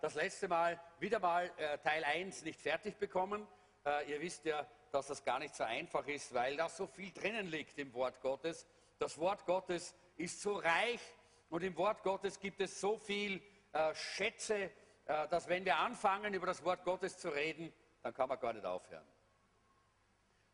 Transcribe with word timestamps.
das 0.00 0.14
letzte 0.14 0.48
Mal 0.48 0.80
wieder 0.98 1.18
mal 1.18 1.50
äh, 1.56 1.78
Teil 1.78 2.04
1 2.04 2.42
nicht 2.42 2.60
fertig 2.60 2.98
bekommen. 2.98 3.46
Äh, 3.84 4.10
ihr 4.10 4.20
wisst 4.20 4.44
ja, 4.44 4.66
dass 4.90 5.06
das 5.06 5.24
gar 5.24 5.38
nicht 5.38 5.54
so 5.54 5.64
einfach 5.64 6.06
ist, 6.06 6.34
weil 6.34 6.56
da 6.56 6.68
so 6.68 6.86
viel 6.86 7.12
drinnen 7.12 7.46
liegt 7.46 7.78
im 7.78 7.92
Wort 7.94 8.20
Gottes. 8.20 8.66
Das 8.98 9.18
Wort 9.18 9.44
Gottes 9.46 9.94
ist 10.16 10.40
so 10.40 10.54
reich 10.54 11.00
und 11.48 11.62
im 11.62 11.76
Wort 11.76 12.02
Gottes 12.02 12.38
gibt 12.38 12.60
es 12.60 12.80
so 12.80 12.96
viel 12.96 13.42
äh, 13.72 13.94
Schätze, 13.94 14.70
äh, 15.06 15.28
dass 15.28 15.48
wenn 15.48 15.64
wir 15.64 15.76
anfangen, 15.78 16.34
über 16.34 16.46
das 16.46 16.64
Wort 16.64 16.84
Gottes 16.84 17.18
zu 17.18 17.30
reden, 17.30 17.72
dann 18.02 18.14
kann 18.14 18.28
man 18.28 18.38
gar 18.38 18.52
nicht 18.52 18.66
aufhören. 18.66 19.06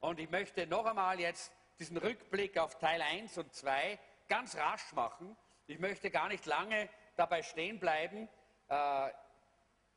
Und 0.01 0.21
ich 0.21 0.31
möchte 0.31 0.67
noch 0.67 0.87
einmal 0.87 1.19
jetzt 1.19 1.53
diesen 1.79 1.97
Rückblick 1.97 2.59
auf 2.59 2.79
Teil 2.79 3.03
1 3.03 3.39
und 3.39 3.53
2 3.53 3.99
ganz 4.29 4.57
rasch 4.57 4.93
machen. 4.93 5.37
Ich 5.67 5.79
möchte 5.79 6.11
gar 6.11 6.29
nicht 6.29 6.47
lange 6.47 6.89
dabei 7.17 7.43
stehen 7.43 7.79
bleiben. 7.79 8.29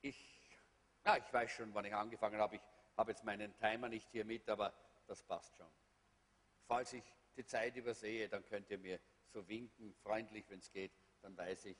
Äh, 0.01 0.07
ich, 0.07 0.59
na, 1.03 1.17
ich 1.17 1.33
weiß 1.33 1.51
schon, 1.51 1.73
wann 1.73 1.85
ich 1.85 1.93
angefangen 1.93 2.39
habe. 2.39 2.55
Ich 2.55 2.61
habe 2.97 3.11
jetzt 3.11 3.23
meinen 3.23 3.57
Timer 3.57 3.89
nicht 3.89 4.09
hier 4.11 4.25
mit, 4.25 4.49
aber 4.49 4.73
das 5.07 5.23
passt 5.23 5.55
schon. 5.55 5.71
Falls 6.67 6.93
ich 6.93 7.03
die 7.35 7.45
Zeit 7.45 7.75
übersehe, 7.75 8.29
dann 8.29 8.45
könnt 8.45 8.69
ihr 8.69 8.77
mir 8.77 8.99
so 9.27 9.47
winken, 9.47 9.93
freundlich, 10.03 10.45
wenn 10.49 10.59
es 10.59 10.71
geht, 10.71 10.91
dann 11.21 11.37
weiß 11.37 11.65
ich, 11.65 11.77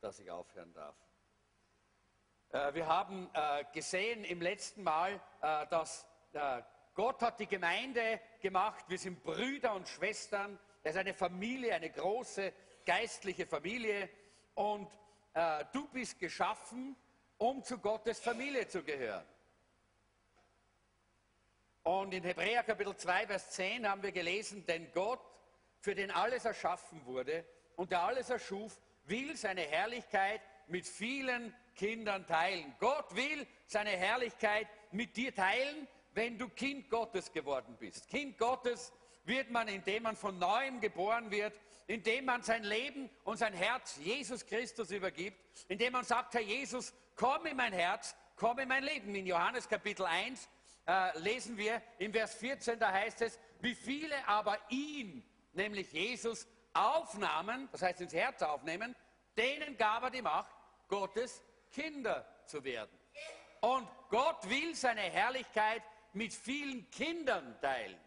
dass 0.00 0.18
ich 0.18 0.30
aufhören 0.30 0.72
darf. 0.74 0.96
Äh, 2.50 2.74
wir 2.74 2.86
haben 2.86 3.30
äh, 3.34 3.64
gesehen 3.72 4.24
im 4.24 4.40
letzten 4.40 4.82
Mal, 4.82 5.20
äh, 5.42 5.66
dass 5.68 6.06
Gott 6.94 7.22
hat 7.22 7.40
die 7.40 7.46
Gemeinde 7.46 8.20
gemacht. 8.40 8.84
Wir 8.88 8.98
sind 8.98 9.22
Brüder 9.22 9.74
und 9.74 9.88
Schwestern. 9.88 10.58
Es 10.82 10.94
ist 10.94 11.00
eine 11.00 11.14
Familie, 11.14 11.74
eine 11.74 11.90
große 11.90 12.52
geistliche 12.84 13.46
Familie. 13.46 14.10
Und 14.54 14.90
du 15.72 15.88
bist 15.88 16.18
geschaffen, 16.18 16.96
um 17.38 17.62
zu 17.62 17.78
Gottes 17.78 18.20
Familie 18.20 18.66
zu 18.68 18.82
gehören. 18.82 19.24
Und 21.84 22.12
in 22.12 22.22
Hebräer 22.22 22.62
Kapitel 22.64 22.94
2, 22.94 23.26
Vers 23.28 23.52
10 23.52 23.88
haben 23.88 24.02
wir 24.02 24.12
gelesen, 24.12 24.66
denn 24.66 24.92
Gott, 24.92 25.20
für 25.80 25.94
den 25.94 26.10
alles 26.10 26.44
erschaffen 26.44 27.04
wurde 27.06 27.46
und 27.76 27.92
der 27.92 28.02
alles 28.02 28.28
erschuf, 28.28 28.78
will 29.04 29.36
seine 29.36 29.62
Herrlichkeit 29.62 30.42
mit 30.66 30.86
vielen 30.86 31.54
Kindern 31.76 32.26
teilen. 32.26 32.74
Gott 32.78 33.14
will 33.14 33.46
seine 33.66 33.90
Herrlichkeit 33.90 34.66
mit 34.90 35.16
dir 35.16 35.34
teilen, 35.34 35.88
wenn 36.12 36.36
du 36.36 36.48
Kind 36.48 36.90
Gottes 36.90 37.32
geworden 37.32 37.76
bist. 37.78 38.08
Kind 38.08 38.36
Gottes 38.36 38.92
wird 39.24 39.50
man, 39.50 39.68
indem 39.68 40.02
man 40.02 40.16
von 40.16 40.38
neuem 40.38 40.80
geboren 40.80 41.30
wird, 41.30 41.58
indem 41.86 42.26
man 42.26 42.42
sein 42.42 42.64
Leben 42.64 43.08
und 43.24 43.38
sein 43.38 43.54
Herz 43.54 43.96
Jesus 44.02 44.44
Christus 44.44 44.90
übergibt, 44.90 45.38
indem 45.68 45.92
man 45.92 46.04
sagt, 46.04 46.34
Herr 46.34 46.42
Jesus, 46.42 46.92
komm 47.18 47.46
in 47.46 47.56
mein 47.56 47.72
Herz, 47.72 48.16
komm 48.36 48.60
in 48.60 48.68
mein 48.68 48.84
Leben. 48.84 49.14
In 49.14 49.26
Johannes 49.26 49.68
Kapitel 49.68 50.06
1 50.06 50.48
äh, 50.86 51.18
lesen 51.18 51.56
wir 51.58 51.82
im 51.98 52.12
Vers 52.12 52.34
14, 52.36 52.78
da 52.78 52.92
heißt 52.92 53.20
es, 53.22 53.38
wie 53.60 53.74
viele 53.74 54.26
aber 54.26 54.56
ihn, 54.70 55.28
nämlich 55.52 55.92
Jesus, 55.92 56.46
aufnahmen, 56.72 57.68
das 57.72 57.82
heißt 57.82 58.00
ins 58.00 58.14
Herz 58.14 58.42
aufnehmen, 58.42 58.94
denen 59.36 59.76
gab 59.76 60.04
er 60.04 60.10
die 60.10 60.22
Macht, 60.22 60.54
Gottes 60.86 61.42
Kinder 61.72 62.24
zu 62.46 62.62
werden. 62.62 62.96
Und 63.60 63.88
Gott 64.08 64.48
will 64.48 64.74
seine 64.74 65.00
Herrlichkeit 65.00 65.82
mit 66.12 66.32
vielen 66.32 66.88
Kindern 66.90 67.60
teilen. 67.60 67.98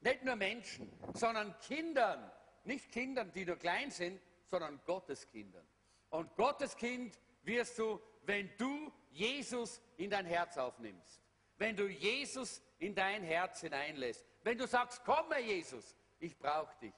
Nicht 0.00 0.24
nur 0.24 0.34
Menschen, 0.34 0.92
sondern 1.14 1.56
Kindern. 1.60 2.30
Nicht 2.64 2.90
Kindern, 2.90 3.32
die 3.32 3.44
nur 3.44 3.56
klein 3.56 3.90
sind, 3.92 4.20
sondern 4.48 4.80
Gottes 4.84 5.28
Kindern. 5.28 5.66
Und 6.10 6.34
Gottes 6.34 6.76
Kind 6.76 7.18
wirst 7.44 7.78
du, 7.78 8.00
wenn 8.22 8.50
du 8.56 8.92
Jesus 9.10 9.80
in 9.96 10.10
dein 10.10 10.26
Herz 10.26 10.56
aufnimmst. 10.58 11.20
Wenn 11.58 11.76
du 11.76 11.86
Jesus 11.86 12.62
in 12.78 12.94
dein 12.94 13.22
Herz 13.22 13.60
hineinlässt. 13.60 14.26
Wenn 14.42 14.58
du 14.58 14.66
sagst, 14.66 15.02
komm, 15.04 15.26
Jesus, 15.44 15.96
ich 16.18 16.36
brauche 16.38 16.74
dich. 16.80 16.94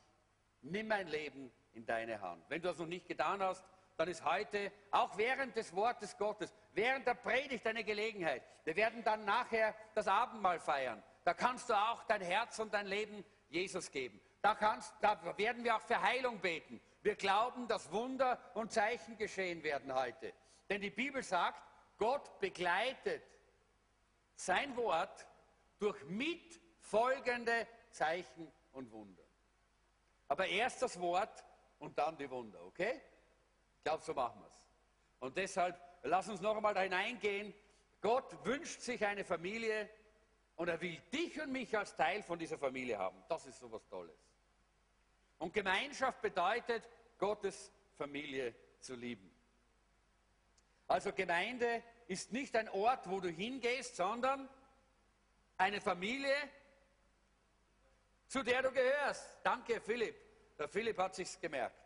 Nimm 0.62 0.89
mein 0.89 1.09
Leben 1.09 1.53
in 1.75 1.85
deine 1.85 2.21
Hand. 2.21 2.45
Wenn 2.49 2.62
du 2.62 2.69
das 2.69 2.79
noch 2.79 2.87
nicht 2.87 3.07
getan 3.07 3.43
hast, 3.43 3.65
dann 3.97 4.09
ist 4.09 4.25
heute, 4.25 4.73
auch 4.91 5.17
während 5.17 5.57
des 5.57 5.75
Wortes 5.75 6.17
Gottes, 6.17 6.53
während 6.73 7.07
der 7.07 7.15
Predigt 7.15 7.67
eine 7.67 7.85
Gelegenheit. 7.85 8.43
Wir 8.65 8.75
werden 8.77 9.05
dann 9.05 9.25
nachher 9.25 9.75
das 9.95 10.09
Abendmahl 10.09 10.59
feiern. 10.59 11.03
Da 11.25 11.35
kannst 11.35 11.71
du 11.71 11.75
auch 11.75 12.03
dein 12.05 12.23
Herz 12.23 12.59
und 12.59 12.75
dein 12.75 12.87
Leben 12.87 13.25
Jesus 13.49 13.91
geben. 13.91 14.21
Da, 14.43 14.55
kannst, 14.55 14.93
da 15.01 15.19
werden 15.39 15.65
wir 15.65 15.77
auch 15.77 15.81
für 15.81 16.01
Heilung 16.01 16.41
beten. 16.41 16.81
Wir 17.03 17.15
glauben, 17.15 17.69
dass 17.69 17.91
Wunder 17.93 18.39
und 18.55 18.73
Zeichen 18.73 19.17
geschehen 19.17 19.62
werden 19.62 19.95
heute. 19.95 20.33
Denn 20.69 20.80
die 20.80 20.91
Bibel 20.91 21.22
sagt, 21.22 21.62
Gott 21.98 22.38
begleitet 22.41 23.22
sein 24.34 24.76
Wort 24.76 25.26
durch 25.78 26.02
mitfolgende 26.06 27.66
Zeichen 27.91 28.50
und 28.72 28.91
Wunder. 28.91 29.22
Aber 30.28 30.47
erst 30.47 30.82
das 30.82 30.98
Wort 31.00 31.44
und 31.78 31.97
dann 31.98 32.16
die 32.16 32.28
Wunder, 32.30 32.62
okay? 32.64 33.00
Ich 33.76 33.84
glaube, 33.84 34.02
so 34.02 34.14
machen 34.14 34.41
wir 34.41 34.48
es. 34.48 34.60
Und 35.20 35.36
deshalb, 35.36 35.78
lass 36.02 36.28
uns 36.28 36.41
noch 36.41 36.56
einmal 36.56 36.75
da 36.75 36.81
hineingehen. 36.81 37.54
Gott 38.00 38.44
wünscht 38.44 38.81
sich 38.81 39.04
eine 39.04 39.25
Familie 39.25 39.88
und 40.56 40.69
er 40.69 40.81
will 40.81 40.98
dich 41.12 41.41
und 41.41 41.52
mich 41.52 41.76
als 41.76 41.94
Teil 41.94 42.22
von 42.22 42.38
dieser 42.38 42.58
Familie 42.58 42.98
haben. 42.98 43.22
Das 43.28 43.46
ist 43.46 43.58
so 43.58 43.70
was 43.70 43.86
Tolles. 43.86 44.16
Und 45.38 45.52
Gemeinschaft 45.52 46.20
bedeutet, 46.20 46.88
Gottes 47.19 47.72
Familie 47.92 48.54
zu 48.81 48.94
lieben. 48.94 49.34
Also 50.87 51.12
Gemeinde 51.12 51.83
ist 52.09 52.33
nicht 52.33 52.55
ein 52.56 52.69
Ort, 52.69 53.09
wo 53.09 53.21
du 53.21 53.28
hingehst, 53.28 53.97
sondern 53.97 54.49
eine 55.56 55.81
Familie, 55.81 56.34
zu 58.28 58.43
der 58.43 58.62
du 58.62 58.71
gehörst. 58.71 59.39
Danke, 59.43 59.81
Philipp. 59.81 60.17
Der 60.59 60.69
Philipp 60.69 60.99
hat 60.99 61.15
sich's 61.15 61.41
gemerkt. 61.41 61.77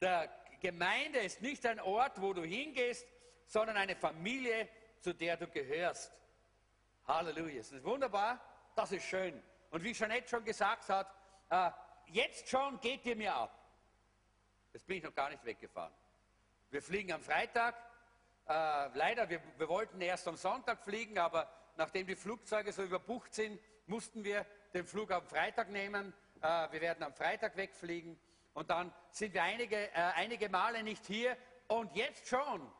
Der 0.00 0.28
Gemeinde 0.60 1.20
ist 1.20 1.42
nicht 1.42 1.64
ein 1.66 1.80
Ort, 1.80 2.20
wo 2.20 2.32
du 2.32 2.42
hingehst, 2.42 3.06
sondern 3.46 3.76
eine 3.76 3.96
Familie, 3.96 4.68
zu 5.00 5.12
der 5.12 5.36
du 5.36 5.46
gehörst. 5.48 6.12
Halleluja. 7.06 7.58
Das 7.58 7.72
ist 7.72 7.84
wunderbar, 7.84 8.40
das 8.74 8.92
ist 8.92 9.04
schön. 9.04 9.42
Und 9.70 9.82
wie 9.82 9.92
Jeanette 9.92 10.28
schon 10.28 10.44
gesagt 10.44 10.88
hat, 10.88 11.12
äh, 11.50 11.70
jetzt 12.06 12.48
schon 12.48 12.80
geht 12.80 13.04
ihr 13.04 13.16
mir 13.16 13.34
ab. 13.34 13.58
Jetzt 14.72 14.86
bin 14.86 14.98
ich 14.98 15.02
noch 15.02 15.14
gar 15.14 15.28
nicht 15.28 15.44
weggefahren. 15.44 15.92
Wir 16.70 16.80
fliegen 16.80 17.12
am 17.12 17.22
Freitag. 17.22 17.74
Äh, 18.48 18.88
leider, 18.94 19.28
wir, 19.28 19.40
wir 19.58 19.68
wollten 19.68 20.00
erst 20.00 20.26
am 20.26 20.36
Sonntag 20.36 20.82
fliegen, 20.82 21.18
aber 21.18 21.50
nachdem 21.76 22.06
die 22.06 22.16
Flugzeuge 22.16 22.72
so 22.72 22.82
überbucht 22.82 23.34
sind, 23.34 23.60
mussten 23.86 24.24
wir 24.24 24.46
den 24.74 24.86
Flug 24.86 25.10
am 25.10 25.26
Freitag 25.26 25.70
nehmen. 25.70 26.12
Äh, 26.40 26.72
wir 26.72 26.80
werden 26.80 27.04
am 27.04 27.14
Freitag 27.14 27.56
wegfliegen. 27.56 28.18
Und 28.54 28.70
dann 28.70 28.92
sind 29.10 29.32
wir 29.34 29.42
einige, 29.42 29.76
äh, 29.76 30.12
einige 30.14 30.48
Male 30.48 30.82
nicht 30.82 31.06
hier. 31.06 31.36
Und 31.68 31.94
jetzt 31.94 32.26
schon, 32.26 32.70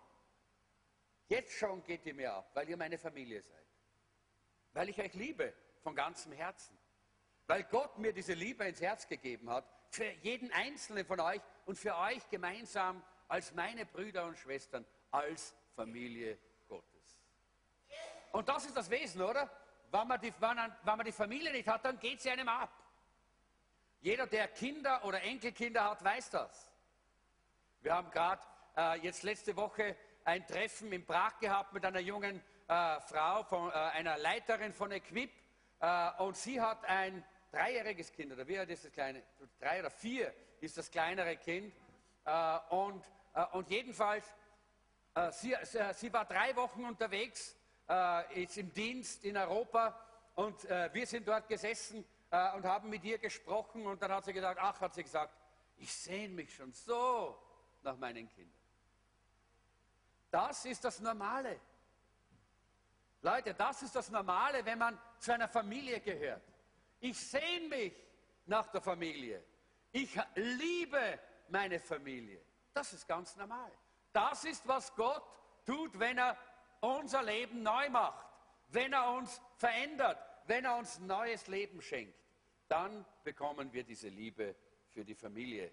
jetzt 1.29 1.53
schon 1.53 1.83
geht 1.85 2.05
ihr 2.05 2.15
mir 2.15 2.33
ab, 2.35 2.51
weil 2.55 2.69
ihr 2.69 2.77
meine 2.77 2.99
Familie 2.99 3.41
seid. 3.41 3.65
Weil 4.73 4.89
ich 4.89 4.99
euch 5.01 5.15
liebe 5.15 5.55
von 5.83 5.95
ganzem 5.95 6.33
Herzen. 6.33 6.77
Weil 7.47 7.65
Gott 7.65 7.99
mir 7.99 8.13
diese 8.13 8.35
Liebe 8.35 8.65
ins 8.65 8.81
Herz 8.81 9.07
gegeben 9.07 9.51
hat, 9.51 9.65
für 9.91 10.11
jeden 10.23 10.51
einzelnen 10.53 11.05
von 11.05 11.21
euch 11.21 11.41
und 11.67 11.77
für 11.77 11.97
euch 11.97 12.29
gemeinsam 12.31 13.03
als 13.29 13.53
meine 13.53 13.87
Brüder 13.87 14.27
und 14.27 14.39
Schwestern, 14.39 14.87
als 15.13 15.55
Familie 15.77 16.39
Gottes. 16.69 17.19
Und 18.33 18.49
das 18.49 18.67
ist 18.67 18.77
das 18.77 18.91
Wesen, 18.91 19.23
oder? 19.23 19.49
Wenn 19.91 20.09
man 20.09 20.21
die, 20.21 20.33
wenn 20.41 20.57
man 20.85 21.05
die 21.05 21.13
Familie 21.13 21.53
nicht 21.53 21.69
hat, 21.69 21.85
dann 21.85 21.99
geht 21.99 22.21
sie 22.21 22.31
einem 22.31 22.49
ab. 22.49 22.71
Jeder, 24.01 24.27
der 24.27 24.49
Kinder 24.49 25.05
oder 25.05 25.23
Enkelkinder 25.23 25.85
hat, 25.85 26.03
weiß 26.03 26.31
das. 26.31 26.73
Wir 27.83 27.95
haben 27.95 28.11
gerade 28.11 28.43
äh, 28.77 28.99
jetzt 29.01 29.23
letzte 29.23 29.55
Woche 29.55 29.97
ein 30.25 30.47
Treffen 30.47 30.93
in 30.93 31.05
Prag 31.05 31.39
gehabt 31.39 31.73
mit 31.73 31.85
einer 31.85 32.01
jungen 32.01 32.43
äh, 32.69 33.01
Frau, 33.01 33.45
von, 33.45 33.71
äh, 33.71 33.75
einer 33.75 34.19
Leiterin 34.19 34.73
von 34.73 34.91
Equip. 34.93 35.31
Äh, 35.81 36.11
und 36.19 36.37
sie 36.37 36.61
hat 36.61 36.85
ein 36.85 37.25
dreijähriges 37.51 38.13
Kind, 38.13 38.33
oder 38.33 38.47
wie 38.49 38.59
alt 38.59 38.71
ist 38.71 38.85
das 38.85 38.93
kleine? 38.93 39.23
Drei 39.61 39.81
oder 39.81 39.91
vier 39.91 40.35
ist 40.61 40.79
das 40.79 40.91
kleinere 40.91 41.37
Kind. 41.37 41.75
Äh, 42.25 42.59
und, 42.71 43.05
äh, 43.35 43.45
und 43.53 43.69
jedenfalls, 43.69 44.35
sie, 45.31 45.55
sie, 45.95 46.13
war 46.13 46.25
drei 46.25 46.55
Wochen 46.57 46.85
unterwegs, 46.85 47.57
ist 48.35 48.57
im 48.57 48.73
Dienst 48.73 49.25
in 49.25 49.37
Europa. 49.37 49.99
Und 50.35 50.63
wir 50.65 51.07
sind 51.07 51.29
dort 51.29 51.49
gesessen 51.49 52.05
äh, 52.33 52.57
und 52.57 52.65
haben 52.65 52.89
mit 52.89 53.05
ihr 53.05 53.19
gesprochen 53.19 53.87
und 53.87 54.01
dann 54.01 54.11
hat 54.11 54.25
sie 54.25 54.33
gesagt, 54.33 54.59
ach, 54.61 54.81
hat 54.81 54.95
sie 54.95 55.03
gesagt, 55.03 55.35
ich 55.77 55.93
sehne 55.93 56.35
mich 56.35 56.55
schon 56.55 56.73
so 56.73 57.39
nach 57.83 57.97
meinen 57.99 58.27
Kindern. 58.29 58.59
Das 60.31 60.65
ist 60.65 60.83
das 60.83 60.99
Normale. 61.01 61.61
Leute, 63.21 63.53
das 63.53 63.83
ist 63.83 63.95
das 63.95 64.11
Normale, 64.11 64.65
wenn 64.65 64.79
man 64.79 64.99
zu 65.19 65.35
einer 65.35 65.47
Familie 65.47 66.01
gehört. 66.01 66.43
Ich 67.01 67.19
sehne 67.21 67.69
mich 67.69 67.93
nach 68.47 68.69
der 68.69 68.81
Familie. 68.81 69.45
Ich 69.93 70.19
liebe 70.35 71.21
meine 71.49 71.79
Familie. 71.79 72.41
Das 72.73 72.95
ist 72.95 73.07
ganz 73.07 73.37
normal. 73.37 73.71
Das 74.13 74.45
ist, 74.45 74.67
was 74.67 74.95
Gott 74.95 75.23
tut, 75.65 75.99
wenn 75.99 76.19
er 76.19 76.37
unser 76.81 77.23
Leben 77.23 77.63
neu 77.63 77.89
macht, 77.91 78.27
wenn 78.69 78.93
er 78.93 79.13
uns 79.13 79.41
verändert, 79.57 80.19
wenn 80.47 80.65
er 80.65 80.77
uns 80.77 80.99
neues 81.01 81.47
Leben 81.47 81.81
schenkt. 81.81 82.19
Dann 82.69 83.05
bekommen 83.25 83.73
wir 83.73 83.85
diese 83.85 84.09
Liebe 84.09 84.55
für 84.89 85.05
die 85.05 85.15
Familie. 85.15 85.71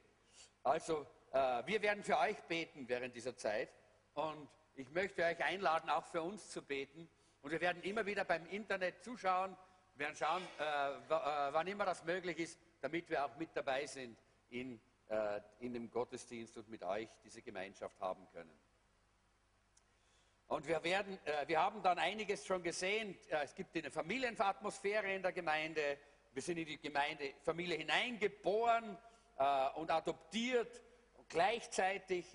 Also, 0.64 1.06
äh, 1.32 1.66
wir 1.66 1.82
werden 1.82 2.04
für 2.04 2.18
euch 2.18 2.38
beten 2.44 2.88
während 2.88 3.16
dieser 3.16 3.36
Zeit 3.36 3.70
und 4.14 4.50
ich 4.76 4.90
möchte 4.92 5.24
euch 5.24 5.44
einladen, 5.44 5.90
auch 5.90 6.06
für 6.06 6.22
uns 6.22 6.50
zu 6.50 6.62
beten. 6.62 7.10
Und 7.42 7.52
wir 7.52 7.62
werden 7.62 7.82
immer 7.84 8.06
wieder 8.06 8.24
beim 8.26 8.46
Internet 8.48 9.04
zuschauen, 9.04 9.56
werden 9.96 10.16
schauen, 10.16 10.42
äh, 10.60 10.64
äh, 10.64 11.54
wann 11.54 11.68
immer 11.68 11.86
das 11.86 12.04
möglich 12.04 12.38
ist, 12.40 12.60
damit 12.82 13.10
wir 13.10 13.26
auch 13.26 13.36
mit 13.38 13.50
dabei 13.54 13.86
sind 13.86 14.18
in, 14.50 14.80
äh, 15.10 15.42
in 15.60 15.74
dem 15.74 15.90
Gottesdienst 15.90 16.58
und 16.58 16.70
mit 16.70 16.84
euch 16.84 17.10
diese 17.24 17.42
Gemeinschaft 17.42 18.00
haben 18.00 18.28
können. 18.32 18.58
Und 20.50 20.68
wir, 20.68 20.84
werden, 20.84 21.20
äh, 21.26 21.48
wir 21.48 21.62
haben 21.62 21.84
dann 21.84 22.00
einiges 22.00 22.44
schon 22.44 22.64
gesehen. 22.64 23.16
Äh, 23.30 23.44
es 23.44 23.54
gibt 23.54 23.78
eine 23.78 23.92
Familienatmosphäre 23.92 25.14
in 25.14 25.22
der 25.22 25.32
Gemeinde. 25.32 26.00
Wir 26.34 26.42
sind 26.42 26.58
in 26.58 26.66
die 26.66 26.80
Gemeindefamilie 26.80 27.78
hineingeboren 27.78 28.98
äh, 29.38 29.70
und 29.76 29.92
adoptiert. 29.92 30.82
Und 31.18 31.30
gleichzeitig 31.30 32.26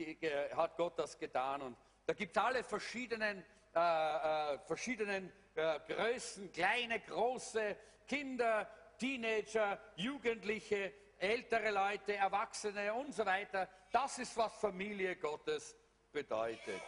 hat 0.55 0.77
Gott 0.77 0.97
das 0.97 1.19
getan. 1.19 1.63
Und 1.63 1.77
da 2.07 2.15
gibt 2.15 2.37
es 2.37 2.43
alle 2.43 2.63
verschiedenen, 2.63 3.45
verschiedenen 3.73 5.33
Größen, 5.55 6.53
kleine, 6.53 7.01
große, 7.01 7.77
Kinder, 8.07 8.69
Teenager, 8.99 9.81
Jugendliche, 9.97 10.93
ältere 11.19 11.71
Leute, 11.71 12.15
Erwachsene 12.15 12.93
und 12.95 13.15
so 13.15 13.25
weiter. 13.25 13.69
Das 13.91 14.19
ist, 14.19 14.37
was 14.37 14.55
Familie 14.57 15.17
Gottes 15.17 15.77
bedeutet. 16.13 16.83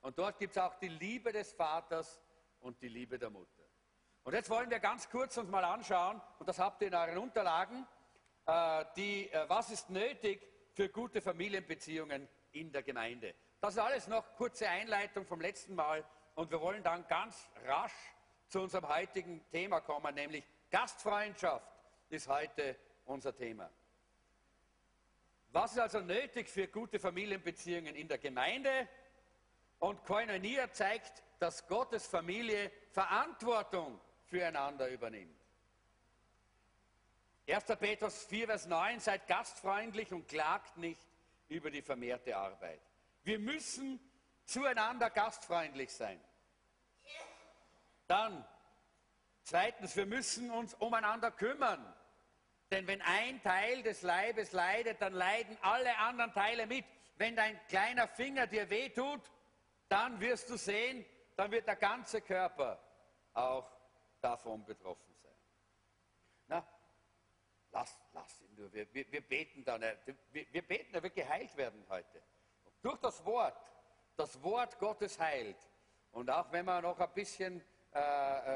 Und 0.00 0.18
dort 0.18 0.38
gibt 0.38 0.56
es 0.56 0.58
auch 0.62 0.74
die 0.74 0.88
Liebe 0.88 1.32
des 1.32 1.52
Vaters 1.52 2.20
und 2.60 2.80
die 2.80 2.88
Liebe 2.88 3.18
der 3.18 3.30
Mutter. 3.30 3.62
Und 4.24 4.34
jetzt 4.34 4.50
wollen 4.50 4.70
wir 4.70 4.78
ganz 4.78 5.08
kurz 5.08 5.36
uns 5.38 5.48
mal 5.48 5.64
anschauen, 5.64 6.20
und 6.38 6.48
das 6.48 6.58
habt 6.58 6.82
ihr 6.82 6.88
in 6.88 6.94
euren 6.94 7.18
Unterlagen, 7.18 7.86
äh, 8.46 8.84
die, 8.96 9.30
äh, 9.30 9.48
was 9.48 9.70
ist 9.70 9.90
nötig 9.90 10.46
für 10.72 10.88
gute 10.88 11.20
Familienbeziehungen 11.20 12.28
in 12.52 12.70
der 12.70 12.82
Gemeinde. 12.82 13.34
Das 13.60 13.74
ist 13.74 13.80
alles 13.80 14.06
noch 14.06 14.36
kurze 14.36 14.68
Einleitung 14.68 15.26
vom 15.26 15.40
letzten 15.40 15.74
Mal 15.74 16.04
und 16.34 16.50
wir 16.50 16.60
wollen 16.60 16.82
dann 16.82 17.06
ganz 17.08 17.48
rasch 17.64 18.14
zu 18.46 18.60
unserem 18.60 18.88
heutigen 18.88 19.44
Thema 19.50 19.80
kommen, 19.80 20.14
nämlich 20.14 20.44
Gastfreundschaft 20.70 21.66
ist 22.08 22.28
heute 22.28 22.76
unser 23.08 23.34
Thema. 23.34 23.70
Was 25.50 25.72
ist 25.72 25.78
also 25.78 26.00
nötig 26.00 26.48
für 26.48 26.68
gute 26.68 26.98
Familienbeziehungen 26.98 27.94
in 27.94 28.06
der 28.06 28.18
Gemeinde? 28.18 28.88
Und 29.78 30.04
Koinonia 30.04 30.70
zeigt, 30.72 31.22
dass 31.38 31.66
Gottes 31.66 32.06
Familie 32.06 32.70
Verantwortung 32.90 34.00
füreinander 34.26 34.88
übernimmt. 34.88 35.38
1. 37.48 37.64
Petrus 37.78 38.24
4, 38.24 38.46
Vers 38.46 38.66
9, 38.66 39.00
seid 39.00 39.26
gastfreundlich 39.26 40.12
und 40.12 40.28
klagt 40.28 40.76
nicht 40.76 41.00
über 41.48 41.70
die 41.70 41.80
vermehrte 41.80 42.36
Arbeit. 42.36 42.80
Wir 43.24 43.38
müssen 43.38 43.98
zueinander 44.44 45.08
gastfreundlich 45.08 45.90
sein. 45.92 46.20
Dann, 48.06 48.46
zweitens, 49.44 49.96
wir 49.96 50.06
müssen 50.06 50.50
uns 50.50 50.74
umeinander 50.74 51.30
kümmern. 51.30 51.94
Denn 52.70 52.86
wenn 52.86 53.00
ein 53.02 53.42
Teil 53.42 53.82
des 53.82 54.02
Leibes 54.02 54.52
leidet, 54.52 55.00
dann 55.00 55.14
leiden 55.14 55.56
alle 55.62 55.96
anderen 55.98 56.32
Teile 56.32 56.66
mit. 56.66 56.84
Wenn 57.16 57.34
dein 57.34 57.58
kleiner 57.66 58.06
Finger 58.06 58.46
dir 58.46 58.68
wehtut, 58.68 59.22
dann 59.88 60.20
wirst 60.20 60.50
du 60.50 60.56
sehen, 60.56 61.04
dann 61.36 61.50
wird 61.50 61.66
der 61.66 61.76
ganze 61.76 62.20
Körper 62.20 62.78
auch 63.32 63.66
davon 64.20 64.64
betroffen 64.64 65.14
sein. 65.22 65.32
Na, 66.48 66.66
lass, 67.72 67.98
lass 68.12 68.40
ihn 68.42 68.54
nur. 68.54 68.72
Wir, 68.72 68.92
wir, 68.92 69.10
wir 69.10 69.20
beten 69.22 69.64
dann. 69.64 69.80
Wir, 70.32 70.52
wir 70.52 70.62
beten, 70.62 70.94
er 70.94 71.02
wird 71.02 71.14
geheilt 71.14 71.56
werden 71.56 71.84
heute. 71.88 72.22
Durch 72.82 72.98
das 72.98 73.24
Wort. 73.24 73.56
Das 74.16 74.42
Wort 74.42 74.78
Gottes 74.78 75.18
heilt. 75.18 75.56
Und 76.12 76.28
auch 76.30 76.50
wenn 76.52 76.64
man 76.64 76.82
noch 76.82 76.98
ein 76.98 77.12
bisschen, 77.14 77.62
äh, 77.94 77.98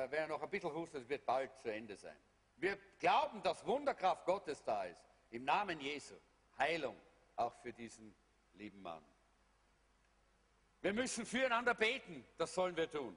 äh 0.05 0.11
wenn 0.11 0.21
er 0.21 0.29
noch 0.29 0.43
ein 0.43 0.51
bisschen 0.51 0.75
hustet, 0.75 1.09
wird 1.09 1.25
bald 1.25 1.51
zu 1.61 1.73
Ende 1.73 1.97
sein. 1.97 2.17
Wir 2.63 2.79
glauben, 3.01 3.43
dass 3.43 3.67
Wunderkraft 3.67 4.25
Gottes 4.25 4.63
da 4.63 4.85
ist. 4.85 5.05
Im 5.31 5.45
Namen 5.45 5.81
Jesu. 5.81 6.15
Heilung 6.57 6.97
auch 7.35 7.53
für 7.61 7.73
diesen 7.73 8.15
lieben 8.55 8.81
Mann. 8.81 9.03
Wir 10.81 10.93
müssen 10.93 11.27
füreinander 11.27 11.75
beten, 11.75 12.25
das 12.39 12.55
sollen 12.55 12.77
wir 12.77 12.89
tun. 12.89 13.17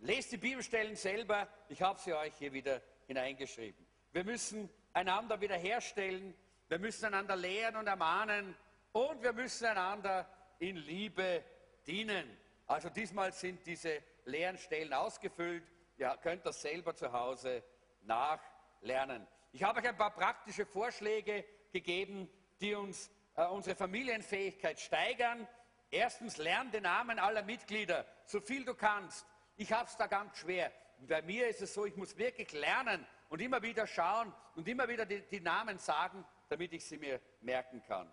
Lest 0.00 0.32
die 0.32 0.36
Bibelstellen 0.36 0.94
selber, 0.94 1.48
ich 1.70 1.80
habe 1.80 1.98
sie 1.98 2.12
euch 2.12 2.34
hier 2.36 2.52
wieder 2.52 2.82
hineingeschrieben. 3.06 3.86
Wir 4.12 4.24
müssen 4.24 4.68
einander 4.92 5.40
wiederherstellen, 5.40 6.34
wir 6.68 6.78
müssen 6.78 7.06
einander 7.06 7.34
lehren 7.34 7.76
und 7.76 7.86
ermahnen 7.86 8.54
und 8.92 9.22
wir 9.22 9.32
müssen 9.32 9.64
einander 9.68 10.28
in 10.58 10.76
Liebe 10.76 11.42
dienen. 11.86 12.36
Also 12.66 12.90
diesmal 12.90 13.32
sind 13.32 13.64
diese 13.64 14.02
leeren 14.26 14.58
Stellen 14.58 14.92
ausgefüllt. 14.92 15.64
Ihr 15.96 16.14
könnt 16.22 16.44
das 16.44 16.60
selber 16.60 16.94
zu 16.94 17.10
Hause 17.10 17.62
nachlernen. 18.80 19.26
Ich 19.52 19.62
habe 19.62 19.80
euch 19.80 19.88
ein 19.88 19.96
paar 19.96 20.14
praktische 20.14 20.66
Vorschläge 20.66 21.44
gegeben, 21.72 22.28
die 22.60 22.74
uns 22.74 23.10
äh, 23.36 23.46
unsere 23.46 23.76
Familienfähigkeit 23.76 24.80
steigern 24.80 25.46
Erstens, 25.90 26.36
lern 26.36 26.70
den 26.70 26.82
Namen 26.82 27.18
aller 27.18 27.42
Mitglieder, 27.42 28.04
so 28.24 28.40
viel 28.40 28.64
du 28.64 28.74
kannst. 28.74 29.24
Ich 29.56 29.72
habe 29.72 29.88
es 29.88 29.96
da 29.96 30.06
ganz 30.06 30.36
schwer. 30.38 30.72
Bei 31.06 31.22
mir 31.22 31.48
ist 31.48 31.62
es 31.62 31.74
so, 31.74 31.86
ich 31.86 31.96
muss 31.96 32.16
wirklich 32.16 32.52
lernen 32.52 33.06
und 33.28 33.40
immer 33.40 33.62
wieder 33.62 33.86
schauen 33.86 34.32
und 34.56 34.66
immer 34.66 34.88
wieder 34.88 35.06
die, 35.06 35.20
die 35.22 35.40
Namen 35.40 35.78
sagen, 35.78 36.24
damit 36.48 36.72
ich 36.72 36.84
sie 36.84 36.98
mir 36.98 37.20
merken 37.40 37.82
kann. 37.86 38.10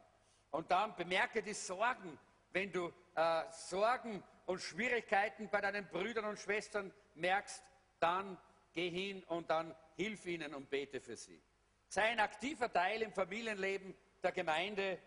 Und 0.51 0.69
dann 0.69 0.95
bemerke 0.95 1.41
die 1.41 1.53
Sorgen, 1.53 2.19
wenn 2.51 2.71
du 2.71 2.93
äh, 3.15 3.43
Sorgen 3.51 4.23
und 4.45 4.61
Schwierigkeiten 4.61 5.49
bei 5.49 5.61
deinen 5.61 5.87
Brüdern 5.87 6.25
und 6.25 6.37
Schwestern 6.37 6.93
merkst, 7.15 7.63
dann 7.99 8.37
geh 8.73 8.89
hin 8.89 9.23
und 9.23 9.49
dann 9.49 9.75
hilf 9.95 10.25
ihnen 10.25 10.53
und 10.53 10.69
bete 10.69 10.99
für 10.99 11.15
sie. 11.15 11.41
Sei 11.87 12.03
ein 12.03 12.19
aktiver 12.19 12.71
Teil 12.71 13.01
im 13.01 13.13
Familienleben 13.13 13.95
der 14.21 14.31
Gemeinde 14.31 14.99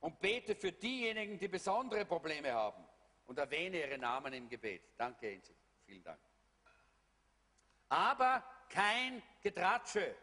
und 0.00 0.20
bete 0.20 0.54
für 0.54 0.72
diejenigen, 0.72 1.38
die 1.38 1.48
besondere 1.48 2.04
Probleme 2.04 2.52
haben 2.52 2.84
und 3.26 3.38
erwähne 3.38 3.78
ihre 3.78 3.98
Namen 3.98 4.32
im 4.32 4.48
Gebet. 4.48 4.82
Danke, 4.96 5.32
Enzi. 5.32 5.54
Vielen 5.84 6.02
Dank. 6.02 6.20
Aber 7.88 8.44
kein 8.68 9.22
Getratsche. 9.42 10.14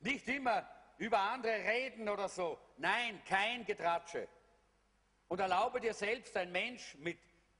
Nicht 0.00 0.28
immer 0.28 0.68
über 0.98 1.18
andere 1.18 1.52
reden 1.52 2.08
oder 2.08 2.28
so. 2.28 2.58
Nein, 2.76 3.22
kein 3.24 3.64
Getratsche. 3.64 4.28
Und 5.28 5.40
erlaube 5.40 5.80
dir 5.80 5.94
selbst, 5.94 6.36
ein 6.36 6.52
Mensch 6.52 6.94
mit 6.96 7.18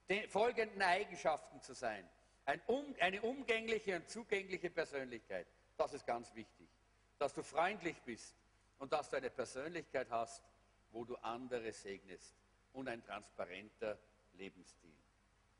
den 0.08 0.28
folgenden 0.28 0.82
Eigenschaften 0.82 1.60
zu 1.62 1.74
sein. 1.74 2.08
Ein 2.44 2.60
um, 2.66 2.94
eine 3.00 3.22
umgängliche 3.22 3.96
und 3.96 4.08
zugängliche 4.08 4.70
Persönlichkeit. 4.70 5.46
Das 5.76 5.92
ist 5.92 6.06
ganz 6.06 6.34
wichtig. 6.34 6.68
Dass 7.18 7.32
du 7.32 7.42
freundlich 7.42 8.00
bist 8.02 8.34
und 8.78 8.92
dass 8.92 9.10
du 9.10 9.16
eine 9.16 9.30
Persönlichkeit 9.30 10.08
hast, 10.10 10.42
wo 10.90 11.04
du 11.04 11.16
andere 11.16 11.72
segnest 11.72 12.34
und 12.72 12.88
ein 12.88 13.02
transparenter 13.04 13.98
Lebensstil. 14.34 14.92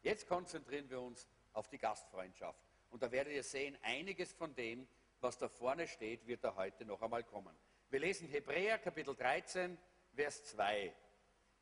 Jetzt 0.03 0.27
konzentrieren 0.27 0.91
wir 0.91 1.01
uns 1.01 1.29
auf 1.53 1.69
die 1.69 1.79
Gastfreundschaft. 1.79 2.59
Und 2.91 3.03
da 3.03 3.11
werdet 3.11 3.33
ihr 3.33 3.45
sehen, 3.45 3.79
einiges 3.83 4.33
von 4.33 4.55
dem, 4.55 4.87
was 5.21 5.39
da 5.39 5.49
vorne 5.49 5.87
steht, 5.87 6.27
wird 6.27 6.43
da 6.43 6.55
heute 6.57 6.85
noch 6.85 7.01
einmal 7.01 7.23
kommen. 7.23 7.57
Wir 7.91 8.01
lesen 8.01 8.29
Hebräer 8.29 8.79
Kapitel 8.79 9.15
13, 9.15 9.79
Vers 10.15 10.45
2. 10.45 10.93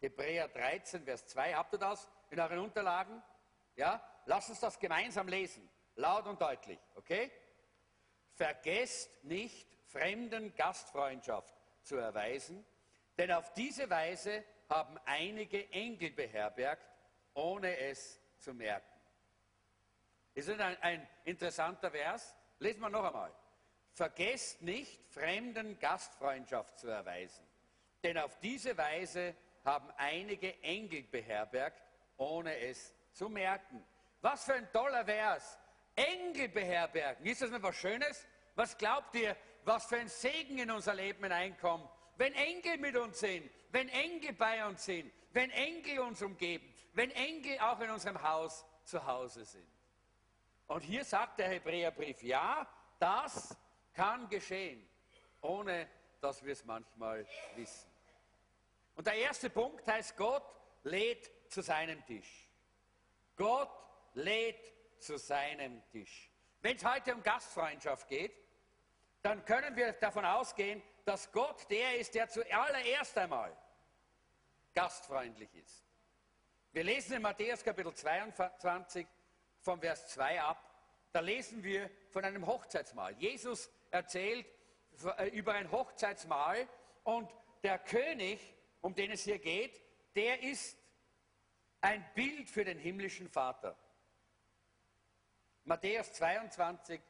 Hebräer 0.01 0.49
13, 0.49 1.05
Vers 1.05 1.27
2. 1.27 1.55
Habt 1.55 1.75
ihr 1.75 1.79
das 1.79 2.09
in 2.31 2.41
euren 2.41 2.61
Unterlagen? 2.61 3.23
Ja? 3.77 4.03
Lasst 4.27 4.51
uns 4.51 4.61
das 4.61 4.79
gemeinsam 4.79 5.29
lesen. 5.29 5.69
Laut 5.97 6.27
und 6.27 6.41
deutlich. 6.41 6.79
Okay? 6.95 7.31
Vergesst 8.35 9.11
nicht, 9.25 9.67
fremden 9.87 10.55
Gastfreundschaft 10.55 11.55
zu 11.83 11.97
erweisen 11.97 12.65
denn 13.21 13.33
auf 13.33 13.53
diese 13.53 13.91
Weise 13.91 14.43
haben 14.71 14.99
einige 15.05 15.71
Engel 15.73 16.11
beherbergt, 16.13 16.87
ohne 17.35 17.77
es 17.77 18.19
zu 18.39 18.55
merken. 18.55 18.99
Ist 20.33 20.49
das 20.49 20.59
ein, 20.59 20.81
ein 20.81 21.09
interessanter 21.25 21.91
Vers? 21.91 22.35
Lesen 22.61 22.81
wir 22.81 22.89
noch 22.89 23.05
einmal. 23.05 23.31
Vergesst 23.93 24.63
nicht, 24.63 25.05
Fremden 25.13 25.79
Gastfreundschaft 25.79 26.79
zu 26.79 26.89
erweisen. 26.89 27.45
Denn 28.03 28.17
auf 28.17 28.39
diese 28.41 28.79
Weise 28.79 29.37
haben 29.67 29.91
einige 29.99 30.59
Engel 30.63 31.03
beherbergt, 31.03 31.83
ohne 32.17 32.57
es 32.57 32.95
zu 33.13 33.29
merken. 33.29 33.85
Was 34.21 34.45
für 34.45 34.55
ein 34.55 34.71
toller 34.73 35.05
Vers. 35.05 35.59
Engel 35.95 36.49
beherbergen. 36.49 37.27
Ist 37.27 37.43
das 37.43 37.51
nicht 37.51 37.63
was 37.63 37.77
Schönes? 37.77 38.27
Was 38.55 38.77
glaubt 38.77 39.15
ihr, 39.15 39.37
was 39.65 39.87
für 39.87 39.97
ein 39.97 40.09
Segen 40.09 40.59
in 40.59 40.71
unser 40.71 40.95
Leben 40.95 41.23
hineinkommt, 41.23 41.89
wenn 42.17 42.35
Engel 42.35 42.79
mit 42.79 42.97
uns 42.97 43.21
sind, 43.21 43.51
wenn 43.71 43.89
Engel 43.89 44.33
bei 44.33 44.67
uns 44.67 44.85
sind, 44.85 45.13
wenn 45.33 45.51
Engel 45.51 46.01
uns 46.01 46.23
umgeben, 46.23 46.73
wenn 46.93 47.11
Engel 47.13 47.59
auch 47.61 47.81
in 47.81 47.91
unserem 47.91 48.21
Haus 48.23 48.65
zu 48.85 49.05
Hause 49.05 49.45
sind. 49.45 49.67
Und 50.67 50.83
hier 50.83 51.05
sagt 51.05 51.39
der 51.39 51.49
Hebräerbrief, 51.49 52.23
ja, 52.23 52.67
das 52.99 53.57
kann 53.95 54.29
geschehen, 54.29 54.89
ohne 55.41 55.89
dass 56.21 56.45
wir 56.45 56.53
es 56.53 56.65
manchmal 56.65 57.27
wissen. 57.57 57.91
Und 58.95 59.07
der 59.07 59.15
erste 59.15 59.51
Punkt 59.51 59.87
heißt, 59.87 60.17
Gott 60.17 60.45
lädt 60.83 61.31
zu 61.51 61.63
seinem 61.63 62.05
Tisch. 62.05 62.49
Gott 63.37 63.71
lädt 64.15 64.73
zu 64.99 65.19
seinem 65.19 65.83
Tisch. 65.91 66.31
Wenn 66.61 66.77
es 66.77 66.85
heute 66.85 67.15
um 67.15 67.23
Gastfreundschaft 67.23 68.09
geht, 68.09 68.33
dann 69.23 69.45
können 69.45 69.77
wir 69.77 69.93
davon 69.93 70.25
ausgehen, 70.25 70.83
dass 71.05 71.31
Gott 71.33 71.69
der 71.71 71.99
ist, 71.99 72.15
der 72.15 72.29
zuallererst 72.29 73.17
einmal 73.19 73.57
gastfreundlich 74.75 75.55
ist. 75.55 75.85
Wir 76.73 76.85
lesen 76.85 77.15
in 77.17 77.23
Matthäus 77.23 77.65
Kapitel 77.65 77.93
22 77.93 79.07
vom 79.61 79.81
Vers 79.81 80.07
2 80.09 80.41
ab. 80.41 80.65
Da 81.13 81.21
lesen 81.21 81.65
wir 81.65 81.91
von 82.11 82.25
einem 82.25 82.47
Hochzeitsmahl. 82.47 83.15
Jesus 83.19 83.71
erzählt 83.91 84.47
äh, 85.19 85.29
über 85.31 85.55
ein 85.55 85.71
Hochzeitsmahl 85.71 86.69
und 87.03 87.29
der 87.63 87.79
König, 87.79 88.41
um 88.81 88.95
den 88.95 89.11
es 89.11 89.25
hier 89.25 89.39
geht, 89.39 89.81
der 90.15 90.43
ist 90.43 90.79
ein 91.81 92.05
Bild 92.15 92.49
für 92.49 92.65
den 92.65 92.79
himmlischen 92.79 93.29
Vater. 93.29 93.77
Matthäus 95.65 96.13
22, 96.13 97.01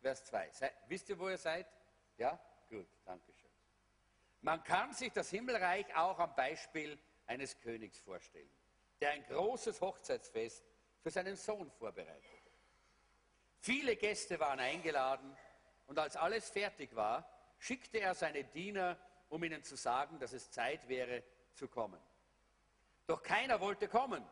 Vers 0.00 0.24
2. 0.24 0.50
Se, 0.52 0.70
wisst 0.88 1.08
ihr, 1.08 1.18
wo 1.18 1.28
ihr 1.28 1.38
seid? 1.38 1.66
Ja? 2.16 2.38
Gut, 2.68 2.88
danke 3.04 3.32
schön. 3.32 3.50
Man 4.42 4.62
kann 4.64 4.92
sich 4.92 5.12
das 5.12 5.30
Himmelreich 5.30 5.94
auch 5.96 6.18
am 6.18 6.34
Beispiel 6.34 6.98
eines 7.26 7.58
Königs 7.60 7.98
vorstellen, 8.00 8.50
der 9.00 9.10
ein 9.10 9.24
großes 9.26 9.80
Hochzeitsfest 9.80 10.64
für 11.02 11.10
seinen 11.10 11.36
Sohn 11.36 11.70
vorbereitet. 11.70 12.24
Viele 13.60 13.96
Gäste 13.96 14.40
waren 14.40 14.58
eingeladen 14.58 15.36
und 15.86 15.98
als 15.98 16.16
alles 16.16 16.48
fertig 16.48 16.94
war, 16.96 17.28
schickte 17.58 18.00
er 18.00 18.14
seine 18.14 18.44
Diener, 18.44 18.96
um 19.28 19.44
ihnen 19.44 19.62
zu 19.62 19.76
sagen, 19.76 20.18
dass 20.18 20.32
es 20.32 20.50
Zeit 20.50 20.88
wäre 20.88 21.22
zu 21.52 21.68
kommen. 21.68 22.00
Doch 23.06 23.22
keiner 23.22 23.60
wollte 23.60 23.88
kommen. 23.88 24.24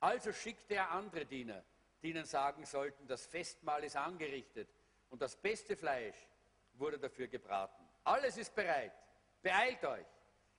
Also 0.00 0.32
schickte 0.32 0.74
er 0.74 0.90
andere 0.90 1.24
Diener, 1.26 1.64
die 2.02 2.10
ihnen 2.10 2.24
sagen 2.24 2.64
sollten, 2.64 3.06
das 3.06 3.26
Festmahl 3.26 3.84
ist 3.84 3.96
angerichtet 3.96 4.68
und 5.10 5.20
das 5.22 5.36
beste 5.36 5.76
Fleisch 5.76 6.16
wurde 6.74 6.98
dafür 6.98 7.28
gebraten. 7.28 7.86
Alles 8.04 8.36
ist 8.36 8.54
bereit. 8.54 8.92
Beeilt 9.42 9.84
euch. 9.84 10.06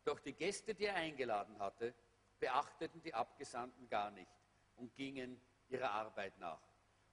Doch 0.03 0.19
die 0.19 0.33
Gäste, 0.33 0.74
die 0.74 0.86
er 0.86 0.95
eingeladen 0.95 1.57
hatte, 1.60 1.93
beachteten 2.39 3.01
die 3.01 3.13
Abgesandten 3.13 3.88
gar 3.88 4.12
nicht 4.12 4.31
und 4.77 4.93
gingen 4.95 5.39
ihrer 5.69 5.91
Arbeit 5.91 6.38
nach. 6.39 6.62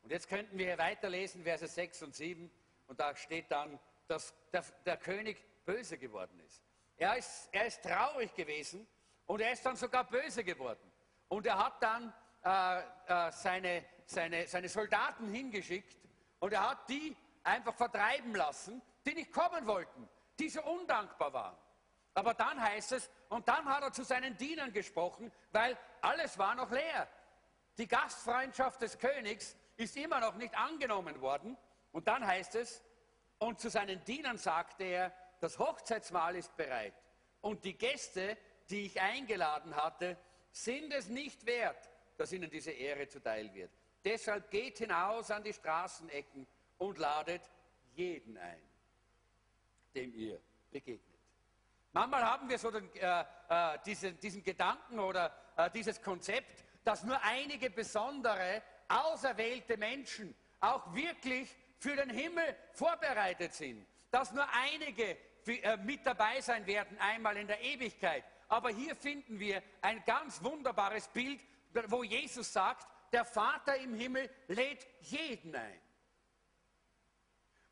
Und 0.02 0.10
jetzt 0.10 0.28
könnten 0.28 0.56
wir 0.56 0.66
hier 0.66 0.78
weiterlesen, 0.78 1.42
Verse 1.42 1.66
6 1.66 2.02
und 2.02 2.14
7, 2.14 2.50
und 2.86 3.00
da 3.00 3.14
steht 3.14 3.50
dann, 3.50 3.78
dass 4.06 4.34
der, 4.52 4.64
der 4.86 4.96
König 4.96 5.44
böse 5.66 5.98
geworden 5.98 6.40
ist. 6.40 6.62
Er, 6.96 7.16
ist. 7.16 7.48
er 7.52 7.66
ist 7.66 7.82
traurig 7.82 8.34
gewesen 8.34 8.86
und 9.26 9.40
er 9.40 9.52
ist 9.52 9.64
dann 9.64 9.76
sogar 9.76 10.08
böse 10.08 10.42
geworden. 10.42 10.90
Und 11.28 11.46
er 11.46 11.58
hat 11.58 11.82
dann 11.82 12.14
äh, 12.42 13.28
äh, 13.28 13.32
seine, 13.32 13.84
seine, 14.08 14.46
seine 14.46 14.68
Soldaten 14.68 15.28
hingeschickt 15.28 15.96
und 16.40 16.52
er 16.52 16.70
hat 16.70 16.88
die 16.88 17.16
einfach 17.44 17.74
vertreiben 17.74 18.34
lassen, 18.34 18.80
die 19.06 19.14
nicht 19.14 19.32
kommen 19.32 19.66
wollten, 19.66 20.08
die 20.38 20.48
so 20.48 20.62
undankbar 20.62 21.32
waren. 21.32 21.56
Aber 22.14 22.34
dann 22.34 22.60
heißt 22.60 22.92
es, 22.92 23.10
und 23.28 23.46
dann 23.46 23.64
hat 23.66 23.82
er 23.82 23.92
zu 23.92 24.02
seinen 24.02 24.36
Dienern 24.36 24.72
gesprochen, 24.72 25.30
weil 25.52 25.78
alles 26.00 26.38
war 26.38 26.54
noch 26.54 26.70
leer. 26.70 27.08
Die 27.76 27.86
Gastfreundschaft 27.86 28.82
des 28.82 28.98
Königs 28.98 29.56
ist 29.76 29.96
immer 29.96 30.18
noch 30.20 30.34
nicht 30.34 30.56
angenommen 30.56 31.20
worden. 31.20 31.56
Und 31.92 32.08
dann 32.08 32.26
heißt 32.26 32.56
es, 32.56 32.82
und 33.38 33.60
zu 33.60 33.70
seinen 33.70 34.02
Dienern 34.04 34.36
sagte 34.36 34.84
er, 34.84 35.12
das 35.40 35.58
Hochzeitsmahl 35.58 36.34
ist 36.34 36.56
bereit. 36.56 36.94
Und 37.40 37.64
die 37.64 37.78
Gäste, 37.78 38.36
die 38.68 38.86
ich 38.86 39.00
eingeladen 39.00 39.76
hatte, 39.76 40.16
sind 40.50 40.92
es 40.92 41.08
nicht 41.08 41.46
wert, 41.46 41.88
dass 42.16 42.32
ihnen 42.32 42.50
diese 42.50 42.72
Ehre 42.72 43.06
zuteil 43.06 43.54
wird. 43.54 43.70
Deshalb 44.04 44.50
geht 44.50 44.78
hinaus 44.78 45.30
an 45.30 45.42
die 45.42 45.52
Straßenecken 45.52 46.46
und 46.78 46.98
ladet 46.98 47.42
jeden 47.94 48.36
ein, 48.38 48.62
dem 49.94 50.14
ihr 50.14 50.40
begegnet. 50.70 51.18
Manchmal 51.92 52.22
haben 52.24 52.48
wir 52.48 52.58
so 52.58 52.70
den, 52.70 52.88
äh, 52.94 53.24
äh, 53.48 53.78
diesen, 53.84 54.18
diesen, 54.20 54.42
Gedanken 54.42 54.98
oder 54.98 55.34
äh, 55.56 55.70
dieses 55.70 56.00
Konzept, 56.00 56.64
dass 56.84 57.02
nur 57.02 57.20
einige 57.22 57.70
besondere, 57.70 58.62
auserwählte 58.88 59.76
Menschen 59.76 60.34
auch 60.60 60.94
wirklich 60.94 61.54
für 61.78 61.96
den 61.96 62.10
Himmel 62.10 62.56
vorbereitet 62.72 63.54
sind. 63.54 63.86
Dass 64.10 64.32
nur 64.32 64.46
einige 64.52 65.16
äh, 65.46 65.76
mit 65.78 66.04
dabei 66.06 66.40
sein 66.40 66.66
werden, 66.66 66.98
einmal 66.98 67.36
in 67.36 67.46
der 67.46 67.60
Ewigkeit. 67.60 68.24
Aber 68.48 68.70
hier 68.70 68.94
finden 68.94 69.38
wir 69.38 69.62
ein 69.80 70.02
ganz 70.04 70.42
wunderbares 70.42 71.08
Bild, 71.08 71.40
wo 71.88 72.02
Jesus 72.02 72.52
sagt, 72.52 72.86
der 73.12 73.24
Vater 73.24 73.76
im 73.76 73.94
Himmel 73.94 74.30
lädt 74.48 74.86
jeden 75.00 75.54
ein. 75.54 75.80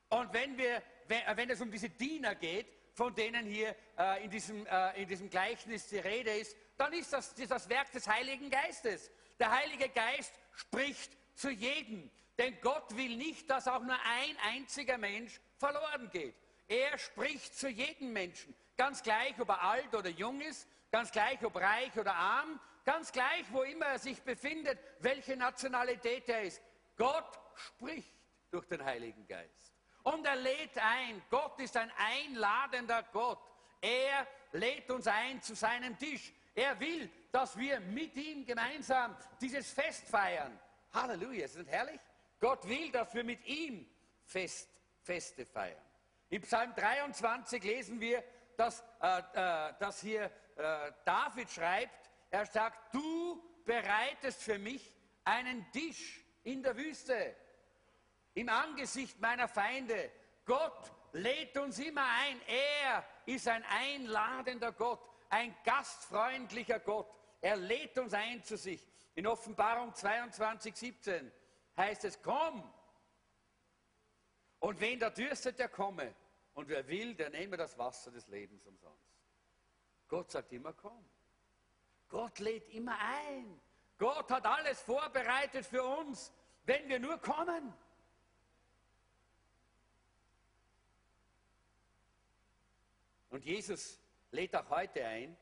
Und 0.08 0.32
wenn, 0.32 0.56
wir, 0.56 0.82
wenn, 1.08 1.22
wenn 1.36 1.50
es 1.50 1.60
um 1.60 1.70
diese 1.70 1.90
Diener 1.90 2.34
geht, 2.34 2.66
von 2.92 3.14
denen 3.14 3.46
hier 3.46 3.74
äh, 3.98 4.24
in, 4.24 4.30
diesem, 4.30 4.66
äh, 4.66 5.02
in 5.02 5.08
diesem 5.08 5.28
Gleichnis 5.28 5.86
die 5.88 5.98
Rede 5.98 6.30
ist, 6.30 6.56
dann 6.76 6.92
ist 6.92 7.12
das, 7.12 7.34
das, 7.34 7.48
das 7.48 7.68
Werk 7.68 7.90
des 7.92 8.08
Heiligen 8.08 8.48
Geistes. 8.50 9.10
Der 9.38 9.50
Heilige 9.50 9.88
Geist 9.90 10.32
spricht 10.54 11.16
zu 11.34 11.50
jedem. 11.50 12.10
Denn 12.38 12.58
Gott 12.60 12.96
will 12.96 13.16
nicht, 13.16 13.50
dass 13.50 13.68
auch 13.68 13.82
nur 13.82 13.94
ein 13.94 14.36
einziger 14.54 14.98
Mensch 14.98 15.40
verloren 15.58 16.10
geht. 16.10 16.34
Er 16.68 16.98
spricht 16.98 17.54
zu 17.58 17.68
jedem 17.68 18.12
Menschen. 18.12 18.54
Ganz 18.76 19.02
gleich, 19.02 19.38
ob 19.38 19.48
er 19.48 19.62
alt 19.62 19.94
oder 19.94 20.10
jung 20.10 20.40
ist, 20.40 20.68
ganz 20.90 21.10
gleich, 21.10 21.42
ob 21.44 21.56
reich 21.56 21.96
oder 21.98 22.14
arm, 22.14 22.60
ganz 22.86 23.12
gleich, 23.12 23.44
wo 23.50 23.64
immer 23.64 23.86
er 23.86 23.98
sich 23.98 24.22
befindet, 24.22 24.78
welche 25.00 25.36
Nationalität 25.36 26.28
er 26.28 26.44
ist. 26.44 26.62
Gott 26.96 27.38
spricht 27.54 28.14
durch 28.50 28.66
den 28.66 28.82
Heiligen 28.82 29.26
Geist. 29.26 29.74
Und 30.04 30.24
er 30.24 30.36
lädt 30.36 30.78
ein. 30.78 31.20
Gott 31.28 31.60
ist 31.60 31.76
ein 31.76 31.90
einladender 31.98 33.02
Gott. 33.12 33.40
Er 33.80 34.26
lädt 34.52 34.90
uns 34.90 35.06
ein 35.08 35.42
zu 35.42 35.54
seinem 35.54 35.98
Tisch. 35.98 36.32
Er 36.54 36.78
will, 36.80 37.10
dass 37.32 37.58
wir 37.58 37.80
mit 37.80 38.16
ihm 38.16 38.46
gemeinsam 38.46 39.16
dieses 39.40 39.70
Fest 39.72 40.08
feiern. 40.08 40.58
Halleluja, 40.94 41.44
ist 41.44 41.56
das 41.56 41.64
nicht 41.64 41.72
herrlich? 41.72 42.00
Gott 42.40 42.66
will, 42.68 42.90
dass 42.90 43.12
wir 43.14 43.24
mit 43.24 43.44
ihm 43.46 43.86
Fest, 44.24 44.70
Feste 45.02 45.44
feiern. 45.44 45.82
Im 46.30 46.42
Psalm 46.42 46.74
23 46.74 47.62
lesen 47.62 48.00
wir, 48.00 48.22
dass, 48.56 48.82
äh, 49.00 49.18
äh, 49.18 49.74
dass 49.78 50.00
hier 50.00 50.30
äh, 50.56 50.92
David 51.04 51.50
schreibt, 51.50 52.05
er 52.36 52.44
sagt, 52.44 52.94
du 52.94 53.42
bereitest 53.64 54.42
für 54.42 54.58
mich 54.58 54.92
einen 55.24 55.70
Tisch 55.72 56.22
in 56.44 56.62
der 56.62 56.76
Wüste 56.76 57.34
im 58.34 58.50
Angesicht 58.50 59.18
meiner 59.20 59.48
Feinde. 59.48 60.12
Gott 60.44 60.92
lädt 61.12 61.56
uns 61.56 61.78
immer 61.78 62.06
ein. 62.06 62.38
Er 62.46 63.06
ist 63.24 63.48
ein 63.48 63.64
einladender 63.64 64.72
Gott, 64.72 65.00
ein 65.30 65.56
gastfreundlicher 65.64 66.78
Gott. 66.80 67.08
Er 67.40 67.56
lädt 67.56 67.96
uns 67.98 68.12
ein 68.12 68.44
zu 68.44 68.58
sich. 68.58 68.86
In 69.14 69.26
Offenbarung 69.26 69.94
22, 69.94 70.76
17 70.76 71.32
heißt 71.78 72.04
es, 72.04 72.20
komm. 72.20 72.70
Und 74.58 74.78
wen 74.80 74.98
da 74.98 75.08
dürstet, 75.08 75.58
der 75.58 75.70
komme. 75.70 76.14
Und 76.52 76.68
wer 76.68 76.86
will, 76.86 77.14
der 77.14 77.30
nehme 77.30 77.56
das 77.56 77.78
Wasser 77.78 78.10
des 78.10 78.28
Lebens 78.28 78.66
umsonst. 78.66 79.16
Gott 80.06 80.30
sagt 80.30 80.52
immer, 80.52 80.74
komm. 80.74 81.02
Gott 82.16 82.38
lädt 82.38 82.70
immer 82.70 82.98
ein. 82.98 83.60
Gott 83.98 84.30
hat 84.30 84.46
alles 84.46 84.80
vorbereitet 84.80 85.66
für 85.66 85.84
uns, 85.84 86.32
wenn 86.64 86.88
wir 86.88 86.98
nur 86.98 87.18
kommen. 87.18 87.74
Und 93.28 93.44
Jesus 93.44 94.00
lädt 94.30 94.56
auch 94.56 94.70
heute 94.70 95.04
ein. 95.04 95.36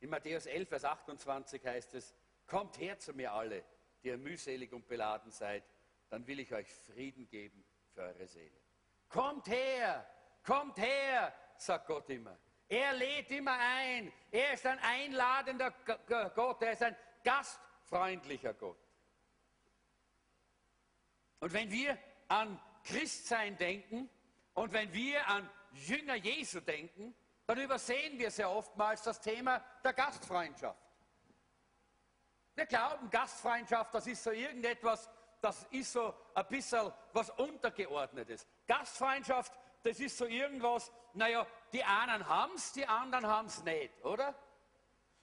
In 0.00 0.10
Matthäus 0.10 0.44
11, 0.44 0.68
Vers 0.68 0.84
28 0.84 1.64
heißt 1.64 1.94
es, 1.94 2.14
kommt 2.46 2.78
her 2.78 2.98
zu 2.98 3.14
mir 3.14 3.32
alle, 3.32 3.64
die 4.02 4.08
ihr 4.08 4.18
mühselig 4.18 4.74
und 4.74 4.86
beladen 4.88 5.30
seid, 5.30 5.64
dann 6.10 6.26
will 6.26 6.40
ich 6.40 6.52
euch 6.52 6.70
Frieden 6.70 7.30
geben 7.30 7.64
für 7.94 8.02
eure 8.02 8.26
Seele. 8.26 8.60
Kommt 9.08 9.48
her, 9.48 10.06
kommt 10.44 10.76
her, 10.76 11.32
sagt 11.56 11.86
Gott 11.86 12.10
immer. 12.10 12.38
Er 12.70 12.92
lädt 12.92 13.32
immer 13.32 13.58
ein. 13.58 14.12
Er 14.30 14.54
ist 14.54 14.64
ein 14.64 14.78
einladender 14.78 15.72
Gott. 16.06 16.62
Er 16.62 16.72
ist 16.72 16.82
ein 16.84 16.96
gastfreundlicher 17.24 18.54
Gott. 18.54 18.78
Und 21.40 21.52
wenn 21.52 21.68
wir 21.72 21.98
an 22.28 22.60
Christsein 22.84 23.56
denken 23.56 24.08
und 24.54 24.72
wenn 24.72 24.92
wir 24.92 25.26
an 25.26 25.50
Jünger 25.72 26.14
Jesu 26.14 26.60
denken, 26.60 27.12
dann 27.44 27.58
übersehen 27.58 28.16
wir 28.20 28.30
sehr 28.30 28.48
oftmals 28.48 29.02
das 29.02 29.20
Thema 29.20 29.64
der 29.82 29.92
Gastfreundschaft. 29.92 30.78
Wir 32.54 32.66
glauben, 32.66 33.10
Gastfreundschaft, 33.10 33.92
das 33.92 34.06
ist 34.06 34.22
so 34.22 34.30
irgendetwas, 34.30 35.10
das 35.40 35.66
ist 35.70 35.90
so 35.90 36.14
ein 36.34 36.46
bisschen 36.46 36.92
was 37.12 37.30
Untergeordnetes. 37.30 38.46
Gastfreundschaft, 38.68 39.52
das 39.82 39.98
ist 40.00 40.16
so 40.16 40.26
irgendwas, 40.26 40.92
naja, 41.14 41.46
die 41.72 41.82
einen 41.82 42.28
haben 42.28 42.54
es, 42.54 42.72
die 42.72 42.86
anderen 42.86 43.26
haben 43.26 43.46
es 43.46 43.62
nicht, 43.64 44.04
oder? 44.04 44.34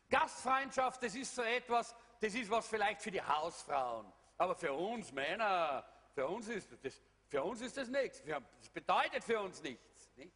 Gastfreundschaft, 0.09 1.03
das 1.03 1.15
ist 1.15 1.35
so 1.35 1.41
etwas, 1.41 1.95
das 2.19 2.33
ist 2.33 2.49
was 2.49 2.67
vielleicht 2.67 3.01
für 3.01 3.11
die 3.11 3.21
Hausfrauen. 3.21 4.11
Aber 4.37 4.55
für 4.55 4.73
uns 4.73 5.11
Männer, 5.11 5.85
für 6.13 6.27
uns 6.27 6.47
ist 6.47 6.69
das, 6.83 7.01
für 7.27 7.43
uns 7.43 7.61
ist 7.61 7.75
das 7.75 7.89
nichts. 7.89 8.23
Das 8.25 8.69
bedeutet 8.69 9.23
für 9.23 9.41
uns 9.41 9.61
nichts. 9.61 10.09
Nicht? 10.15 10.33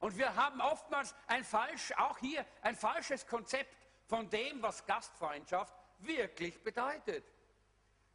Und 0.00 0.16
wir 0.18 0.34
haben 0.34 0.60
oftmals 0.60 1.14
ein 1.28 1.44
falsch, 1.44 1.92
auch 1.96 2.18
hier 2.18 2.44
ein 2.62 2.74
falsches 2.74 3.26
Konzept 3.26 3.74
von 4.06 4.28
dem, 4.28 4.60
was 4.60 4.84
Gastfreundschaft 4.84 5.74
wirklich 5.98 6.62
bedeutet. 6.62 7.24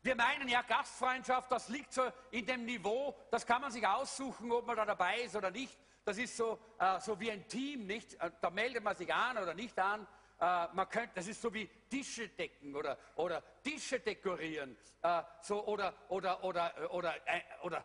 Wir 0.02 0.16
meinen 0.16 0.48
ja, 0.48 0.62
Gastfreundschaft, 0.62 1.52
das 1.52 1.70
liegt 1.70 1.94
so 1.94 2.04
in 2.32 2.46
dem 2.46 2.66
Niveau, 2.66 3.16
das 3.32 3.46
kann 3.46 3.62
man 3.62 3.72
sich 3.72 3.86
aussuchen, 3.86 4.52
ob 4.52 4.66
man 4.66 4.76
da 4.76 4.86
dabei 4.86 5.22
ist 5.22 5.36
oder 5.36 5.52
nicht. 5.52 5.78
Das 6.06 6.18
ist 6.18 6.38
so, 6.38 6.58
äh, 6.80 7.00
so 7.02 7.20
wie 7.20 7.32
ein 7.32 7.48
Team, 7.48 7.86
nicht? 7.86 8.14
Äh, 8.22 8.32
da 8.40 8.50
meldet 8.50 8.84
man 8.84 8.96
sich 8.96 9.14
an 9.14 9.38
oder 9.38 9.54
nicht 9.54 9.78
an. 9.78 10.08
Äh, 10.40 10.68
man 10.74 10.88
könnte, 10.88 11.12
das 11.16 11.28
ist 11.28 11.42
so 11.42 11.54
wie 11.54 11.68
Tische 11.90 12.30
decken 12.30 12.76
oder, 12.76 12.98
oder 13.16 13.44
Tische 13.64 14.00
dekorieren 14.00 14.78
äh, 15.02 15.24
so, 15.42 15.66
oder, 15.66 15.94
oder, 16.10 16.44
oder, 16.44 16.78
äh, 16.78 16.86
oder, 16.86 17.16
äh, 17.28 17.42
oder 17.64 17.84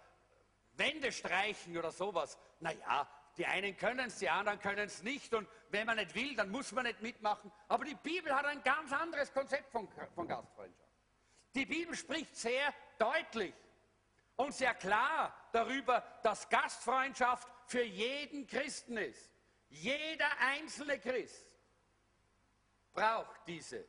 Wände 0.74 1.12
streichen 1.12 1.76
oder 1.76 1.90
sowas. 1.90 2.38
Naja, 2.60 3.08
die 3.36 3.46
einen 3.46 3.76
können 3.76 4.06
es, 4.06 4.18
die 4.18 4.28
anderen 4.28 4.60
können 4.60 4.86
es 4.86 5.02
nicht. 5.02 5.32
Und 5.34 5.48
wenn 5.70 5.86
man 5.86 5.96
nicht 5.96 6.14
will, 6.14 6.34
dann 6.36 6.50
muss 6.50 6.72
man 6.72 6.84
nicht 6.84 7.00
mitmachen. 7.00 7.50
Aber 7.68 7.84
die 7.84 7.94
Bibel 7.94 8.34
hat 8.34 8.44
ein 8.44 8.62
ganz 8.62 8.92
anderes 8.92 9.32
Konzept 9.32 9.70
von, 9.70 9.88
von 10.14 10.28
Gastfreundschaft. 10.28 10.81
Die 11.54 11.66
Bibel 11.66 11.94
spricht 11.94 12.34
sehr 12.36 12.74
deutlich 12.98 13.54
und 14.36 14.54
sehr 14.54 14.74
klar 14.74 15.34
darüber, 15.52 16.02
dass 16.22 16.48
Gastfreundschaft 16.48 17.48
für 17.66 17.82
jeden 17.82 18.46
Christen 18.46 18.96
ist. 18.96 19.30
Jeder 19.68 20.26
einzelne 20.40 20.98
Christ 20.98 21.56
braucht 22.92 23.40
diese 23.46 23.86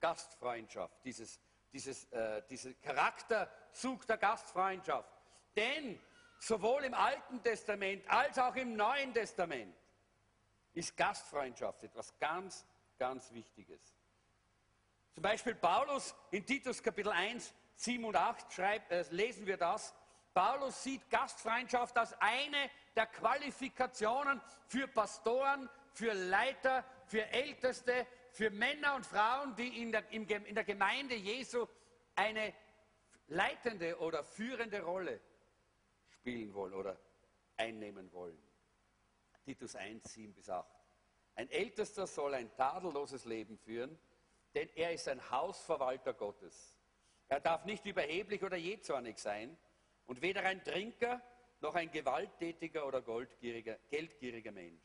Gastfreundschaft, 0.00 1.04
dieses, 1.04 1.40
dieses, 1.72 2.04
äh, 2.12 2.42
diesen 2.48 2.80
Charakterzug 2.80 4.06
der 4.06 4.18
Gastfreundschaft. 4.18 5.10
Denn 5.56 6.00
sowohl 6.38 6.84
im 6.84 6.94
Alten 6.94 7.42
Testament 7.42 8.08
als 8.08 8.38
auch 8.38 8.54
im 8.54 8.76
Neuen 8.76 9.12
Testament 9.12 9.74
ist 10.74 10.96
Gastfreundschaft 10.96 11.82
etwas 11.82 12.16
ganz, 12.18 12.64
ganz 12.98 13.32
Wichtiges. 13.32 13.97
Zum 15.18 15.22
Beispiel 15.24 15.56
Paulus 15.56 16.14
in 16.30 16.46
Titus 16.46 16.80
Kapitel 16.80 17.10
1, 17.10 17.52
7 17.74 18.04
und 18.04 18.14
8 18.14 18.52
schreibt, 18.52 18.92
äh, 18.92 19.04
lesen 19.10 19.48
wir 19.48 19.56
das. 19.56 19.92
Paulus 20.32 20.80
sieht 20.84 21.10
Gastfreundschaft 21.10 21.98
als 21.98 22.14
eine 22.20 22.70
der 22.94 23.06
Qualifikationen 23.06 24.40
für 24.68 24.86
Pastoren, 24.86 25.68
für 25.92 26.12
Leiter, 26.12 26.84
für 27.06 27.26
Älteste, 27.32 28.06
für 28.30 28.50
Männer 28.50 28.94
und 28.94 29.04
Frauen, 29.04 29.56
die 29.56 29.82
in 29.82 29.90
der, 29.90 30.08
in 30.08 30.54
der 30.54 30.62
Gemeinde 30.62 31.16
Jesu 31.16 31.66
eine 32.14 32.54
leitende 33.26 33.98
oder 33.98 34.22
führende 34.22 34.82
Rolle 34.82 35.20
spielen 36.10 36.54
wollen 36.54 36.74
oder 36.74 36.96
einnehmen 37.56 38.12
wollen. 38.12 38.40
Titus 39.44 39.74
1, 39.74 40.12
7 40.12 40.32
bis 40.32 40.48
8. 40.48 40.64
Ein 41.34 41.50
Ältester 41.50 42.06
soll 42.06 42.34
ein 42.34 42.54
tadelloses 42.54 43.24
Leben 43.24 43.58
führen, 43.58 43.98
denn 44.54 44.68
er 44.74 44.92
ist 44.92 45.08
ein 45.08 45.30
Hausverwalter 45.30 46.14
Gottes. 46.14 46.76
Er 47.28 47.40
darf 47.40 47.64
nicht 47.64 47.84
überheblich 47.84 48.42
oder 48.42 48.56
jähzornig 48.56 49.18
sein 49.18 49.56
und 50.06 50.22
weder 50.22 50.42
ein 50.44 50.64
Trinker 50.64 51.22
noch 51.60 51.74
ein 51.74 51.90
gewalttätiger 51.90 52.86
oder 52.86 53.02
geldgieriger 53.02 54.52
Mensch. 54.52 54.84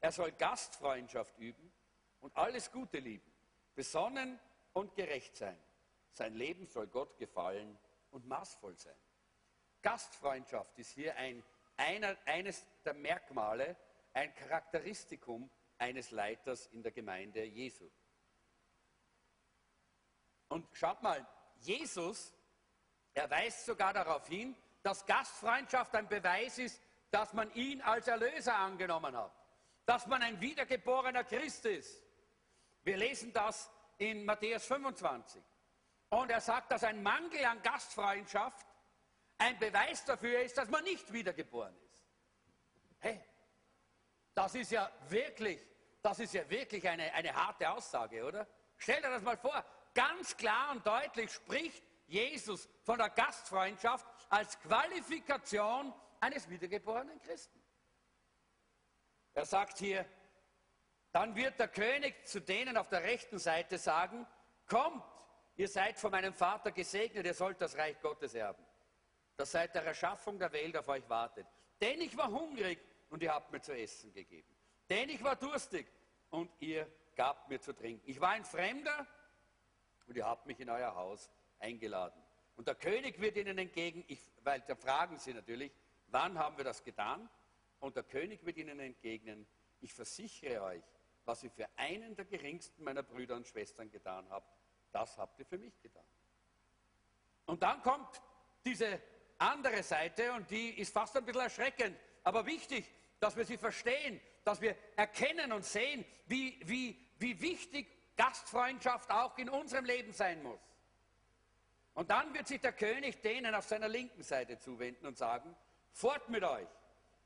Er 0.00 0.12
soll 0.12 0.32
Gastfreundschaft 0.32 1.38
üben 1.38 1.72
und 2.20 2.36
alles 2.36 2.70
Gute 2.70 2.98
lieben, 2.98 3.32
besonnen 3.74 4.38
und 4.72 4.94
gerecht 4.94 5.36
sein. 5.36 5.58
Sein 6.12 6.34
Leben 6.34 6.66
soll 6.66 6.86
Gott 6.88 7.16
gefallen 7.18 7.78
und 8.10 8.26
maßvoll 8.26 8.76
sein. 8.76 8.96
Gastfreundschaft 9.82 10.78
ist 10.78 10.92
hier 10.92 11.16
ein, 11.16 11.42
einer, 11.76 12.16
eines 12.24 12.66
der 12.84 12.94
Merkmale, 12.94 13.76
ein 14.12 14.34
Charakteristikum 14.34 15.50
eines 15.78 16.10
Leiters 16.10 16.66
in 16.66 16.82
der 16.82 16.92
Gemeinde 16.92 17.44
Jesu. 17.44 17.88
Und 20.48 20.66
schaut 20.72 21.02
mal, 21.02 21.26
Jesus, 21.60 22.32
er 23.14 23.30
weist 23.30 23.66
sogar 23.66 23.92
darauf 23.92 24.26
hin, 24.28 24.56
dass 24.82 25.04
Gastfreundschaft 25.06 25.94
ein 25.94 26.08
Beweis 26.08 26.58
ist, 26.58 26.80
dass 27.10 27.32
man 27.32 27.52
ihn 27.54 27.80
als 27.82 28.08
Erlöser 28.08 28.56
angenommen 28.56 29.16
hat, 29.16 29.32
dass 29.84 30.06
man 30.06 30.22
ein 30.22 30.40
wiedergeborener 30.40 31.24
Christ 31.24 31.66
ist. 31.66 32.02
Wir 32.84 32.96
lesen 32.96 33.32
das 33.32 33.70
in 33.98 34.24
Matthäus 34.24 34.66
25. 34.66 35.42
Und 36.10 36.30
er 36.30 36.40
sagt, 36.40 36.70
dass 36.70 36.84
ein 36.84 37.02
Mangel 37.02 37.44
an 37.44 37.60
Gastfreundschaft 37.62 38.66
ein 39.38 39.58
Beweis 39.58 40.04
dafür 40.04 40.40
ist, 40.40 40.56
dass 40.56 40.68
man 40.68 40.84
nicht 40.84 41.12
wiedergeboren 41.12 41.74
ist. 41.84 42.04
Hey, 43.00 43.20
das 44.34 44.54
ist 44.54 44.70
ja 44.70 44.90
wirklich, 45.08 45.60
das 46.02 46.20
ist 46.20 46.34
ja 46.34 46.48
wirklich 46.48 46.88
eine, 46.88 47.12
eine 47.12 47.34
harte 47.34 47.70
Aussage, 47.70 48.24
oder? 48.24 48.46
Stell 48.76 49.00
dir 49.00 49.10
das 49.10 49.22
mal 49.22 49.36
vor, 49.36 49.64
Ganz 49.96 50.36
klar 50.36 50.72
und 50.72 50.86
deutlich 50.86 51.32
spricht 51.32 51.82
Jesus 52.06 52.68
von 52.82 52.98
der 52.98 53.08
Gastfreundschaft 53.08 54.06
als 54.28 54.60
Qualifikation 54.60 55.90
eines 56.20 56.50
wiedergeborenen 56.50 57.18
Christen. 57.22 57.58
Er 59.32 59.46
sagt 59.46 59.78
hier, 59.78 60.04
dann 61.12 61.34
wird 61.34 61.58
der 61.58 61.68
König 61.68 62.26
zu 62.26 62.40
denen 62.40 62.76
auf 62.76 62.90
der 62.90 63.04
rechten 63.04 63.38
Seite 63.38 63.78
sagen, 63.78 64.26
kommt, 64.66 65.02
ihr 65.56 65.66
seid 65.66 65.98
von 65.98 66.10
meinem 66.10 66.34
Vater 66.34 66.72
gesegnet, 66.72 67.24
ihr 67.24 67.32
sollt 67.32 67.58
das 67.62 67.74
Reich 67.78 67.98
Gottes 68.02 68.34
erben, 68.34 68.66
das 69.38 69.50
seit 69.52 69.74
der 69.74 69.84
Erschaffung 69.84 70.38
der 70.38 70.52
Welt 70.52 70.76
auf 70.76 70.88
euch 70.88 71.08
wartet. 71.08 71.46
Denn 71.80 72.02
ich 72.02 72.14
war 72.18 72.30
hungrig 72.30 72.78
und 73.08 73.22
ihr 73.22 73.32
habt 73.32 73.50
mir 73.50 73.62
zu 73.62 73.74
essen 73.74 74.12
gegeben. 74.12 74.54
Denn 74.90 75.08
ich 75.08 75.24
war 75.24 75.36
durstig 75.36 75.86
und 76.28 76.50
ihr 76.60 76.86
gabt 77.14 77.48
mir 77.48 77.62
zu 77.62 77.72
trinken. 77.72 78.02
Ich 78.04 78.20
war 78.20 78.30
ein 78.30 78.44
Fremder 78.44 79.06
und 80.06 80.16
ihr 80.16 80.26
habt 80.26 80.46
mich 80.46 80.60
in 80.60 80.70
euer 80.70 80.94
Haus 80.94 81.30
eingeladen. 81.58 82.22
Und 82.56 82.68
der 82.68 82.74
König 82.74 83.20
wird 83.20 83.36
ihnen 83.36 83.58
entgegen, 83.58 84.04
ich, 84.08 84.20
weil 84.42 84.60
da 84.60 84.74
fragen 84.74 85.18
sie 85.18 85.34
natürlich, 85.34 85.72
wann 86.08 86.38
haben 86.38 86.56
wir 86.56 86.64
das 86.64 86.82
getan? 86.82 87.28
Und 87.80 87.96
der 87.96 88.04
König 88.04 88.44
wird 88.44 88.56
ihnen 88.56 88.80
entgegnen, 88.80 89.46
ich 89.80 89.92
versichere 89.92 90.62
euch, 90.62 90.82
was 91.24 91.42
ihr 91.42 91.50
für 91.50 91.68
einen 91.76 92.14
der 92.14 92.24
geringsten 92.24 92.82
meiner 92.82 93.02
Brüder 93.02 93.36
und 93.36 93.46
Schwestern 93.46 93.90
getan 93.90 94.26
habt, 94.30 94.56
das 94.92 95.18
habt 95.18 95.38
ihr 95.38 95.46
für 95.46 95.58
mich 95.58 95.78
getan. 95.82 96.04
Und 97.44 97.62
dann 97.62 97.82
kommt 97.82 98.22
diese 98.64 99.00
andere 99.38 99.82
Seite 99.82 100.32
und 100.32 100.50
die 100.50 100.70
ist 100.70 100.92
fast 100.92 101.16
ein 101.16 101.24
bisschen 101.24 101.42
erschreckend, 101.42 101.96
aber 102.22 102.46
wichtig, 102.46 102.90
dass 103.20 103.36
wir 103.36 103.44
sie 103.44 103.58
verstehen, 103.58 104.20
dass 104.44 104.60
wir 104.60 104.76
erkennen 104.96 105.52
und 105.52 105.64
sehen, 105.64 106.04
wie, 106.26 106.58
wie, 106.64 106.98
wie 107.18 107.40
wichtig 107.40 107.86
Gastfreundschaft 108.16 109.10
auch 109.10 109.36
in 109.38 109.48
unserem 109.48 109.84
Leben 109.84 110.12
sein 110.12 110.42
muss. 110.42 110.60
Und 111.94 112.10
dann 112.10 112.32
wird 112.34 112.46
sich 112.46 112.60
der 112.60 112.72
König 112.72 113.22
denen 113.22 113.54
auf 113.54 113.64
seiner 113.64 113.88
linken 113.88 114.22
Seite 114.22 114.58
zuwenden 114.58 115.06
und 115.06 115.16
sagen, 115.16 115.54
fort 115.92 116.28
mit 116.28 116.44
euch, 116.44 116.68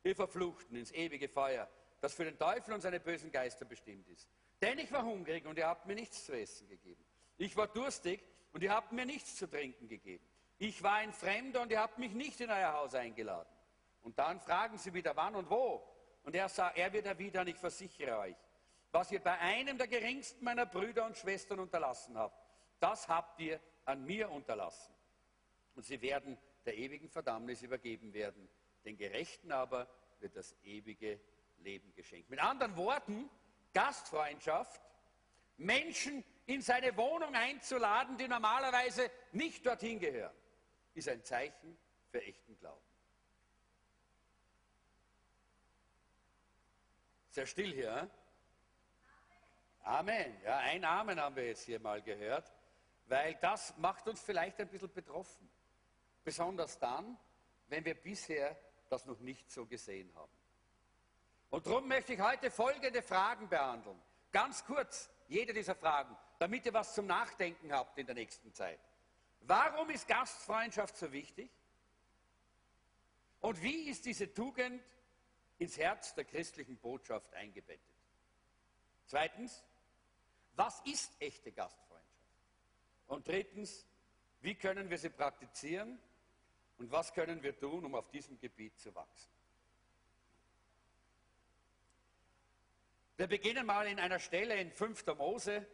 ihr 0.04 0.14
Verfluchten, 0.14 0.76
ins 0.76 0.92
ewige 0.92 1.28
Feuer, 1.28 1.68
das 2.00 2.14
für 2.14 2.24
den 2.24 2.38
Teufel 2.38 2.74
und 2.74 2.80
seine 2.80 3.00
bösen 3.00 3.32
Geister 3.32 3.64
bestimmt 3.64 4.08
ist. 4.08 4.28
Denn 4.62 4.78
ich 4.78 4.92
war 4.92 5.04
hungrig 5.04 5.46
und 5.46 5.58
ihr 5.58 5.66
habt 5.66 5.86
mir 5.86 5.94
nichts 5.94 6.24
zu 6.24 6.32
essen 6.32 6.68
gegeben. 6.68 7.04
Ich 7.36 7.56
war 7.56 7.66
durstig 7.66 8.22
und 8.52 8.62
ihr 8.62 8.72
habt 8.72 8.92
mir 8.92 9.06
nichts 9.06 9.36
zu 9.36 9.48
trinken 9.48 9.88
gegeben. 9.88 10.24
Ich 10.58 10.82
war 10.82 10.94
ein 10.96 11.12
Fremder 11.12 11.62
und 11.62 11.72
ihr 11.72 11.80
habt 11.80 11.98
mich 11.98 12.12
nicht 12.12 12.40
in 12.40 12.50
euer 12.50 12.74
Haus 12.74 12.94
eingeladen. 12.94 13.50
Und 14.02 14.18
dann 14.18 14.40
fragen 14.40 14.78
sie 14.78 14.92
wieder, 14.94 15.16
wann 15.16 15.34
und 15.34 15.48
wo. 15.50 15.86
Und 16.22 16.34
er 16.34 16.48
sagt, 16.48 16.76
er 16.76 16.92
wird 16.92 17.06
erwidern, 17.06 17.48
ich 17.48 17.56
versichere 17.56 18.18
euch, 18.18 18.36
was 18.92 19.10
ihr 19.12 19.20
bei 19.20 19.38
einem 19.38 19.78
der 19.78 19.86
geringsten 19.86 20.44
meiner 20.44 20.66
Brüder 20.66 21.06
und 21.06 21.16
Schwestern 21.16 21.60
unterlassen 21.60 22.16
habt, 22.18 22.36
das 22.80 23.08
habt 23.08 23.40
ihr 23.40 23.60
an 23.84 24.04
mir 24.04 24.30
unterlassen. 24.30 24.94
Und 25.74 25.84
sie 25.84 26.00
werden 26.02 26.36
der 26.64 26.76
ewigen 26.76 27.08
Verdammnis 27.08 27.62
übergeben 27.62 28.12
werden. 28.12 28.48
Den 28.84 28.96
Gerechten 28.96 29.52
aber 29.52 29.88
wird 30.18 30.36
das 30.36 30.54
ewige 30.62 31.20
Leben 31.58 31.92
geschenkt. 31.94 32.30
Mit 32.30 32.40
anderen 32.40 32.76
Worten, 32.76 33.30
Gastfreundschaft, 33.72 34.80
Menschen 35.56 36.24
in 36.46 36.62
seine 36.62 36.96
Wohnung 36.96 37.34
einzuladen, 37.34 38.16
die 38.16 38.26
normalerweise 38.26 39.10
nicht 39.32 39.64
dorthin 39.64 40.00
gehören, 40.00 40.34
ist 40.94 41.08
ein 41.08 41.22
Zeichen 41.22 41.78
für 42.10 42.22
echten 42.22 42.58
Glauben. 42.58 42.80
Sehr 47.30 47.46
still 47.46 47.72
hier. 47.72 48.10
Amen. 49.90 50.40
Ja, 50.44 50.58
ein 50.58 50.84
Amen 50.84 51.20
haben 51.20 51.34
wir 51.34 51.48
jetzt 51.48 51.64
hier 51.64 51.80
mal 51.80 52.00
gehört, 52.00 52.52
weil 53.06 53.34
das 53.40 53.76
macht 53.78 54.06
uns 54.06 54.20
vielleicht 54.20 54.60
ein 54.60 54.68
bisschen 54.68 54.92
betroffen. 54.92 55.50
Besonders 56.22 56.78
dann, 56.78 57.18
wenn 57.66 57.84
wir 57.84 57.94
bisher 57.94 58.56
das 58.88 59.04
noch 59.06 59.18
nicht 59.18 59.50
so 59.50 59.66
gesehen 59.66 60.14
haben. 60.14 60.30
Und 61.50 61.66
darum 61.66 61.88
möchte 61.88 62.14
ich 62.14 62.20
heute 62.20 62.52
folgende 62.52 63.02
Fragen 63.02 63.48
behandeln. 63.48 64.00
Ganz 64.30 64.64
kurz, 64.64 65.10
jede 65.26 65.52
dieser 65.52 65.74
Fragen, 65.74 66.16
damit 66.38 66.66
ihr 66.66 66.72
was 66.72 66.94
zum 66.94 67.08
Nachdenken 67.08 67.72
habt 67.72 67.98
in 67.98 68.06
der 68.06 68.14
nächsten 68.14 68.54
Zeit. 68.54 68.78
Warum 69.40 69.90
ist 69.90 70.06
Gastfreundschaft 70.06 70.96
so 70.96 71.10
wichtig? 71.10 71.50
Und 73.40 73.60
wie 73.60 73.88
ist 73.88 74.04
diese 74.04 74.32
Tugend 74.32 74.84
ins 75.58 75.76
Herz 75.78 76.14
der 76.14 76.26
christlichen 76.26 76.76
Botschaft 76.76 77.34
eingebettet? 77.34 77.82
Zweitens, 79.06 79.64
was 80.54 80.80
ist 80.80 81.12
echte 81.20 81.52
Gastfreundschaft? 81.52 82.10
Und 83.06 83.26
drittens, 83.26 83.86
wie 84.40 84.54
können 84.54 84.88
wir 84.88 84.98
sie 84.98 85.10
praktizieren 85.10 85.98
und 86.78 86.90
was 86.90 87.12
können 87.12 87.42
wir 87.42 87.58
tun, 87.58 87.84
um 87.84 87.94
auf 87.94 88.08
diesem 88.10 88.38
Gebiet 88.38 88.78
zu 88.78 88.94
wachsen? 88.94 89.30
Wir 93.16 93.26
beginnen 93.26 93.66
mal 93.66 93.86
in 93.86 94.00
einer 94.00 94.18
Stelle 94.18 94.58
in 94.58 94.70
5. 94.70 95.04
Mose. 95.18 95.66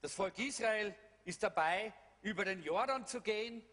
Das 0.00 0.14
Volk 0.14 0.38
Israel 0.38 0.94
ist 1.24 1.42
dabei, 1.42 1.92
über 2.22 2.44
den 2.44 2.62
Jordan 2.62 3.04
zu 3.04 3.20
gehen. 3.20 3.64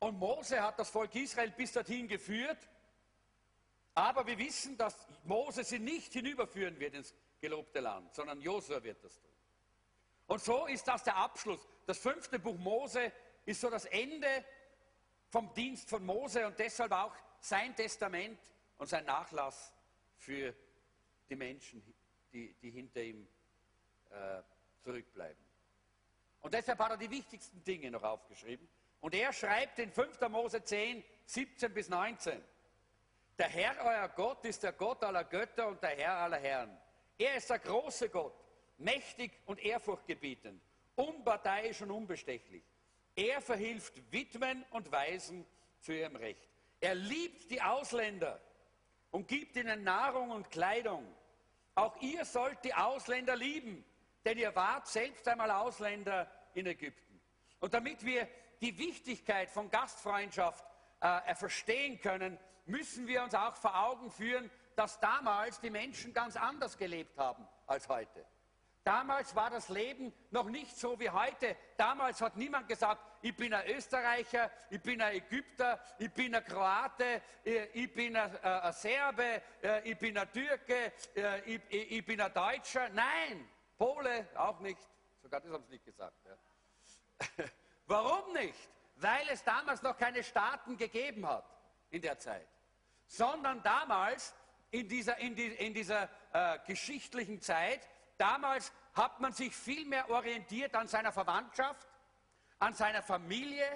Und 0.00 0.18
Mose 0.18 0.62
hat 0.62 0.78
das 0.78 0.90
Volk 0.90 1.14
Israel 1.14 1.50
bis 1.52 1.72
dorthin 1.72 2.08
geführt. 2.08 2.68
Aber 3.94 4.26
wir 4.26 4.38
wissen, 4.38 4.76
dass 4.76 5.06
Mose 5.24 5.62
sie 5.62 5.78
nicht 5.78 6.12
hinüberführen 6.12 6.78
wird 6.80 6.94
ins 6.94 7.14
gelobte 7.40 7.80
Land, 7.80 8.14
sondern 8.14 8.40
Josua 8.40 8.82
wird 8.82 9.02
das 9.04 9.20
tun. 9.20 9.30
Und 10.26 10.42
so 10.42 10.66
ist 10.66 10.88
das 10.88 11.04
der 11.04 11.16
Abschluss. 11.16 11.66
Das 11.86 11.98
fünfte 11.98 12.38
Buch 12.38 12.56
Mose 12.56 13.12
ist 13.44 13.60
so 13.60 13.70
das 13.70 13.84
Ende 13.84 14.44
vom 15.28 15.52
Dienst 15.54 15.88
von 15.88 16.04
Mose 16.04 16.46
und 16.46 16.58
deshalb 16.58 16.92
auch 16.92 17.14
sein 17.40 17.76
Testament 17.76 18.38
und 18.78 18.88
sein 18.88 19.04
Nachlass 19.04 19.72
für 20.16 20.54
die 21.28 21.36
Menschen, 21.36 21.82
die, 22.32 22.54
die 22.54 22.70
hinter 22.70 23.02
ihm 23.02 23.28
äh, 24.10 24.42
zurückbleiben. 24.82 25.44
Und 26.40 26.54
deshalb 26.54 26.78
hat 26.78 26.92
er 26.92 26.96
die 26.96 27.10
wichtigsten 27.10 27.62
Dinge 27.64 27.90
noch 27.90 28.02
aufgeschrieben. 28.02 28.68
Und 29.00 29.14
er 29.14 29.32
schreibt 29.32 29.78
in 29.78 29.90
5. 29.90 30.20
Mose 30.28 30.62
10, 30.62 31.04
17 31.26 31.74
bis 31.74 31.88
19. 31.88 32.42
Der 33.36 33.48
Herr, 33.48 33.74
euer 33.84 34.08
Gott, 34.10 34.44
ist 34.44 34.62
der 34.62 34.72
Gott 34.72 35.02
aller 35.02 35.24
Götter 35.24 35.66
und 35.66 35.82
der 35.82 35.90
Herr 35.90 36.18
aller 36.18 36.38
Herren. 36.38 36.78
Er 37.18 37.36
ist 37.36 37.50
der 37.50 37.58
große 37.58 38.08
Gott, 38.08 38.34
mächtig 38.78 39.32
und 39.46 39.58
ehrfurchtgebietend, 39.58 40.62
unparteiisch 40.94 41.82
und 41.82 41.90
unbestechlich. 41.90 42.62
Er 43.16 43.40
verhilft 43.40 44.00
Witwen 44.12 44.64
und 44.70 44.90
Waisen 44.90 45.46
zu 45.80 45.92
ihrem 45.92 46.16
Recht. 46.16 46.48
Er 46.80 46.94
liebt 46.94 47.50
die 47.50 47.60
Ausländer 47.60 48.40
und 49.10 49.26
gibt 49.26 49.56
ihnen 49.56 49.82
Nahrung 49.82 50.30
und 50.30 50.50
Kleidung. 50.50 51.04
Auch 51.74 51.96
ihr 52.00 52.24
sollt 52.24 52.64
die 52.64 52.74
Ausländer 52.74 53.36
lieben, 53.36 53.84
denn 54.24 54.38
ihr 54.38 54.54
wart 54.54 54.86
selbst 54.86 55.26
einmal 55.26 55.50
Ausländer 55.50 56.30
in 56.54 56.66
Ägypten. 56.66 57.20
Und 57.60 57.74
damit 57.74 58.04
wir 58.04 58.28
die 58.60 58.78
Wichtigkeit 58.78 59.50
von 59.50 59.70
Gastfreundschaft 59.70 60.64
äh, 61.00 61.34
verstehen 61.34 62.00
können, 62.00 62.38
müssen 62.66 63.06
wir 63.06 63.22
uns 63.22 63.34
auch 63.34 63.56
vor 63.56 63.74
Augen 63.74 64.10
führen, 64.10 64.50
dass 64.76 64.98
damals 65.00 65.60
die 65.60 65.70
Menschen 65.70 66.12
ganz 66.12 66.36
anders 66.36 66.76
gelebt 66.76 67.18
haben 67.18 67.46
als 67.66 67.88
heute. 67.88 68.24
Damals 68.84 69.34
war 69.34 69.48
das 69.48 69.70
Leben 69.70 70.12
noch 70.30 70.44
nicht 70.44 70.76
so 70.76 71.00
wie 71.00 71.08
heute. 71.08 71.56
Damals 71.78 72.20
hat 72.20 72.36
niemand 72.36 72.68
gesagt, 72.68 73.02
ich 73.22 73.34
bin 73.34 73.54
ein 73.54 73.66
Österreicher, 73.66 74.50
ich 74.68 74.82
bin 74.82 75.00
ein 75.00 75.14
Ägypter, 75.14 75.80
ich 75.98 76.12
bin 76.12 76.34
ein 76.34 76.44
Kroate, 76.44 77.22
äh, 77.46 77.64
ich 77.72 77.90
bin 77.94 78.14
ein, 78.14 78.34
äh, 78.42 78.72
Serbe, 78.74 79.40
äh, 79.62 79.90
ich 79.90 79.98
bin 79.98 80.18
ein 80.18 80.30
Türke, 80.30 80.92
ich, 81.46 82.04
bin 82.04 82.20
ein 82.20 82.34
Deutscher. 82.34 82.90
Nein, 82.90 83.48
Pole 83.78 84.28
auch 84.34 84.60
nicht. 84.60 84.86
Sogar 85.22 85.40
das 85.40 85.50
haben 85.50 85.64
sie 85.64 85.72
nicht 85.72 85.84
gesagt. 85.86 86.14
Warum 87.86 88.34
nicht? 88.34 88.68
Weil 88.96 89.26
es 89.30 89.42
damals 89.42 89.80
noch 89.80 89.96
keine 89.96 90.22
Staaten 90.22 90.76
gegeben 90.76 91.26
hat 91.26 91.46
in 91.88 92.02
der 92.02 92.18
Zeit. 92.18 92.46
Sondern 93.06 93.62
damals, 93.62 94.34
in 94.70 94.88
dieser, 94.88 95.18
in 95.18 95.34
die, 95.34 95.46
in 95.46 95.74
dieser 95.74 96.08
äh, 96.32 96.58
geschichtlichen 96.66 97.40
Zeit, 97.40 97.86
Damals 98.16 98.72
hat 98.94 99.20
man 99.20 99.32
sich 99.32 99.54
viel 99.54 99.84
mehr 99.86 100.08
orientiert 100.10 100.74
an 100.74 100.86
seiner 100.86 101.12
Verwandtschaft, 101.12 101.88
an 102.58 102.74
seiner 102.74 103.02
Familie, 103.02 103.66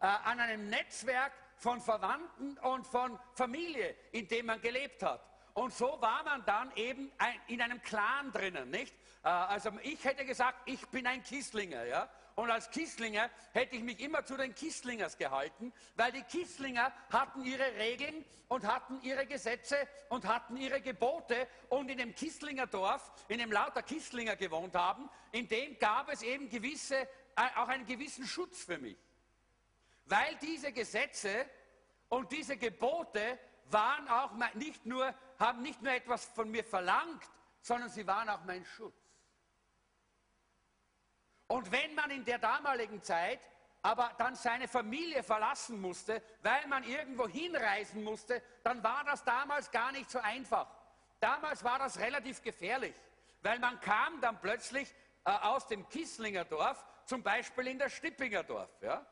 äh, 0.00 0.06
an 0.06 0.40
einem 0.40 0.68
Netzwerk 0.68 1.32
von 1.56 1.80
Verwandten 1.80 2.58
und 2.58 2.86
von 2.86 3.18
Familie, 3.34 3.94
in 4.12 4.26
dem 4.26 4.46
man 4.46 4.60
gelebt 4.60 5.02
hat. 5.02 5.24
Und 5.54 5.72
so 5.72 6.00
war 6.00 6.22
man 6.24 6.44
dann 6.44 6.72
eben 6.76 7.12
ein, 7.18 7.34
in 7.48 7.60
einem 7.60 7.80
Clan 7.82 8.32
drinnen, 8.32 8.70
nicht? 8.70 8.94
Äh, 9.22 9.28
also 9.28 9.70
ich 9.82 10.04
hätte 10.04 10.24
gesagt, 10.24 10.58
ich 10.64 10.84
bin 10.88 11.06
ein 11.06 11.22
Kisslinger, 11.22 11.84
ja? 11.84 12.08
Und 12.40 12.50
als 12.50 12.70
Kisslinger 12.70 13.28
hätte 13.52 13.76
ich 13.76 13.82
mich 13.82 14.00
immer 14.00 14.24
zu 14.24 14.34
den 14.34 14.54
Kisslingers 14.54 15.18
gehalten, 15.18 15.74
weil 15.94 16.10
die 16.10 16.22
Kisslinger 16.22 16.90
hatten 17.12 17.44
ihre 17.44 17.74
Regeln 17.74 18.24
und 18.48 18.66
hatten 18.66 18.98
ihre 19.02 19.26
Gesetze 19.26 19.76
und 20.08 20.26
hatten 20.26 20.56
ihre 20.56 20.80
Gebote. 20.80 21.46
Und 21.68 21.90
in 21.90 21.98
dem 21.98 22.14
Kisslinger 22.14 22.66
Dorf, 22.66 23.12
in 23.28 23.40
dem 23.40 23.52
lauter 23.52 23.82
Kisslinger 23.82 24.36
gewohnt 24.36 24.74
haben, 24.74 25.10
in 25.32 25.48
dem 25.48 25.78
gab 25.78 26.10
es 26.10 26.22
eben 26.22 26.48
gewisse, 26.48 26.96
äh, 26.96 27.06
auch 27.56 27.68
einen 27.68 27.84
gewissen 27.84 28.26
Schutz 28.26 28.64
für 28.64 28.78
mich. 28.78 28.96
Weil 30.06 30.34
diese 30.36 30.72
Gesetze 30.72 31.44
und 32.08 32.32
diese 32.32 32.56
Gebote 32.56 33.38
waren 33.66 34.08
auch 34.08 34.32
nicht 34.54 34.86
nur, 34.86 35.14
haben 35.38 35.60
nicht 35.60 35.82
nur 35.82 35.92
etwas 35.92 36.24
von 36.24 36.50
mir 36.50 36.64
verlangt, 36.64 37.22
sondern 37.60 37.90
sie 37.90 38.06
waren 38.06 38.30
auch 38.30 38.44
mein 38.44 38.64
Schutz. 38.64 38.99
Und 41.50 41.72
wenn 41.72 41.96
man 41.96 42.08
in 42.12 42.24
der 42.24 42.38
damaligen 42.38 43.02
Zeit 43.02 43.40
aber 43.82 44.12
dann 44.18 44.36
seine 44.36 44.68
Familie 44.68 45.24
verlassen 45.24 45.80
musste, 45.80 46.22
weil 46.44 46.64
man 46.68 46.84
irgendwo 46.84 47.26
hinreisen 47.26 48.04
musste, 48.04 48.40
dann 48.62 48.80
war 48.84 49.02
das 49.02 49.24
damals 49.24 49.68
gar 49.68 49.90
nicht 49.90 50.08
so 50.08 50.20
einfach. 50.20 50.68
Damals 51.18 51.64
war 51.64 51.80
das 51.80 51.98
relativ 51.98 52.40
gefährlich, 52.40 52.94
weil 53.42 53.58
man 53.58 53.80
kam 53.80 54.20
dann 54.20 54.40
plötzlich 54.40 54.94
äh, 55.24 55.30
aus 55.32 55.66
dem 55.66 55.88
Kisslinger 55.88 56.44
Dorf, 56.44 56.84
zum 57.04 57.20
Beispiel 57.24 57.66
in 57.66 57.80
das 57.80 57.94
Stippinger 57.94 58.44
Dorf. 58.44 58.70
Ja? 58.80 59.04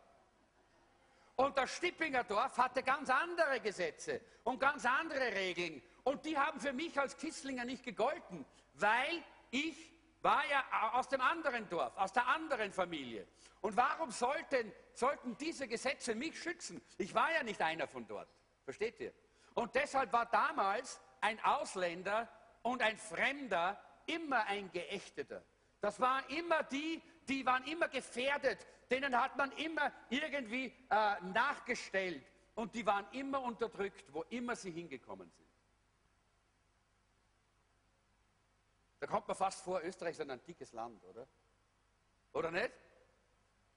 Und 1.34 1.58
das 1.58 1.74
Stippinger 1.74 2.22
Dorf 2.22 2.56
hatte 2.56 2.84
ganz 2.84 3.10
andere 3.10 3.58
Gesetze 3.58 4.20
und 4.44 4.60
ganz 4.60 4.84
andere 4.86 5.34
Regeln. 5.34 5.82
Und 6.04 6.24
die 6.24 6.38
haben 6.38 6.60
für 6.60 6.72
mich 6.72 6.96
als 7.00 7.16
Kisslinger 7.16 7.64
nicht 7.64 7.82
gegolten, 7.82 8.46
weil 8.74 9.24
ich 9.50 9.90
war 10.22 10.42
ja 10.48 10.64
aus 10.92 11.08
dem 11.08 11.20
anderen 11.20 11.68
Dorf, 11.68 11.96
aus 11.96 12.12
der 12.12 12.26
anderen 12.26 12.72
Familie. 12.72 13.26
Und 13.60 13.76
warum 13.76 14.10
sollten, 14.10 14.72
sollten 14.94 15.36
diese 15.36 15.68
Gesetze 15.68 16.14
mich 16.14 16.40
schützen? 16.40 16.80
Ich 16.96 17.14
war 17.14 17.32
ja 17.32 17.42
nicht 17.42 17.60
einer 17.60 17.86
von 17.86 18.06
dort. 18.06 18.28
Versteht 18.64 19.00
ihr? 19.00 19.12
Und 19.54 19.74
deshalb 19.74 20.12
war 20.12 20.26
damals 20.26 21.00
ein 21.20 21.42
Ausländer 21.44 22.28
und 22.62 22.82
ein 22.82 22.96
Fremder 22.96 23.80
immer 24.06 24.44
ein 24.46 24.70
Geächteter. 24.70 25.42
Das 25.80 26.00
waren 26.00 26.24
immer 26.28 26.62
die, 26.64 27.02
die 27.28 27.44
waren 27.46 27.64
immer 27.64 27.88
gefährdet. 27.88 28.66
Denen 28.90 29.20
hat 29.20 29.36
man 29.36 29.52
immer 29.52 29.92
irgendwie 30.08 30.72
äh, 30.90 31.20
nachgestellt. 31.32 32.24
Und 32.54 32.74
die 32.74 32.84
waren 32.84 33.06
immer 33.12 33.40
unterdrückt, 33.42 34.12
wo 34.12 34.22
immer 34.30 34.56
sie 34.56 34.70
hingekommen 34.70 35.30
sind. 35.30 35.47
Da 39.00 39.06
kommt 39.06 39.28
man 39.28 39.36
fast 39.36 39.62
vor, 39.62 39.80
Österreich 39.82 40.12
ist 40.12 40.20
ein 40.20 40.30
antikes 40.30 40.72
Land, 40.72 41.04
oder? 41.04 41.26
Oder 42.32 42.50
nicht? 42.50 42.72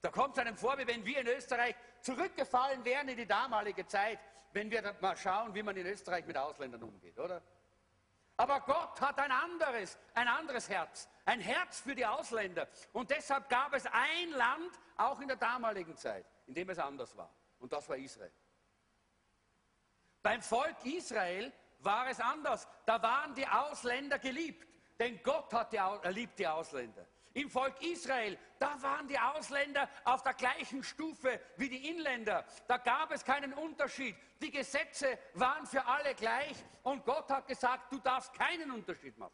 Da 0.02 0.10
kommt 0.10 0.36
es 0.36 0.40
einem 0.40 0.58
vor, 0.58 0.78
wie 0.78 0.88
wenn 0.88 1.06
wir 1.06 1.20
in 1.20 1.28
Österreich 1.28 1.76
zurückgefallen 2.02 2.84
wären 2.84 3.08
in 3.08 3.18
die 3.18 3.28
damalige 3.28 3.86
Zeit, 3.86 4.20
wenn 4.54 4.72
wir 4.72 4.96
mal 5.00 5.16
schauen, 5.16 5.54
wie 5.54 5.64
man 5.64 5.78
in 5.78 5.86
Österreich 5.86 6.26
mit 6.26 6.38
Ausländern 6.38 6.84
umgeht, 6.84 7.18
oder? 7.20 7.42
Aber 8.38 8.62
Gott 8.62 9.00
hat 9.00 9.20
ein 9.20 9.32
anderes, 9.32 10.00
ein 10.16 10.28
anderes 10.28 10.68
Herz, 10.68 11.08
ein 11.26 11.40
Herz 11.40 11.82
für 11.82 11.94
die 11.94 12.06
Ausländer. 12.06 12.68
Und 12.92 13.12
deshalb 13.12 13.48
gab 13.50 13.74
es 13.74 13.86
ein 13.86 14.32
Land, 14.32 14.80
auch 14.98 15.20
in 15.20 15.28
der 15.28 15.38
damaligen 15.38 15.96
Zeit, 15.96 16.26
in 16.48 16.56
dem 16.56 16.70
es 16.72 16.80
anders 16.80 17.16
war. 17.16 17.32
Und 17.60 17.72
das 17.72 17.88
war 17.88 17.98
Israel. 17.98 18.32
Beim 20.24 20.42
Volk 20.42 20.84
Israel 20.86 21.54
war 21.80 22.08
es 22.10 22.20
anders. 22.20 22.68
Da 22.86 23.02
waren 23.02 23.36
die 23.36 23.48
Ausländer 23.48 24.18
geliebt. 24.18 24.68
Denn 25.02 25.20
Gott 25.24 25.52
hat 25.52 25.74
die, 25.74 25.78
er 25.78 26.12
liebt 26.12 26.38
die 26.38 26.48
Ausländer. 26.48 27.08
Im 27.34 27.50
Volk 27.50 27.82
Israel, 27.82 28.38
da 28.60 28.80
waren 28.84 29.08
die 29.08 29.18
Ausländer 29.18 29.90
auf 30.04 30.22
der 30.22 30.36
gleichen 30.36 30.84
Stufe 30.84 31.42
wie 31.58 31.70
die 31.70 31.90
Inländer. 31.90 32.46
Da 32.68 32.78
gab 32.78 33.10
es 33.10 33.26
keinen 33.26 33.52
Unterschied. 33.56 34.16
Die 34.40 34.52
Gesetze 34.52 35.18
waren 35.34 35.66
für 35.66 35.84
alle 35.84 36.14
gleich 36.14 36.56
und 36.84 37.04
Gott 37.04 37.28
hat 37.32 37.48
gesagt, 37.48 37.92
du 37.92 37.98
darfst 37.98 38.32
keinen 38.36 38.70
Unterschied 38.70 39.18
machen. 39.18 39.34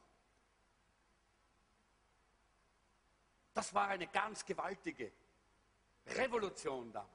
Das 3.53 3.73
war 3.73 3.89
eine 3.89 4.08
ganz 4.08 4.45
gewaltige 4.45 5.12
Revolution 6.06 6.93
damals. 6.93 7.12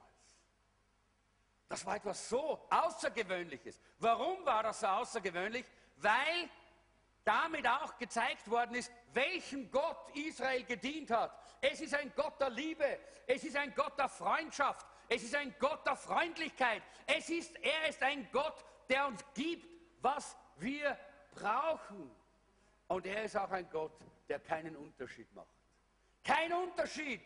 Das 1.69 1.83
war 1.87 1.95
etwas 1.95 2.29
so 2.29 2.67
Außergewöhnliches. 2.69 3.81
Warum 3.97 4.45
war 4.45 4.61
das 4.61 4.79
so 4.81 4.85
außergewöhnlich? 4.85 5.65
Weil 5.95 6.51
damit 7.25 7.67
auch 7.67 7.97
gezeigt 7.97 8.49
worden 8.49 8.75
ist, 8.75 8.91
welchem 9.13 9.71
Gott 9.71 9.97
Israel 10.15 10.63
gedient 10.63 11.11
hat. 11.11 11.31
Es 11.61 11.79
ist 11.81 11.93
ein 11.93 12.11
Gott 12.15 12.39
der 12.39 12.49
Liebe, 12.49 12.99
es 13.27 13.43
ist 13.43 13.55
ein 13.55 13.73
Gott 13.73 13.97
der 13.97 14.09
Freundschaft, 14.09 14.85
es 15.07 15.23
ist 15.23 15.35
ein 15.35 15.55
Gott 15.59 15.85
der 15.85 15.95
Freundlichkeit, 15.95 16.83
es 17.05 17.29
ist, 17.29 17.55
er 17.61 17.89
ist 17.89 18.01
ein 18.03 18.27
Gott, 18.31 18.65
der 18.89 19.07
uns 19.07 19.23
gibt, 19.33 19.67
was 20.01 20.35
wir 20.57 20.97
brauchen. 21.31 22.11
Und 22.87 23.05
er 23.05 23.23
ist 23.23 23.37
auch 23.37 23.51
ein 23.51 23.69
Gott, 23.69 23.93
der 24.27 24.39
keinen 24.39 24.75
Unterschied 24.75 25.33
macht. 25.33 25.47
Kein 26.23 26.51
Unterschied, 26.53 27.21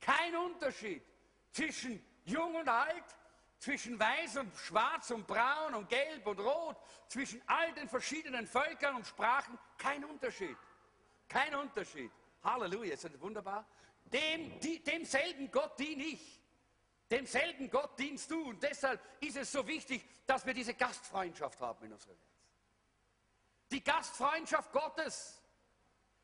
kein 0.00 0.34
Unterschied 0.36 1.02
zwischen 1.52 2.04
jung 2.24 2.54
und 2.54 2.68
alt, 2.68 3.04
zwischen 3.60 4.00
weiß 4.00 4.38
und 4.38 4.56
schwarz 4.56 5.10
und 5.10 5.26
braun 5.26 5.74
und 5.74 5.88
gelb 5.88 6.26
und 6.26 6.40
rot, 6.40 6.76
zwischen 7.08 7.40
all 7.46 7.72
den 7.74 7.88
verschiedenen 7.88 8.46
Völkern 8.46 8.96
und 8.96 9.06
Sprachen, 9.06 9.58
kein 9.76 10.04
Unterschied. 10.04 10.56
Kein 11.28 11.54
Unterschied. 11.54 12.10
Halleluja, 12.42 12.94
ist 12.94 13.04
das 13.04 13.20
wunderbar? 13.20 13.66
Dem, 14.06 14.58
die, 14.60 14.82
demselben 14.82 15.50
Gott 15.50 15.78
diene 15.78 16.04
ich. 16.04 16.40
Demselben 17.10 17.70
Gott 17.70 17.98
dienst 17.98 18.30
du. 18.30 18.48
Und 18.48 18.62
deshalb 18.62 19.00
ist 19.20 19.36
es 19.36 19.52
so 19.52 19.66
wichtig, 19.66 20.02
dass 20.26 20.46
wir 20.46 20.54
diese 20.54 20.74
Gastfreundschaft 20.74 21.60
haben 21.60 21.84
in 21.84 21.92
unserem 21.92 22.16
Herzen. 22.16 22.30
Die 23.70 23.84
Gastfreundschaft 23.84 24.72
Gottes. 24.72 25.40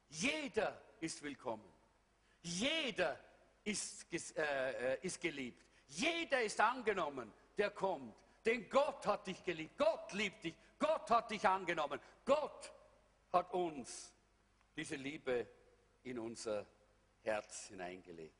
Jeder 0.08 0.80
ist 1.00 1.22
willkommen. 1.22 1.70
Jeder 2.40 3.20
ist, 3.62 4.06
äh, 4.12 4.94
äh, 4.94 4.98
ist 5.02 5.20
geliebt. 5.20 5.64
Jeder 5.88 6.42
ist 6.42 6.60
angenommen, 6.60 7.32
der 7.56 7.70
kommt. 7.70 8.14
Denn 8.44 8.68
Gott 8.68 9.06
hat 9.06 9.26
dich 9.26 9.42
geliebt. 9.44 9.76
Gott 9.76 10.12
liebt 10.12 10.44
dich. 10.44 10.54
Gott 10.78 11.10
hat 11.10 11.30
dich 11.30 11.46
angenommen. 11.46 12.00
Gott 12.24 12.72
hat 13.32 13.52
uns 13.52 14.12
diese 14.76 14.96
Liebe 14.96 15.46
in 16.04 16.18
unser 16.18 16.66
Herz 17.22 17.68
hineingelegt. 17.68 18.34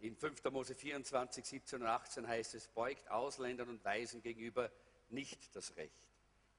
In 0.00 0.16
5. 0.16 0.44
Mose 0.50 0.74
24, 0.74 1.44
17 1.44 1.82
und 1.82 1.88
18 1.88 2.26
heißt 2.26 2.54
es, 2.54 2.68
beugt 2.68 3.08
Ausländern 3.10 3.68
und 3.68 3.84
Weisen 3.84 4.22
gegenüber 4.22 4.70
nicht 5.08 5.54
das 5.54 5.76
Recht 5.76 6.02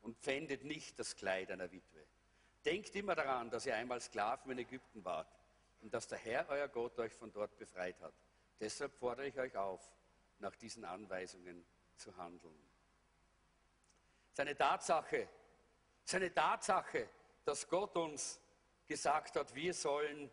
und 0.01 0.17
pfändet 0.17 0.63
nicht 0.63 0.97
das 0.99 1.15
Kleid 1.15 1.51
einer 1.51 1.71
Witwe. 1.71 2.03
Denkt 2.65 2.95
immer 2.95 3.15
daran, 3.15 3.49
dass 3.49 3.65
ihr 3.65 3.75
einmal 3.75 4.01
Sklaven 4.01 4.51
in 4.51 4.59
Ägypten 4.59 5.05
wart 5.05 5.27
und 5.81 5.93
dass 5.93 6.07
der 6.07 6.17
Herr, 6.17 6.47
euer 6.49 6.67
Gott, 6.67 6.97
euch 6.99 7.13
von 7.13 7.31
dort 7.31 7.57
befreit 7.57 7.99
hat. 8.01 8.13
Deshalb 8.59 8.93
fordere 8.93 9.27
ich 9.27 9.37
euch 9.37 9.55
auf, 9.55 9.91
nach 10.39 10.55
diesen 10.55 10.85
Anweisungen 10.85 11.65
zu 11.95 12.15
handeln. 12.17 12.59
Es 14.27 14.33
ist 14.33 14.39
eine 14.39 14.55
Tatsache, 14.55 15.27
es 16.03 16.11
ist 16.11 16.15
eine 16.15 16.33
Tatsache, 16.33 17.09
dass 17.45 17.67
Gott 17.67 17.95
uns 17.95 18.39
gesagt 18.85 19.35
hat, 19.35 19.53
wir 19.55 19.73
sollen 19.73 20.29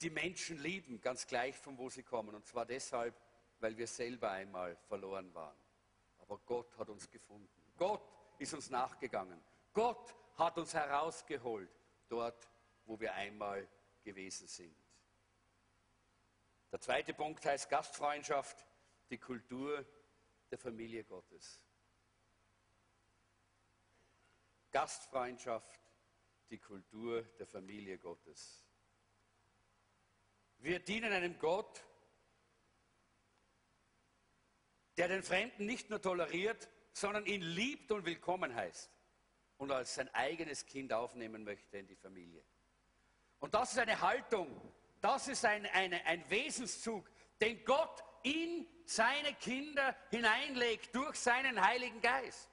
die 0.00 0.10
Menschen 0.10 0.58
lieben, 0.58 1.00
ganz 1.00 1.26
gleich 1.26 1.56
von 1.56 1.78
wo 1.78 1.88
sie 1.88 2.02
kommen. 2.02 2.34
Und 2.34 2.46
zwar 2.46 2.66
deshalb, 2.66 3.14
weil 3.60 3.76
wir 3.76 3.86
selber 3.86 4.30
einmal 4.30 4.76
verloren 4.88 5.32
waren. 5.34 5.56
Aber 6.18 6.38
Gott 6.38 6.76
hat 6.76 6.88
uns 6.88 7.08
gefunden. 7.10 7.48
Gott 7.76 8.02
ist 8.38 8.52
uns 8.52 8.70
nachgegangen. 8.70 9.40
Gott 9.72 10.14
hat 10.36 10.58
uns 10.58 10.74
herausgeholt, 10.74 11.70
dort, 12.08 12.48
wo 12.86 12.98
wir 12.98 13.14
einmal 13.14 13.68
gewesen 14.02 14.46
sind. 14.46 14.76
Der 16.72 16.80
zweite 16.80 17.14
Punkt 17.14 17.44
heißt 17.44 17.68
Gastfreundschaft, 17.68 18.64
die 19.10 19.18
Kultur 19.18 19.84
der 20.50 20.58
Familie 20.58 21.04
Gottes. 21.04 21.62
Gastfreundschaft, 24.70 25.80
die 26.50 26.58
Kultur 26.58 27.22
der 27.38 27.46
Familie 27.46 27.98
Gottes. 27.98 28.64
Wir 30.58 30.80
dienen 30.80 31.12
einem 31.12 31.38
Gott, 31.38 31.84
der 34.96 35.08
den 35.08 35.22
Fremden 35.22 35.66
nicht 35.66 35.90
nur 35.90 36.00
toleriert, 36.00 36.68
sondern 36.92 37.26
ihn 37.26 37.42
liebt 37.42 37.92
und 37.92 38.06
willkommen 38.06 38.54
heißt 38.54 38.90
und 39.58 39.70
als 39.70 39.94
sein 39.94 40.12
eigenes 40.14 40.66
Kind 40.66 40.92
aufnehmen 40.92 41.44
möchte 41.44 41.78
in 41.78 41.86
die 41.86 41.96
Familie. 41.96 42.44
Und 43.40 43.54
das 43.54 43.72
ist 43.72 43.78
eine 43.78 44.00
Haltung, 44.00 44.60
das 45.00 45.28
ist 45.28 45.44
ein, 45.44 45.66
eine, 45.66 46.04
ein 46.06 46.28
Wesenszug, 46.30 47.08
den 47.40 47.64
Gott 47.64 48.02
in 48.22 48.66
seine 48.84 49.34
Kinder 49.34 49.94
hineinlegt 50.10 50.94
durch 50.94 51.16
seinen 51.16 51.64
Heiligen 51.64 52.00
Geist. 52.00 52.50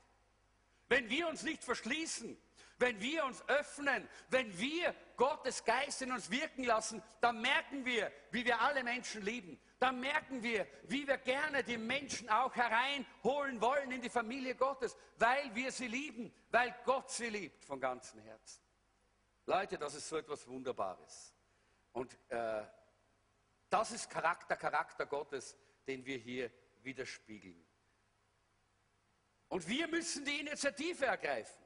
Wenn 0.90 1.10
wir 1.10 1.28
uns 1.28 1.44
nicht 1.44 1.64
verschließen, 1.64 2.38
wenn 2.78 3.00
wir 3.00 3.24
uns 3.26 3.48
öffnen, 3.48 4.08
wenn 4.30 4.58
wir 4.58 4.94
Gottes 5.16 5.64
Geist 5.64 6.02
in 6.02 6.12
uns 6.12 6.30
wirken 6.30 6.64
lassen, 6.64 7.02
dann 7.22 7.40
merken 7.40 7.86
wir, 7.86 8.12
wie 8.32 8.46
wir 8.46 8.60
alle 8.60 8.84
Menschen 8.84 9.22
lieben. 9.22 9.60
Dann 9.80 10.00
merken 10.00 10.44
wir, 10.44 10.68
wie 10.84 11.08
wir 11.08 11.18
gerne 11.18 11.64
die 11.64 11.78
Menschen 11.78 12.30
auch 12.30 12.56
hereinholen 12.56 13.62
wollen 13.62 13.92
in 13.92 14.02
die 14.02 14.10
Familie 14.10 14.56
Gottes, 14.56 14.98
weil 15.18 15.54
wir 15.56 15.72
sie 15.72 15.88
lieben, 15.88 16.34
weil 16.52 16.76
Gott 16.84 17.10
sie 17.10 17.30
liebt 17.30 17.64
von 17.64 17.80
ganzem 17.80 18.22
Herzen. 18.22 18.63
Leute, 19.46 19.78
das 19.78 19.96
ist 19.96 20.08
so 20.08 20.18
etwas 20.18 20.48
Wunderbares. 20.48 21.34
Und 21.92 22.18
äh, 22.30 22.64
das 23.70 23.92
ist 23.92 24.10
Charakter, 24.10 24.56
Charakter 24.56 25.06
Gottes, 25.06 25.58
den 25.88 26.06
wir 26.06 26.18
hier 26.18 26.52
widerspiegeln. 26.82 27.66
Und 29.50 29.68
wir 29.68 29.88
müssen 29.88 30.26
die 30.26 30.40
Initiative 30.40 31.06
ergreifen. 31.06 31.64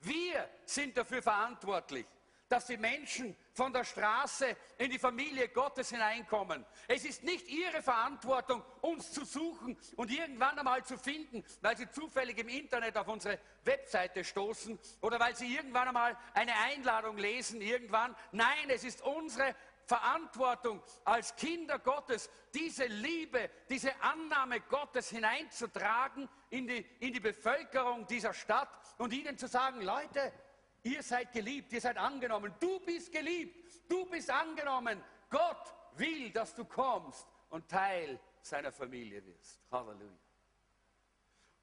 Wir 0.00 0.48
sind 0.64 0.96
dafür 0.96 1.22
verantwortlich, 1.22 2.06
dass 2.48 2.66
die 2.66 2.76
Menschen 2.76 3.36
von 3.52 3.72
der 3.72 3.84
Straße 3.84 4.56
in 4.78 4.90
die 4.90 4.98
Familie 4.98 5.48
Gottes 5.48 5.90
hineinkommen. 5.90 6.64
Es 6.86 7.04
ist 7.04 7.22
nicht 7.24 7.48
ihre 7.48 7.82
Verantwortung, 7.82 8.62
uns 8.80 9.12
zu 9.12 9.24
suchen 9.24 9.76
und 9.96 10.10
irgendwann 10.10 10.58
einmal 10.58 10.84
zu 10.84 10.96
finden, 10.96 11.44
weil 11.60 11.76
sie 11.76 11.90
zufällig 11.90 12.38
im 12.38 12.48
Internet 12.48 12.96
auf 12.96 13.08
unsere 13.08 13.38
Webseite 13.64 14.24
stoßen 14.24 14.78
oder 15.02 15.20
weil 15.20 15.36
sie 15.36 15.54
irgendwann 15.54 15.88
einmal 15.88 16.16
eine 16.34 16.54
Einladung 16.56 17.18
lesen, 17.18 17.60
irgendwann. 17.60 18.14
Nein, 18.32 18.70
es 18.70 18.84
ist 18.84 19.02
unsere 19.02 19.54
Verantwortung 19.88 20.82
als 21.04 21.34
Kinder 21.36 21.78
Gottes, 21.78 22.28
diese 22.52 22.84
Liebe, 22.84 23.50
diese 23.70 23.90
Annahme 24.02 24.60
Gottes 24.60 25.08
hineinzutragen 25.08 26.28
in 26.50 26.66
die, 26.66 26.86
in 27.00 27.14
die 27.14 27.20
Bevölkerung 27.20 28.06
dieser 28.06 28.34
Stadt 28.34 28.68
und 28.98 29.14
ihnen 29.14 29.38
zu 29.38 29.48
sagen, 29.48 29.80
Leute, 29.80 30.30
ihr 30.88 31.02
seid 31.02 31.32
geliebt, 31.32 31.72
ihr 31.72 31.80
seid 31.80 31.96
angenommen, 31.96 32.52
du 32.60 32.80
bist 32.80 33.12
geliebt, 33.12 33.68
du 33.88 34.06
bist 34.06 34.30
angenommen. 34.30 35.02
Gott 35.30 35.74
will, 35.96 36.30
dass 36.30 36.54
du 36.54 36.64
kommst 36.64 37.26
und 37.50 37.68
Teil 37.68 38.18
seiner 38.40 38.72
Familie 38.72 39.24
wirst. 39.24 39.60
Halleluja. 39.70 40.18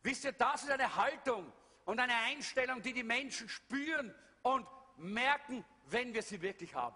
Wisst 0.04 0.26
ihr, 0.26 0.34
das 0.34 0.64
ist 0.64 0.70
eine 0.70 0.96
Haltung 0.96 1.52
und 1.86 2.00
eine 2.00 2.16
Einstellung, 2.16 2.82
die 2.82 2.94
die 2.94 3.04
Menschen 3.04 3.50
spüren 3.50 4.14
und 4.44 4.68
merken, 4.98 5.66
wenn 5.88 6.14
wir 6.14 6.22
sie 6.22 6.42
wirklich 6.42 6.74
haben. 6.76 6.96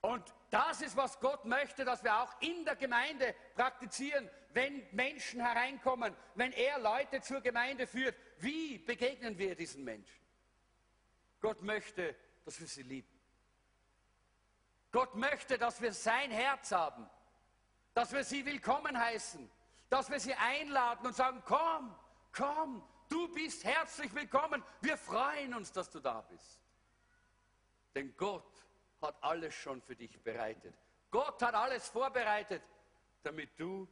Und 0.00 0.32
das 0.50 0.80
ist, 0.80 0.96
was 0.96 1.18
Gott 1.20 1.44
möchte, 1.44 1.84
dass 1.84 2.04
wir 2.04 2.22
auch 2.22 2.40
in 2.40 2.64
der 2.64 2.76
Gemeinde 2.76 3.34
praktizieren, 3.54 4.28
wenn 4.52 4.86
Menschen 4.92 5.40
hereinkommen, 5.40 6.14
wenn 6.34 6.52
er 6.52 6.78
Leute 6.78 7.20
zur 7.20 7.40
Gemeinde 7.40 7.86
führt. 7.86 8.16
Wie 8.38 8.78
begegnen 8.78 9.36
wir 9.38 9.54
diesen 9.54 9.84
Menschen? 9.84 10.17
Gott 11.40 11.62
möchte, 11.62 12.14
dass 12.44 12.58
wir 12.60 12.66
sie 12.66 12.82
lieben. 12.82 13.18
Gott 14.90 15.14
möchte, 15.14 15.58
dass 15.58 15.80
wir 15.80 15.92
sein 15.92 16.30
Herz 16.30 16.72
haben, 16.72 17.08
dass 17.94 18.12
wir 18.12 18.24
sie 18.24 18.44
willkommen 18.44 18.98
heißen, 18.98 19.50
dass 19.90 20.10
wir 20.10 20.18
sie 20.18 20.34
einladen 20.34 21.06
und 21.06 21.14
sagen, 21.14 21.42
komm, 21.44 21.94
komm, 22.32 22.82
du 23.08 23.28
bist 23.34 23.64
herzlich 23.64 24.14
willkommen. 24.14 24.62
Wir 24.80 24.96
freuen 24.96 25.54
uns, 25.54 25.72
dass 25.72 25.90
du 25.90 26.00
da 26.00 26.22
bist. 26.22 26.60
Denn 27.94 28.16
Gott 28.16 28.64
hat 29.00 29.22
alles 29.22 29.54
schon 29.54 29.82
für 29.82 29.96
dich 29.96 30.20
bereitet. 30.22 30.74
Gott 31.10 31.42
hat 31.42 31.54
alles 31.54 31.88
vorbereitet, 31.88 32.62
damit 33.22 33.58
du 33.58 33.88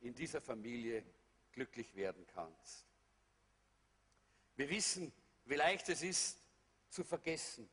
in 0.00 0.14
dieser 0.14 0.40
Familie 0.40 1.04
glücklich 1.52 1.94
werden 1.94 2.26
kannst. 2.26 2.86
Wir 4.56 4.68
wissen, 4.68 5.12
wie 5.44 5.54
leicht 5.54 5.88
es 5.88 6.02
ist, 6.02 6.38
zu 6.88 7.04
vergessen, 7.04 7.68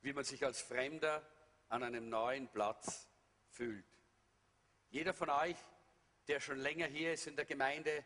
wie 0.00 0.12
man 0.12 0.24
sich 0.24 0.44
als 0.44 0.60
Fremder 0.60 1.26
an 1.68 1.82
einem 1.82 2.08
neuen 2.08 2.48
Platz 2.48 3.08
fühlt. 3.48 3.86
Jeder 4.90 5.14
von 5.14 5.30
euch, 5.30 5.56
der 6.28 6.40
schon 6.40 6.58
länger 6.58 6.86
hier 6.86 7.14
ist 7.14 7.26
in 7.26 7.36
der 7.36 7.44
Gemeinde, 7.44 8.04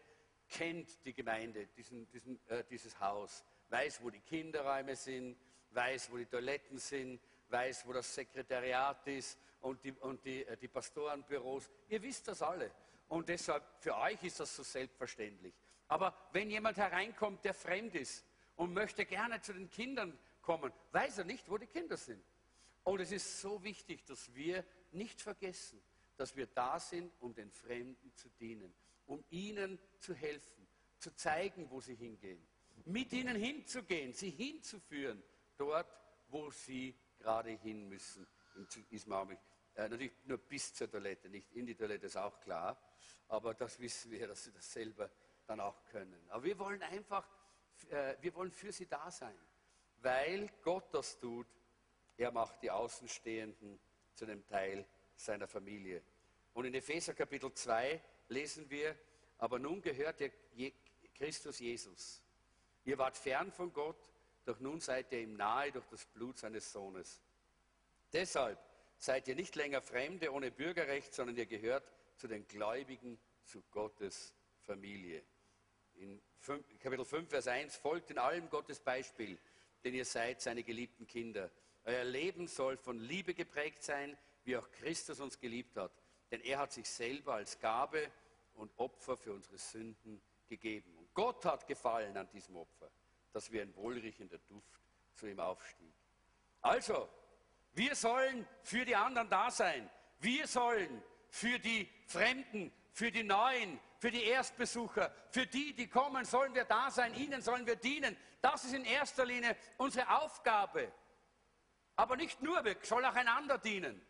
kennt 0.48 1.04
die 1.04 1.12
Gemeinde, 1.12 1.66
diesen, 1.76 2.08
diesen, 2.10 2.40
äh, 2.48 2.64
dieses 2.64 2.98
Haus, 2.98 3.44
weiß, 3.68 4.02
wo 4.02 4.10
die 4.10 4.20
Kinderräume 4.20 4.96
sind, 4.96 5.36
weiß, 5.70 6.10
wo 6.10 6.16
die 6.16 6.26
Toiletten 6.26 6.78
sind, 6.78 7.20
weiß, 7.48 7.86
wo 7.86 7.92
das 7.92 8.14
Sekretariat 8.14 9.06
ist 9.06 9.38
und 9.60 9.84
die, 9.84 9.92
und 9.92 10.24
die, 10.24 10.46
äh, 10.46 10.56
die 10.56 10.68
Pastorenbüros. 10.68 11.68
Ihr 11.88 12.00
wisst 12.02 12.28
das 12.28 12.42
alle. 12.42 12.70
Und 13.08 13.28
deshalb, 13.28 13.64
für 13.80 13.96
euch 13.96 14.22
ist 14.22 14.40
das 14.40 14.54
so 14.54 14.62
selbstverständlich. 14.62 15.54
Aber 15.88 16.14
wenn 16.32 16.50
jemand 16.50 16.76
hereinkommt, 16.76 17.44
der 17.44 17.54
fremd 17.54 17.94
ist 17.94 18.24
und 18.58 18.74
möchte 18.74 19.06
gerne 19.06 19.40
zu 19.40 19.52
den 19.52 19.70
Kindern 19.70 20.18
kommen, 20.42 20.72
weiß 20.90 21.18
er 21.18 21.24
nicht, 21.24 21.48
wo 21.48 21.58
die 21.58 21.68
Kinder 21.68 21.96
sind. 21.96 22.22
Und 22.82 23.00
es 23.00 23.12
ist 23.12 23.40
so 23.40 23.62
wichtig, 23.62 24.04
dass 24.04 24.34
wir 24.34 24.64
nicht 24.90 25.22
vergessen, 25.22 25.80
dass 26.16 26.36
wir 26.36 26.46
da 26.48 26.80
sind, 26.80 27.12
um 27.20 27.34
den 27.34 27.52
Fremden 27.52 28.12
zu 28.16 28.28
dienen, 28.40 28.74
um 29.06 29.24
ihnen 29.30 29.78
zu 30.00 30.12
helfen, 30.12 30.66
zu 30.98 31.14
zeigen, 31.14 31.70
wo 31.70 31.80
sie 31.80 31.94
hingehen, 31.94 32.44
mit 32.84 33.12
ihnen 33.12 33.36
hinzugehen, 33.36 34.12
sie 34.12 34.30
hinzuführen, 34.30 35.22
dort, 35.56 35.86
wo 36.28 36.50
sie 36.50 36.96
gerade 37.18 37.50
hin 37.50 37.88
müssen. 37.88 38.26
Äh, 38.56 39.88
natürlich 39.88 40.12
nur 40.24 40.38
bis 40.38 40.74
zur 40.74 40.90
Toilette, 40.90 41.28
nicht 41.28 41.52
in 41.52 41.64
die 41.64 41.76
Toilette, 41.76 42.06
ist 42.06 42.16
auch 42.16 42.40
klar. 42.40 42.76
Aber 43.28 43.54
das 43.54 43.78
wissen 43.78 44.10
wir, 44.10 44.26
dass 44.26 44.42
sie 44.42 44.52
das 44.52 44.72
selber 44.72 45.08
dann 45.46 45.60
auch 45.60 45.84
können. 45.84 46.20
Aber 46.30 46.42
wir 46.42 46.58
wollen 46.58 46.82
einfach, 46.82 47.28
äh, 47.90 48.16
wir 48.20 48.34
wollen 48.34 48.52
für 48.52 48.72
sie 48.72 48.86
da 48.86 49.10
sein, 49.10 49.38
weil 50.00 50.50
Gott 50.62 50.92
das 50.92 51.18
tut. 51.18 51.46
Er 52.16 52.32
macht 52.32 52.62
die 52.62 52.70
Außenstehenden 52.70 53.78
zu 54.14 54.24
einem 54.24 54.46
Teil 54.46 54.86
seiner 55.14 55.46
Familie. 55.46 56.02
Und 56.54 56.64
in 56.64 56.74
Epheser 56.74 57.14
Kapitel 57.14 57.52
2 57.52 58.00
lesen 58.28 58.68
wir, 58.70 58.96
aber 59.38 59.58
nun 59.58 59.80
gehört 59.80 60.20
ihr 60.20 60.72
Christus 61.14 61.58
Jesus. 61.60 62.22
Ihr 62.84 62.98
wart 62.98 63.16
fern 63.16 63.52
von 63.52 63.72
Gott, 63.72 64.10
doch 64.44 64.58
nun 64.60 64.80
seid 64.80 65.12
ihr 65.12 65.20
ihm 65.20 65.34
nahe 65.34 65.70
durch 65.70 65.86
das 65.86 66.06
Blut 66.06 66.38
seines 66.38 66.72
Sohnes. 66.72 67.20
Deshalb 68.12 68.58
seid 68.96 69.28
ihr 69.28 69.34
nicht 69.34 69.54
länger 69.56 69.82
Fremde 69.82 70.32
ohne 70.32 70.50
Bürgerrecht, 70.50 71.14
sondern 71.14 71.36
ihr 71.36 71.46
gehört 71.46 71.92
zu 72.16 72.26
den 72.26 72.46
Gläubigen, 72.48 73.18
zu 73.44 73.62
Gottes 73.70 74.34
Familie. 74.62 75.22
In 76.00 76.20
Kapitel 76.78 77.04
5, 77.04 77.28
Vers 77.28 77.48
1 77.48 77.76
folgt 77.76 78.10
in 78.10 78.18
allem 78.18 78.48
Gottes 78.48 78.78
Beispiel, 78.78 79.38
denn 79.82 79.94
ihr 79.94 80.04
seid 80.04 80.40
seine 80.40 80.62
geliebten 80.62 81.06
Kinder. 81.06 81.50
Euer 81.84 82.04
Leben 82.04 82.46
soll 82.46 82.76
von 82.76 82.98
Liebe 82.98 83.34
geprägt 83.34 83.82
sein, 83.82 84.16
wie 84.44 84.56
auch 84.56 84.70
Christus 84.70 85.18
uns 85.20 85.38
geliebt 85.38 85.76
hat. 85.76 85.92
Denn 86.30 86.40
er 86.42 86.58
hat 86.58 86.72
sich 86.72 86.88
selber 86.88 87.34
als 87.34 87.58
Gabe 87.58 88.10
und 88.54 88.70
Opfer 88.78 89.16
für 89.16 89.32
unsere 89.32 89.58
Sünden 89.58 90.20
gegeben. 90.46 90.94
Und 90.96 91.12
Gott 91.14 91.44
hat 91.44 91.66
gefallen 91.66 92.16
an 92.16 92.28
diesem 92.30 92.56
Opfer, 92.56 92.90
dass 93.32 93.50
wir 93.50 93.62
ein 93.62 93.74
wohlriechender 93.74 94.38
Duft 94.48 94.80
zu 95.14 95.26
ihm 95.26 95.40
aufstieg. 95.40 95.94
Also, 96.60 97.08
wir 97.72 97.94
sollen 97.94 98.46
für 98.62 98.84
die 98.84 98.96
anderen 98.96 99.28
da 99.28 99.50
sein. 99.50 99.88
Wir 100.20 100.46
sollen 100.46 101.02
für 101.30 101.58
die 101.58 101.88
Fremden, 102.06 102.72
für 102.92 103.10
die 103.10 103.22
Neuen, 103.22 103.78
für 103.98 104.10
die 104.10 104.24
Erstbesucher, 104.24 105.12
für 105.30 105.46
die, 105.46 105.74
die 105.74 105.88
kommen, 105.88 106.24
sollen 106.24 106.54
wir 106.54 106.64
da 106.64 106.90
sein. 106.90 107.14
Ihnen 107.14 107.42
sollen 107.42 107.66
wir 107.66 107.76
dienen. 107.76 108.16
Das 108.40 108.64
ist 108.64 108.74
in 108.74 108.84
erster 108.84 109.24
Linie 109.24 109.56
unsere 109.76 110.20
Aufgabe. 110.20 110.92
Aber 111.96 112.16
nicht 112.16 112.40
nur, 112.42 112.64
wir 112.64 112.76
sollen 112.82 113.04
auch 113.04 113.14
einander 113.14 113.58
dienen. 113.58 114.00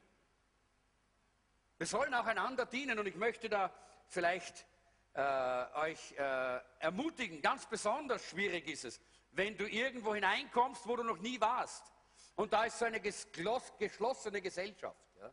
Wir 1.78 1.86
sollen 1.86 2.12
auch 2.12 2.26
einander 2.26 2.66
dienen 2.66 2.98
und 2.98 3.06
ich 3.06 3.14
möchte 3.14 3.48
da 3.48 3.72
vielleicht 4.08 4.66
äh, 5.14 5.64
euch 5.74 6.12
äh, 6.18 6.60
ermutigen, 6.80 7.40
ganz 7.40 7.66
besonders 7.66 8.24
schwierig 8.24 8.68
ist 8.68 8.84
es, 8.84 9.00
wenn 9.32 9.56
du 9.56 9.68
irgendwo 9.68 10.14
hineinkommst, 10.14 10.86
wo 10.86 10.96
du 10.96 11.02
noch 11.02 11.18
nie 11.18 11.40
warst. 11.40 11.92
Und 12.36 12.52
da 12.52 12.64
ist 12.64 12.78
so 12.78 12.84
eine 12.84 13.00
geschlossene 13.00 14.40
Gesellschaft. 14.40 15.08
Ja? 15.20 15.32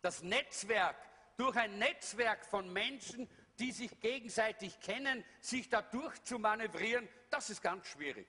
Das 0.00 0.22
Netzwerk, 0.22 0.96
durch 1.36 1.56
ein 1.56 1.78
Netzwerk 1.78 2.44
von 2.46 2.72
Menschen, 2.72 3.28
die 3.58 3.72
sich 3.72 4.00
gegenseitig 4.00 4.80
kennen, 4.80 5.24
sich 5.40 5.68
da 5.68 5.82
durchzumanövrieren, 5.82 7.08
das 7.30 7.50
ist 7.50 7.62
ganz 7.62 7.86
schwierig. 7.86 8.26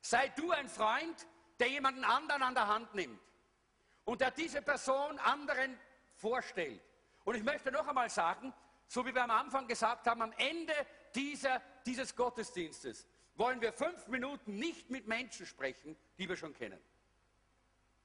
Sei 0.00 0.28
du 0.28 0.50
ein 0.50 0.68
Freund, 0.68 1.26
der 1.58 1.68
jemanden 1.68 2.04
anderen 2.04 2.42
an 2.42 2.54
der 2.54 2.66
Hand 2.66 2.94
nimmt 2.94 3.20
und 4.04 4.20
der 4.20 4.30
diese 4.30 4.62
Person 4.62 5.18
anderen 5.18 5.78
vorstellt. 6.14 6.80
Und 7.24 7.34
ich 7.34 7.42
möchte 7.42 7.72
noch 7.72 7.86
einmal 7.86 8.08
sagen, 8.08 8.52
so 8.88 9.04
wie 9.04 9.14
wir 9.14 9.24
am 9.24 9.30
Anfang 9.30 9.66
gesagt 9.66 10.06
haben, 10.06 10.22
am 10.22 10.32
Ende 10.32 10.74
dieser, 11.14 11.60
dieses 11.84 12.14
Gottesdienstes 12.14 13.06
wollen 13.34 13.60
wir 13.60 13.72
fünf 13.72 14.06
Minuten 14.08 14.58
nicht 14.58 14.90
mit 14.90 15.06
Menschen 15.06 15.44
sprechen, 15.44 15.96
die 16.18 16.28
wir 16.28 16.36
schon 16.36 16.54
kennen. 16.54 16.78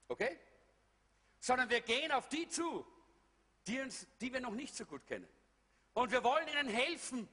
Okay? 0.08 0.40
Sondern 1.40 1.70
wir 1.70 1.82
gehen 1.82 2.12
auf 2.12 2.28
die 2.30 2.48
zu, 2.50 2.86
die, 3.68 3.80
uns, 3.80 4.08
die 4.20 4.34
wir 4.34 4.42
noch 4.42 4.52
nicht 4.52 4.76
so 4.76 4.86
gut 4.86 5.06
kennen. 5.06 5.28
Und 5.94 6.12
wir 6.12 6.24
wollen 6.24 6.48
ihnen 6.48 6.68
helfen, 6.68 7.28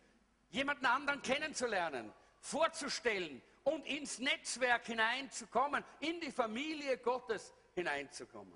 jemanden 0.51 0.87
anderen 0.87 1.23
kennenzulernen, 1.23 2.13
vorzustellen 2.41 3.43
und 3.65 3.87
ins 3.87 4.19
Netzwerk 4.19 4.87
hineinzukommen, 4.87 5.85
in 6.01 6.21
die 6.21 6.33
Familie 6.33 6.99
Gottes 6.99 7.53
hineinzukommen. 7.75 8.55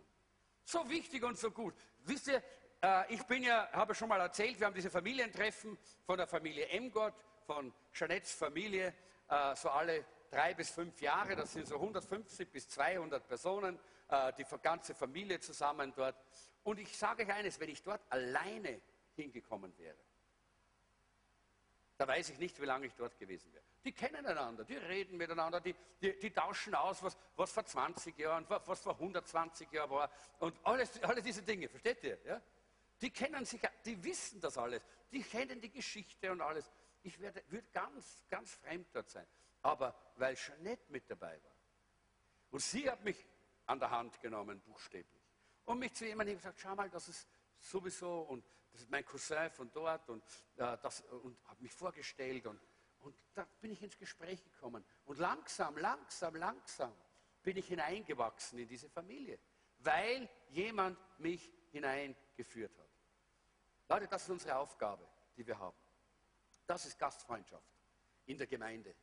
So 0.64 0.88
wichtig 0.88 1.22
und 1.22 1.38
so 1.38 1.50
gut. 1.50 1.74
Wisst 2.04 2.28
ihr, 2.28 2.42
äh, 2.82 3.14
ich 3.14 3.22
bin 3.24 3.42
ja, 3.42 3.68
habe 3.72 3.94
schon 3.94 4.08
mal 4.08 4.20
erzählt, 4.20 4.58
wir 4.58 4.66
haben 4.66 4.74
diese 4.74 4.90
Familientreffen 4.90 5.78
von 6.04 6.16
der 6.16 6.26
Familie 6.26 6.66
Emgott, 6.68 7.14
von 7.46 7.72
Jeanettes 7.92 8.32
Familie, 8.32 8.94
äh, 9.28 9.56
so 9.56 9.70
alle 9.70 10.04
drei 10.30 10.54
bis 10.54 10.70
fünf 10.70 11.00
Jahre. 11.00 11.36
Das 11.36 11.52
sind 11.52 11.66
so 11.66 11.76
150 11.76 12.50
bis 12.50 12.68
200 12.68 13.26
Personen 13.26 13.78
äh, 14.08 14.32
die 14.34 14.46
ganze 14.62 14.94
Familie 14.94 15.40
zusammen 15.40 15.92
dort. 15.94 16.16
Und 16.64 16.78
ich 16.78 16.96
sage 16.96 17.24
euch 17.24 17.32
eines, 17.32 17.58
wenn 17.60 17.68
ich 17.68 17.82
dort 17.82 18.00
alleine 18.10 18.80
hingekommen 19.14 19.76
wäre, 19.78 19.96
da 21.96 22.08
weiß 22.08 22.30
ich 22.30 22.38
nicht, 22.38 22.60
wie 22.60 22.64
lange 22.64 22.86
ich 22.86 22.94
dort 22.94 23.16
gewesen 23.18 23.52
wäre. 23.52 23.62
Die 23.84 23.92
kennen 23.92 24.26
einander, 24.26 24.64
die 24.64 24.76
reden 24.76 25.16
miteinander, 25.16 25.60
die, 25.60 25.74
die, 26.00 26.18
die 26.18 26.30
tauschen 26.30 26.74
aus, 26.74 27.02
was, 27.02 27.16
was, 27.36 27.52
vor 27.52 27.64
20 27.64 28.18
Jahren, 28.18 28.44
was 28.48 28.80
vor 28.80 28.94
120 28.94 29.70
Jahren 29.70 29.90
war 29.90 30.10
und 30.40 30.54
alles, 30.64 31.00
alle 31.02 31.22
diese 31.22 31.42
Dinge, 31.42 31.68
versteht 31.68 32.02
ihr? 32.02 32.18
Ja? 32.24 32.42
Die 33.00 33.10
kennen 33.10 33.44
sich, 33.44 33.60
die 33.84 34.02
wissen 34.02 34.40
das 34.40 34.58
alles, 34.58 34.84
die 35.12 35.22
kennen 35.22 35.60
die 35.60 35.70
Geschichte 35.70 36.32
und 36.32 36.40
alles. 36.40 36.70
Ich 37.02 37.20
würde 37.20 37.42
ganz, 37.72 38.24
ganz 38.30 38.52
fremd 38.54 38.88
dort 38.92 39.10
sein. 39.10 39.26
Aber 39.62 39.94
weil 40.16 40.34
Jeanette 40.34 40.90
mit 40.90 41.08
dabei 41.08 41.40
war 41.42 41.52
und 42.50 42.60
sie 42.60 42.90
hat 42.90 43.02
mich 43.04 43.24
an 43.66 43.78
der 43.78 43.90
Hand 43.90 44.20
genommen, 44.20 44.60
buchstäblich. 44.60 45.21
Und 45.64 45.78
mich 45.78 45.94
zu 45.94 46.06
jemandem 46.06 46.36
gesagt, 46.36 46.58
schau 46.60 46.74
mal, 46.74 46.90
das 46.90 47.08
ist 47.08 47.28
sowieso 47.60 48.22
und 48.22 48.44
das 48.72 48.82
ist 48.82 48.90
mein 48.90 49.04
Cousin 49.04 49.50
von 49.50 49.70
dort 49.70 50.08
und, 50.08 50.22
äh, 50.56 50.76
und 51.22 51.38
habe 51.46 51.62
mich 51.62 51.72
vorgestellt 51.72 52.46
und, 52.46 52.60
und 53.00 53.14
da 53.34 53.46
bin 53.60 53.70
ich 53.70 53.82
ins 53.82 53.98
Gespräch 53.98 54.42
gekommen. 54.42 54.84
Und 55.04 55.18
langsam, 55.18 55.76
langsam, 55.76 56.36
langsam 56.36 56.94
bin 57.42 57.56
ich 57.56 57.68
hineingewachsen 57.68 58.58
in 58.58 58.68
diese 58.68 58.88
Familie, 58.88 59.38
weil 59.78 60.28
jemand 60.50 60.98
mich 61.18 61.52
hineingeführt 61.70 62.76
hat. 62.78 62.88
Leute, 63.88 64.08
das 64.08 64.22
ist 64.22 64.30
unsere 64.30 64.56
Aufgabe, 64.56 65.06
die 65.36 65.46
wir 65.46 65.58
haben. 65.58 65.76
Das 66.66 66.86
ist 66.86 66.98
Gastfreundschaft 66.98 67.66
in 68.26 68.38
der 68.38 68.46
Gemeinde. 68.46 68.94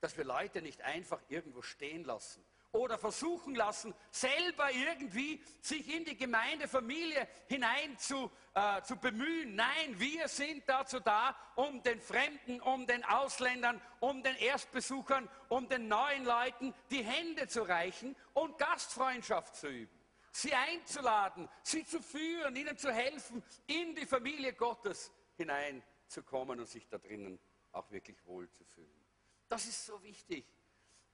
Dass 0.00 0.16
wir 0.16 0.24
Leute 0.24 0.62
nicht 0.62 0.80
einfach 0.82 1.20
irgendwo 1.28 1.62
stehen 1.62 2.04
lassen, 2.04 2.44
oder 2.72 2.98
versuchen 2.98 3.54
lassen, 3.54 3.94
selber 4.10 4.70
irgendwie 4.72 5.42
sich 5.60 5.94
in 5.94 6.04
die 6.04 6.16
Gemeindefamilie 6.16 7.28
hinein 7.46 7.96
zu, 7.98 8.30
äh, 8.54 8.82
zu 8.82 8.96
bemühen. 8.96 9.54
Nein, 9.54 9.98
wir 9.98 10.26
sind 10.26 10.66
dazu 10.66 10.98
da, 10.98 11.36
um 11.54 11.82
den 11.82 12.00
Fremden, 12.00 12.60
um 12.62 12.86
den 12.86 13.04
Ausländern, 13.04 13.80
um 14.00 14.22
den 14.22 14.36
Erstbesuchern, 14.36 15.28
um 15.48 15.68
den 15.68 15.88
neuen 15.88 16.24
Leuten 16.24 16.74
die 16.90 17.04
Hände 17.04 17.46
zu 17.46 17.62
reichen 17.62 18.16
und 18.32 18.56
Gastfreundschaft 18.58 19.54
zu 19.54 19.68
üben. 19.68 20.00
Sie 20.32 20.54
einzuladen, 20.54 21.50
sie 21.62 21.84
zu 21.84 22.00
führen, 22.00 22.56
ihnen 22.56 22.78
zu 22.78 22.90
helfen, 22.90 23.44
in 23.66 23.94
die 23.94 24.06
Familie 24.06 24.54
Gottes 24.54 25.12
hineinzukommen 25.36 26.58
und 26.58 26.66
sich 26.66 26.88
da 26.88 26.96
drinnen 26.96 27.38
auch 27.72 27.90
wirklich 27.90 28.16
wohlzufühlen. 28.24 29.06
Das 29.48 29.66
ist 29.66 29.84
so 29.84 30.02
wichtig. 30.02 30.46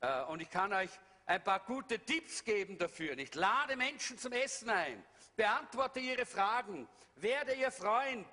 Äh, 0.01 0.23
und 0.27 0.41
ich 0.41 0.51
kann 0.51 0.73
euch 0.73 0.91
ein 1.29 1.45
paar 1.45 1.61
gute 1.61 1.99
Tipps 1.99 2.43
geben 2.43 2.79
dafür. 2.79 3.17
Ich 3.19 3.35
lade 3.35 3.77
Menschen 3.77 4.17
zum 4.17 4.33
Essen 4.33 4.71
ein, 4.71 5.05
beantworte 5.37 6.01
ihre 6.01 6.25
Fragen, 6.25 6.89
werde 7.17 7.53
ihr 7.53 7.71
Freund, 7.71 8.27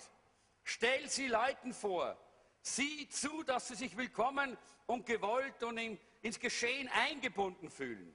stell 0.64 1.06
sie 1.10 1.28
Leuten 1.28 1.74
vor, 1.74 2.16
sieh 2.62 3.06
zu, 3.10 3.42
dass 3.42 3.68
sie 3.68 3.74
sich 3.74 3.98
willkommen 3.98 4.56
und 4.86 5.04
gewollt 5.04 5.62
und 5.62 5.76
in, 5.76 6.00
ins 6.22 6.40
Geschehen 6.40 6.88
eingebunden 6.88 7.70
fühlen. 7.70 8.14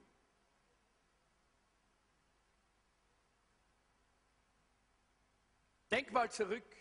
Denk 5.92 6.12
mal 6.12 6.32
zurück, 6.32 6.76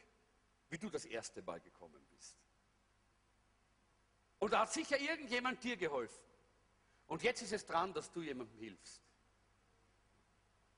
wie 0.70 0.78
du 0.78 0.88
das 0.88 1.04
erste 1.04 1.42
Mal 1.42 1.60
gekommen 1.60 2.02
bist. 2.16 2.38
Und 4.38 4.54
da 4.54 4.60
hat 4.60 4.72
sicher 4.72 4.98
irgendjemand 4.98 5.62
dir 5.62 5.76
geholfen. 5.76 6.29
Und 7.10 7.24
jetzt 7.24 7.42
ist 7.42 7.52
es 7.52 7.66
dran, 7.66 7.92
dass 7.92 8.12
du 8.12 8.22
jemandem 8.22 8.56
hilfst. 8.56 9.02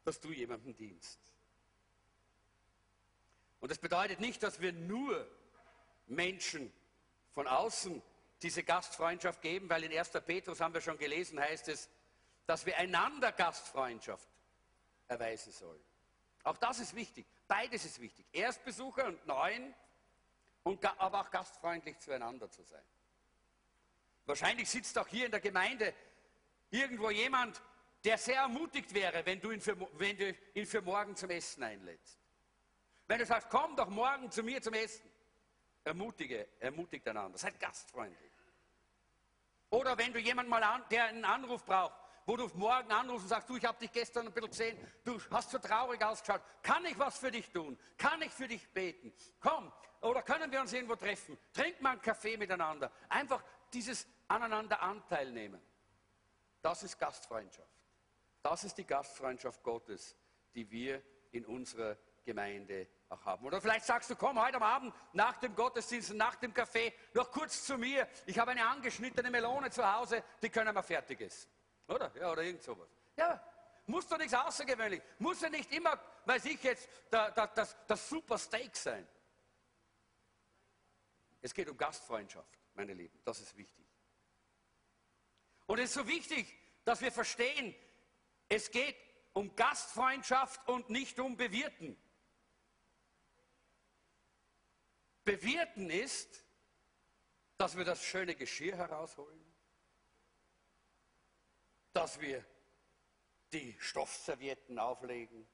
Dass 0.02 0.18
du 0.18 0.32
jemandem 0.32 0.74
dienst. 0.74 1.20
Und 3.60 3.70
das 3.70 3.76
bedeutet 3.76 4.18
nicht, 4.18 4.42
dass 4.42 4.58
wir 4.58 4.72
nur 4.72 5.30
Menschen 6.06 6.72
von 7.32 7.46
außen 7.46 8.00
diese 8.40 8.64
Gastfreundschaft 8.64 9.42
geben, 9.42 9.68
weil 9.68 9.84
in 9.84 9.96
1. 9.96 10.10
Petrus 10.24 10.60
haben 10.62 10.72
wir 10.72 10.80
schon 10.80 10.96
gelesen, 10.96 11.38
heißt 11.38 11.68
es, 11.68 11.90
dass 12.46 12.64
wir 12.64 12.78
einander 12.78 13.30
Gastfreundschaft 13.30 14.26
erweisen 15.08 15.52
sollen. 15.52 15.84
Auch 16.44 16.56
das 16.56 16.80
ist 16.80 16.94
wichtig. 16.94 17.26
Beides 17.46 17.84
ist 17.84 18.00
wichtig. 18.00 18.24
Erstbesucher 18.32 19.04
und 19.04 19.26
Neuen, 19.26 19.74
und, 20.62 20.82
aber 20.98 21.20
auch 21.20 21.30
gastfreundlich 21.30 21.98
zueinander 21.98 22.50
zu 22.50 22.62
sein. 22.62 22.84
Wahrscheinlich 24.24 24.70
sitzt 24.70 24.96
auch 24.98 25.08
hier 25.08 25.26
in 25.26 25.30
der 25.30 25.40
Gemeinde 25.40 25.92
irgendwo 26.72 27.10
jemand, 27.10 27.62
der 28.04 28.18
sehr 28.18 28.40
ermutigt 28.40 28.92
wäre, 28.92 29.24
wenn 29.24 29.40
du 29.40 29.52
ihn 29.52 29.60
für, 29.60 29.76
wenn 29.98 30.16
du 30.16 30.34
ihn 30.54 30.66
für 30.66 30.82
morgen 30.82 31.14
zum 31.14 31.30
Essen 31.30 31.62
einlädst. 31.62 32.18
Wenn 33.06 33.18
du 33.18 33.26
sagst, 33.26 33.48
komm 33.50 33.76
doch 33.76 33.88
morgen 33.88 34.30
zu 34.30 34.42
mir 34.42 34.60
zum 34.60 34.74
Essen. 34.74 35.08
Ermutige, 35.84 36.48
ermutigt 36.58 37.06
einander, 37.06 37.38
seid 37.38 37.58
gastfreundlich. 37.60 38.32
Oder 39.70 39.96
wenn 39.98 40.12
du 40.12 40.18
jemanden 40.18 40.50
mal 40.50 40.62
an, 40.62 40.84
der 40.90 41.04
einen 41.04 41.24
Anruf 41.24 41.64
braucht, 41.64 41.94
wo 42.26 42.36
du 42.36 42.48
morgen 42.54 42.90
anrufst 42.92 43.24
und 43.24 43.28
sagst, 43.28 43.48
du, 43.48 43.56
ich 43.56 43.64
habe 43.64 43.78
dich 43.78 43.90
gestern 43.90 44.26
ein 44.26 44.32
bisschen 44.32 44.50
gesehen, 44.50 44.78
du 45.04 45.20
hast 45.30 45.50
so 45.50 45.58
traurig 45.58 46.02
ausgeschaut, 46.04 46.42
kann 46.62 46.84
ich 46.84 46.98
was 46.98 47.18
für 47.18 47.30
dich 47.30 47.50
tun? 47.50 47.78
Kann 47.96 48.22
ich 48.22 48.30
für 48.32 48.46
dich 48.46 48.68
beten? 48.70 49.12
Komm, 49.40 49.72
oder 50.00 50.22
können 50.22 50.50
wir 50.52 50.60
uns 50.60 50.72
irgendwo 50.72 50.96
treffen? 50.96 51.38
Trink 51.52 51.80
mal 51.80 51.92
einen 51.92 52.02
Kaffee 52.02 52.36
miteinander. 52.36 52.92
Einfach 53.08 53.42
dieses 53.72 54.06
aneinander 54.28 54.80
Anteil 54.80 55.32
nehmen. 55.32 55.60
Das 56.62 56.82
ist 56.82 56.98
Gastfreundschaft. 56.98 57.68
Das 58.42 58.64
ist 58.64 58.78
die 58.78 58.86
Gastfreundschaft 58.86 59.62
Gottes, 59.62 60.16
die 60.54 60.70
wir 60.70 61.02
in 61.32 61.44
unserer 61.44 61.96
Gemeinde 62.24 62.88
auch 63.08 63.24
haben. 63.24 63.44
Oder 63.44 63.60
vielleicht 63.60 63.84
sagst 63.84 64.10
du, 64.10 64.16
komm 64.16 64.40
heute 64.40 64.56
am 64.56 64.62
Abend 64.62 64.94
nach 65.12 65.38
dem 65.38 65.54
Gottesdienst, 65.54 66.14
nach 66.14 66.36
dem 66.36 66.54
Kaffee, 66.54 66.92
noch 67.14 67.30
kurz 67.30 67.64
zu 67.64 67.76
mir. 67.76 68.08
Ich 68.26 68.38
habe 68.38 68.52
eine 68.52 68.66
angeschnittene 68.66 69.30
Melone 69.30 69.70
zu 69.70 69.90
Hause, 69.90 70.22
die 70.40 70.50
können 70.50 70.74
wir 70.74 70.82
fertig 70.82 71.20
essen. 71.20 71.50
Oder? 71.88 72.12
Ja, 72.16 72.30
oder 72.30 72.42
irgend 72.42 72.62
sowas. 72.62 72.88
Ja, 73.16 73.42
muss 73.86 74.06
doch 74.06 74.18
nichts 74.18 74.34
Außergewöhnliches. 74.34 75.04
Muss 75.18 75.40
ja 75.40 75.50
nicht 75.50 75.72
immer, 75.72 75.98
weiß 76.24 76.44
ich 76.46 76.62
jetzt, 76.62 76.88
das, 77.10 77.32
das, 77.54 77.76
das 77.86 78.08
super 78.08 78.38
Steak 78.38 78.76
sein. 78.76 79.06
Es 81.40 81.52
geht 81.52 81.68
um 81.68 81.76
Gastfreundschaft, 81.76 82.58
meine 82.74 82.94
Lieben. 82.94 83.20
Das 83.24 83.40
ist 83.40 83.56
wichtig. 83.56 83.84
Und 85.66 85.78
es 85.78 85.90
ist 85.90 85.94
so 85.94 86.06
wichtig, 86.06 86.58
dass 86.84 87.00
wir 87.00 87.12
verstehen, 87.12 87.74
es 88.48 88.70
geht 88.70 88.96
um 89.32 89.54
Gastfreundschaft 89.56 90.68
und 90.68 90.90
nicht 90.90 91.18
um 91.18 91.36
Bewirten. 91.36 91.96
Bewirten 95.24 95.88
ist, 95.90 96.44
dass 97.56 97.76
wir 97.76 97.84
das 97.84 98.02
schöne 98.02 98.34
Geschirr 98.34 98.76
herausholen, 98.76 99.40
dass 101.92 102.20
wir 102.20 102.44
die 103.52 103.76
Stoffservietten 103.78 104.78
auflegen, 104.78 105.48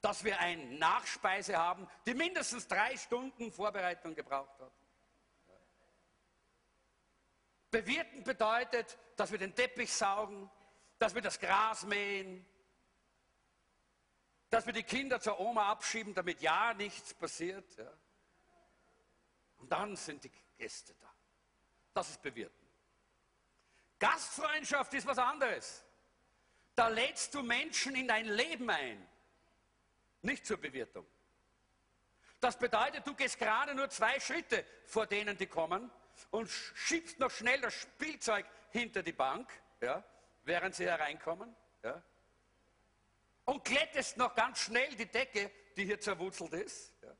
dass 0.00 0.24
wir 0.24 0.38
eine 0.40 0.64
Nachspeise 0.78 1.56
haben, 1.56 1.86
die 2.06 2.14
mindestens 2.14 2.66
drei 2.66 2.96
Stunden 2.96 3.52
Vorbereitung 3.52 4.14
gebraucht 4.14 4.58
hat. 4.58 4.72
Bewirten 7.70 8.24
bedeutet, 8.24 8.98
dass 9.16 9.30
wir 9.30 9.38
den 9.38 9.54
Teppich 9.54 9.92
saugen, 9.92 10.50
dass 10.98 11.14
wir 11.14 11.22
das 11.22 11.38
Gras 11.38 11.84
mähen, 11.84 12.44
dass 14.50 14.66
wir 14.66 14.72
die 14.72 14.82
Kinder 14.82 15.20
zur 15.20 15.38
Oma 15.38 15.70
abschieben, 15.70 16.14
damit 16.14 16.42
ja 16.42 16.74
nichts 16.74 17.14
passiert. 17.14 17.76
Ja. 17.76 17.90
Und 19.58 19.70
dann 19.70 19.94
sind 19.94 20.24
die 20.24 20.32
Gäste 20.58 20.94
da. 20.98 21.12
Das 21.94 22.10
ist 22.10 22.20
Bewirten. 22.20 22.68
Gastfreundschaft 23.98 24.92
ist 24.94 25.06
was 25.06 25.18
anderes. 25.18 25.84
Da 26.74 26.88
lädst 26.88 27.34
du 27.34 27.42
Menschen 27.42 27.94
in 27.94 28.08
dein 28.08 28.26
Leben 28.26 28.68
ein, 28.70 29.06
nicht 30.22 30.46
zur 30.46 30.56
Bewirtung. 30.56 31.06
Das 32.40 32.58
bedeutet, 32.58 33.06
du 33.06 33.14
gehst 33.14 33.38
gerade 33.38 33.74
nur 33.74 33.90
zwei 33.90 34.18
Schritte 34.18 34.64
vor 34.86 35.06
denen, 35.06 35.36
die 35.36 35.46
kommen 35.46 35.90
und 36.30 36.48
schiebst 36.48 37.18
noch 37.18 37.30
schnell 37.30 37.60
das 37.60 37.74
Spielzeug 37.74 38.46
hinter 38.70 39.02
die 39.02 39.12
Bank, 39.12 39.50
ja, 39.80 40.02
während 40.44 40.74
sie 40.74 40.84
hereinkommen. 40.84 41.54
Ja, 41.82 42.02
und 43.46 43.64
glättest 43.64 44.16
noch 44.16 44.34
ganz 44.34 44.60
schnell 44.60 44.94
die 44.96 45.06
Decke, 45.06 45.50
die 45.76 45.84
hier 45.84 46.00
zerwurzelt 46.00 46.52
ist. 46.52 46.92
Ja, 47.02 47.16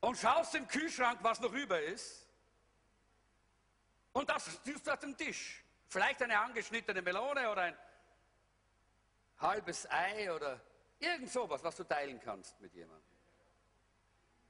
und 0.00 0.16
schaust 0.16 0.54
im 0.54 0.66
Kühlschrank, 0.68 1.18
was 1.22 1.40
noch 1.40 1.52
über 1.52 1.80
ist. 1.80 2.26
Und 4.12 4.28
das 4.30 4.44
tust 4.62 4.86
du 4.86 4.92
auf 4.92 4.98
den 4.98 5.16
Tisch. 5.16 5.64
Vielleicht 5.88 6.22
eine 6.22 6.38
angeschnittene 6.38 7.02
Melone 7.02 7.50
oder 7.50 7.62
ein 7.62 7.78
halbes 9.38 9.90
Ei 9.90 10.32
oder 10.32 10.60
irgend 10.98 11.30
sowas, 11.30 11.62
was 11.62 11.76
du 11.76 11.84
teilen 11.84 12.20
kannst 12.20 12.60
mit 12.60 12.74
jemandem. 12.74 13.07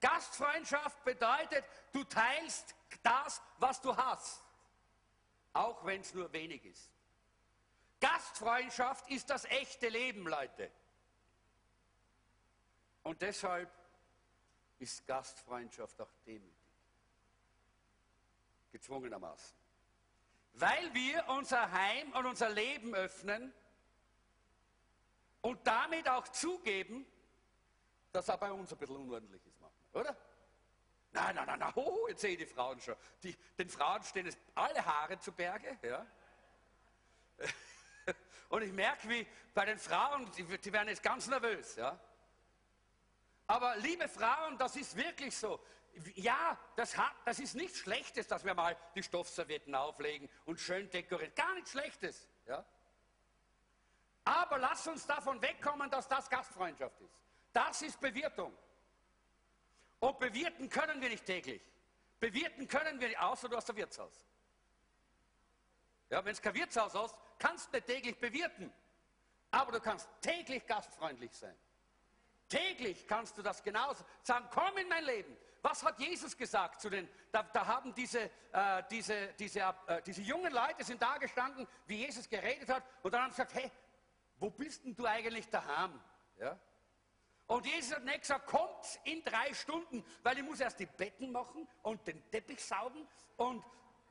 Gastfreundschaft 0.00 1.02
bedeutet, 1.04 1.64
du 1.92 2.04
teilst 2.04 2.74
das, 3.02 3.42
was 3.58 3.80
du 3.80 3.96
hast, 3.96 4.42
auch 5.52 5.84
wenn 5.84 6.00
es 6.00 6.14
nur 6.14 6.32
wenig 6.32 6.64
ist. 6.64 6.90
Gastfreundschaft 8.00 9.10
ist 9.10 9.28
das 9.28 9.44
echte 9.46 9.88
Leben, 9.88 10.26
Leute. 10.26 10.70
Und 13.02 13.22
deshalb 13.22 13.70
ist 14.78 15.04
Gastfreundschaft 15.06 16.00
auch 16.00 16.12
demütig. 16.24 16.54
Gezwungenermaßen. 18.70 19.56
Weil 20.52 20.94
wir 20.94 21.26
unser 21.28 21.72
Heim 21.72 22.12
und 22.12 22.26
unser 22.26 22.50
Leben 22.50 22.94
öffnen 22.94 23.52
und 25.40 25.66
damit 25.66 26.08
auch 26.08 26.28
zugeben, 26.28 27.06
dass 28.12 28.28
er 28.28 28.38
bei 28.38 28.52
uns 28.52 28.72
ein 28.72 28.78
bisschen 28.78 28.96
unordentlich 28.96 29.44
ist 29.46 29.47
oder? 29.92 30.16
Nein, 31.12 31.34
nein, 31.34 31.46
nein, 31.46 31.58
nein, 31.58 31.72
oh, 31.76 32.06
jetzt 32.08 32.20
sehe 32.20 32.32
ich 32.32 32.38
die 32.38 32.46
Frauen 32.46 32.80
schon. 32.80 32.94
Die, 33.22 33.34
den 33.58 33.68
Frauen 33.68 34.02
stehen 34.02 34.26
es 34.26 34.36
alle 34.54 34.84
Haare 34.84 35.18
zu 35.18 35.32
Berge, 35.32 35.78
ja. 35.82 36.06
Und 38.48 38.62
ich 38.62 38.72
merke, 38.72 39.08
wie 39.08 39.26
bei 39.54 39.64
den 39.64 39.78
Frauen, 39.78 40.30
die, 40.32 40.44
die 40.44 40.72
werden 40.72 40.88
jetzt 40.88 41.02
ganz 41.02 41.26
nervös, 41.26 41.76
ja. 41.76 41.98
Aber 43.46 43.76
liebe 43.76 44.08
Frauen, 44.08 44.58
das 44.58 44.76
ist 44.76 44.94
wirklich 44.94 45.36
so. 45.36 45.60
Ja, 46.14 46.58
das, 46.76 46.96
hat, 46.96 47.12
das 47.24 47.38
ist 47.38 47.54
nichts 47.54 47.78
Schlechtes, 47.78 48.26
dass 48.28 48.44
wir 48.44 48.54
mal 48.54 48.76
die 48.94 49.02
Stoffservietten 49.02 49.74
auflegen 49.74 50.28
und 50.44 50.60
schön 50.60 50.88
dekorieren. 50.90 51.34
Gar 51.34 51.54
nichts 51.54 51.72
Schlechtes. 51.72 52.28
Ja? 52.46 52.64
Aber 54.24 54.58
lass 54.58 54.86
uns 54.86 55.06
davon 55.06 55.40
wegkommen, 55.40 55.90
dass 55.90 56.06
das 56.06 56.28
Gastfreundschaft 56.28 57.00
ist. 57.00 57.18
Das 57.52 57.80
ist 57.80 57.98
Bewirtung. 57.98 58.56
Und 60.00 60.18
bewirten 60.18 60.68
können 60.68 61.00
wir 61.00 61.08
nicht 61.08 61.24
täglich. 61.24 61.62
Bewirten 62.20 62.66
können 62.68 63.00
wir 63.00 63.08
nicht, 63.08 63.20
außer 63.20 63.48
du 63.48 63.56
hast 63.56 63.70
ein 63.70 63.76
Wirtshaus. 63.76 64.26
Ja, 66.10 66.24
wenn 66.24 66.32
es 66.32 66.40
kein 66.40 66.54
Wirtshaus 66.54 66.94
hast, 66.94 67.16
kannst 67.38 67.68
du 67.68 67.76
nicht 67.76 67.86
täglich 67.86 68.18
bewirten. 68.18 68.72
Aber 69.50 69.72
du 69.72 69.80
kannst 69.80 70.08
täglich 70.20 70.66
gastfreundlich 70.66 71.32
sein. 71.32 71.56
Täglich 72.48 73.06
kannst 73.06 73.36
du 73.36 73.42
das 73.42 73.62
genauso 73.62 74.04
sagen, 74.22 74.46
komm 74.50 74.76
in 74.78 74.88
mein 74.88 75.04
Leben. 75.04 75.36
Was 75.60 75.84
hat 75.84 75.98
Jesus 75.98 76.36
gesagt 76.36 76.80
zu 76.80 76.88
den, 76.88 77.08
da, 77.32 77.42
da 77.42 77.66
haben 77.66 77.94
diese, 77.94 78.30
äh, 78.52 78.82
diese, 78.90 79.34
diese, 79.34 79.60
äh, 79.86 80.02
diese 80.02 80.22
jungen 80.22 80.52
Leute 80.52 80.84
sind 80.84 81.02
da 81.02 81.18
gestanden, 81.18 81.66
wie 81.86 81.96
Jesus 81.96 82.28
geredet 82.28 82.68
hat, 82.68 82.84
und 83.02 83.12
dann 83.12 83.22
haben 83.22 83.32
sie 83.32 83.42
gesagt, 83.42 83.54
hey, 83.54 83.70
wo 84.38 84.50
bist 84.50 84.84
denn 84.84 84.94
du 84.94 85.04
eigentlich 85.04 85.48
daheim? 85.50 86.00
Ja? 86.38 86.58
Und 87.48 87.66
Jesus 87.66 87.96
hat 87.96 88.04
nicht 88.04 88.20
gesagt, 88.20 88.46
kommt 88.46 89.00
in 89.04 89.24
drei 89.24 89.52
Stunden, 89.54 90.04
weil 90.22 90.38
ich 90.38 90.44
muss 90.44 90.60
erst 90.60 90.78
die 90.78 90.86
Betten 90.86 91.32
machen 91.32 91.66
und 91.82 92.06
den 92.06 92.30
Teppich 92.30 92.62
saugen. 92.62 93.08
Und 93.36 93.64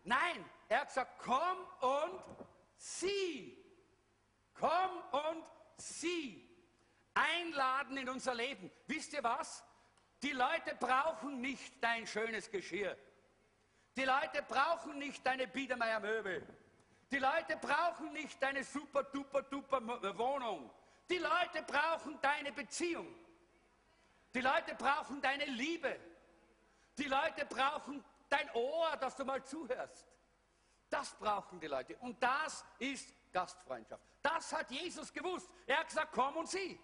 nein, 0.03 0.43
er 0.67 0.81
hat 0.81 0.87
gesagt, 0.89 1.19
komm 1.19 1.57
und 1.81 2.23
sieh. 2.75 3.57
Komm 4.53 5.03
und 5.11 5.43
sieh 5.77 6.47
einladen 7.17 7.97
in 7.97 8.09
unser 8.09 8.33
Leben. 8.33 8.71
Wisst 8.85 9.13
ihr 9.13 9.23
was? 9.23 9.63
Die 10.23 10.31
Leute 10.31 10.75
brauchen 10.79 11.41
nicht 11.41 11.73
dein 11.81 12.07
schönes 12.07 12.49
Geschirr. 12.49 12.97
Die 13.95 14.03
Leute 14.03 14.43
brauchen 14.47 14.97
nicht 14.97 15.25
deine 15.25 15.47
Biedermeier 15.47 15.99
Möbel. 15.99 16.45
Die 17.11 17.19
Leute 17.19 17.57
brauchen 17.57 18.13
nicht 18.13 18.41
deine 18.41 18.63
super 18.63 19.03
duper 19.03 19.41
duper 19.43 19.81
Wohnung. 20.17 20.69
Die 21.09 21.17
Leute 21.17 21.63
brauchen 21.65 22.19
deine 22.21 22.51
Beziehung. 22.51 23.07
Die 24.33 24.41
Leute 24.41 24.75
brauchen 24.75 25.21
deine 25.21 25.45
Liebe. 25.45 25.99
Die 26.97 27.05
Leute 27.05 27.45
brauchen 27.45 28.03
dein 28.29 28.49
Ohr, 28.51 28.95
dass 28.97 29.15
du 29.15 29.25
mal 29.25 29.43
zuhörst. 29.43 30.05
Das 30.89 31.13
brauchen 31.15 31.59
die 31.59 31.67
Leute. 31.67 31.95
Und 31.97 32.21
das 32.21 32.63
ist 32.79 33.13
Gastfreundschaft. 33.31 34.03
Das 34.21 34.51
hat 34.53 34.71
Jesus 34.71 35.11
gewusst. 35.13 35.49
Er 35.65 35.79
hat 35.79 35.87
gesagt, 35.87 36.11
komm 36.13 36.37
und 36.37 36.49
sieh. 36.49 36.79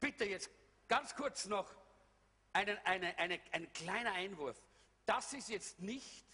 Bitte 0.00 0.24
jetzt 0.24 0.50
ganz 0.88 1.14
kurz 1.14 1.46
noch 1.46 1.74
einen, 2.52 2.78
eine, 2.84 3.16
eine, 3.18 3.40
ein 3.52 3.72
kleiner 3.72 4.12
Einwurf. 4.12 4.60
Das 5.06 5.32
ist 5.32 5.48
jetzt 5.48 5.80
nicht 5.80 6.26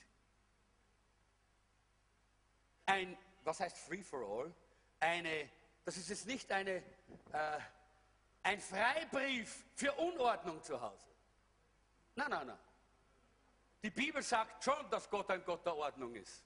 ein, 2.87 3.17
was 3.45 3.61
heißt 3.61 3.79
Free 3.79 4.03
for 4.03 4.21
All? 4.21 4.55
Eine, 5.01 5.49
das 5.85 5.97
ist 5.97 6.09
jetzt 6.09 6.27
nicht 6.27 6.51
eine, 6.53 6.83
äh, 7.33 7.61
ein 8.43 8.61
Freibrief 8.61 9.65
für 9.75 9.93
Unordnung 9.93 10.63
zu 10.63 10.81
Hause. 10.81 11.07
Nein, 12.15 12.31
nein, 12.31 12.47
nein. 12.47 12.59
Die 13.83 13.91
Bibel 13.91 14.23
sagt 14.23 14.63
schon, 14.63 14.91
dass 14.91 15.09
Gott 15.09 15.31
ein 15.31 15.45
Gott 15.45 15.65
der 15.65 15.77
Ordnung 15.77 16.15
ist. 16.15 16.45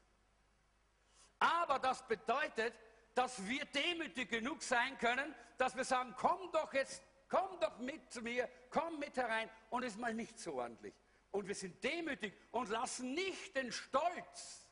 Aber 1.38 1.78
das 1.78 2.07
bedeutet, 2.07 2.74
dass 3.14 3.45
wir 3.47 3.64
demütig 3.66 4.30
genug 4.30 4.62
sein 4.62 4.97
können, 4.99 5.34
dass 5.59 5.76
wir 5.76 5.84
sagen, 5.84 6.14
komm 6.16 6.51
doch 6.53 6.72
jetzt, 6.72 7.03
komm 7.28 7.59
doch 7.61 7.78
mit 7.78 8.12
zu 8.12 8.22
mir, 8.22 8.49
komm 8.70 8.99
mit 8.99 9.16
herein 9.16 9.51
und 9.70 9.82
es 9.82 9.95
ist 9.95 10.01
mal 10.01 10.14
nicht 10.14 10.38
so 10.38 10.55
ordentlich. 10.55 10.95
Und 11.30 11.49
wir 11.49 11.55
sind 11.55 11.82
demütig 11.82 12.34
und 12.53 12.68
lassen 12.68 13.14
nicht 13.14 13.57
den 13.57 13.72
Stolz, 13.72 14.66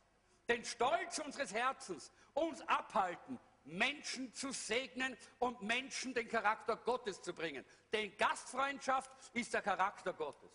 den 0.48 0.64
Stolz 0.64 1.18
unseres 1.18 1.52
Herzens 1.52 2.12
uns 2.34 2.66
abhalten, 2.68 3.38
Menschen 3.64 4.32
zu 4.34 4.52
segnen 4.52 5.16
und 5.38 5.62
Menschen 5.62 6.14
den 6.14 6.28
Charakter 6.28 6.76
Gottes 6.76 7.22
zu 7.22 7.32
bringen. 7.32 7.64
Denn 7.92 8.16
Gastfreundschaft 8.16 9.10
ist 9.34 9.54
der 9.54 9.62
Charakter 9.62 10.12
Gottes. 10.12 10.50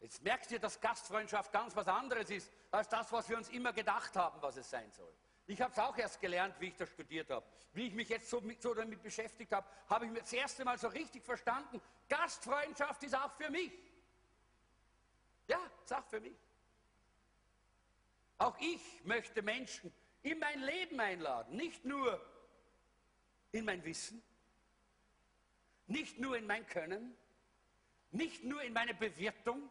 Jetzt 0.00 0.22
merkt 0.22 0.50
ihr, 0.50 0.60
dass 0.60 0.80
Gastfreundschaft 0.80 1.52
ganz 1.52 1.74
was 1.74 1.88
anderes 1.88 2.30
ist, 2.30 2.50
als 2.70 2.88
das, 2.88 3.10
was 3.12 3.28
wir 3.28 3.36
uns 3.36 3.48
immer 3.48 3.72
gedacht 3.72 4.14
haben, 4.16 4.40
was 4.40 4.56
es 4.56 4.70
sein 4.70 4.90
soll. 4.92 5.12
Ich 5.46 5.60
habe 5.60 5.72
es 5.72 5.78
auch 5.78 5.96
erst 5.96 6.20
gelernt, 6.20 6.54
wie 6.60 6.66
ich 6.68 6.76
das 6.76 6.90
studiert 6.90 7.30
habe. 7.30 7.44
Wie 7.72 7.88
ich 7.88 7.94
mich 7.94 8.08
jetzt 8.08 8.28
so, 8.28 8.40
mit, 8.40 8.62
so 8.62 8.74
damit 8.74 9.02
beschäftigt 9.02 9.50
habe, 9.52 9.66
habe 9.88 10.04
ich 10.04 10.12
mir 10.12 10.20
das 10.20 10.32
erste 10.32 10.64
Mal 10.64 10.78
so 10.78 10.88
richtig 10.88 11.24
verstanden, 11.24 11.80
Gastfreundschaft 12.08 13.02
ist 13.02 13.14
auch 13.14 13.32
für 13.32 13.50
mich. 13.50 13.72
Ja, 15.48 15.58
ist 15.82 15.92
auch 15.94 16.04
für 16.04 16.20
mich. 16.20 16.36
Auch 18.36 18.56
ich 18.60 19.04
möchte 19.04 19.42
Menschen 19.42 19.92
in 20.22 20.38
mein 20.38 20.60
Leben 20.60 20.98
einladen, 21.00 21.56
nicht 21.56 21.84
nur 21.84 22.20
in 23.52 23.64
mein 23.64 23.84
Wissen, 23.84 24.22
nicht 25.86 26.18
nur 26.18 26.36
in 26.36 26.46
mein 26.46 26.66
Können, 26.66 27.16
nicht 28.10 28.44
nur 28.44 28.62
in 28.62 28.72
meine 28.72 28.94
Bewirtung, 28.94 29.68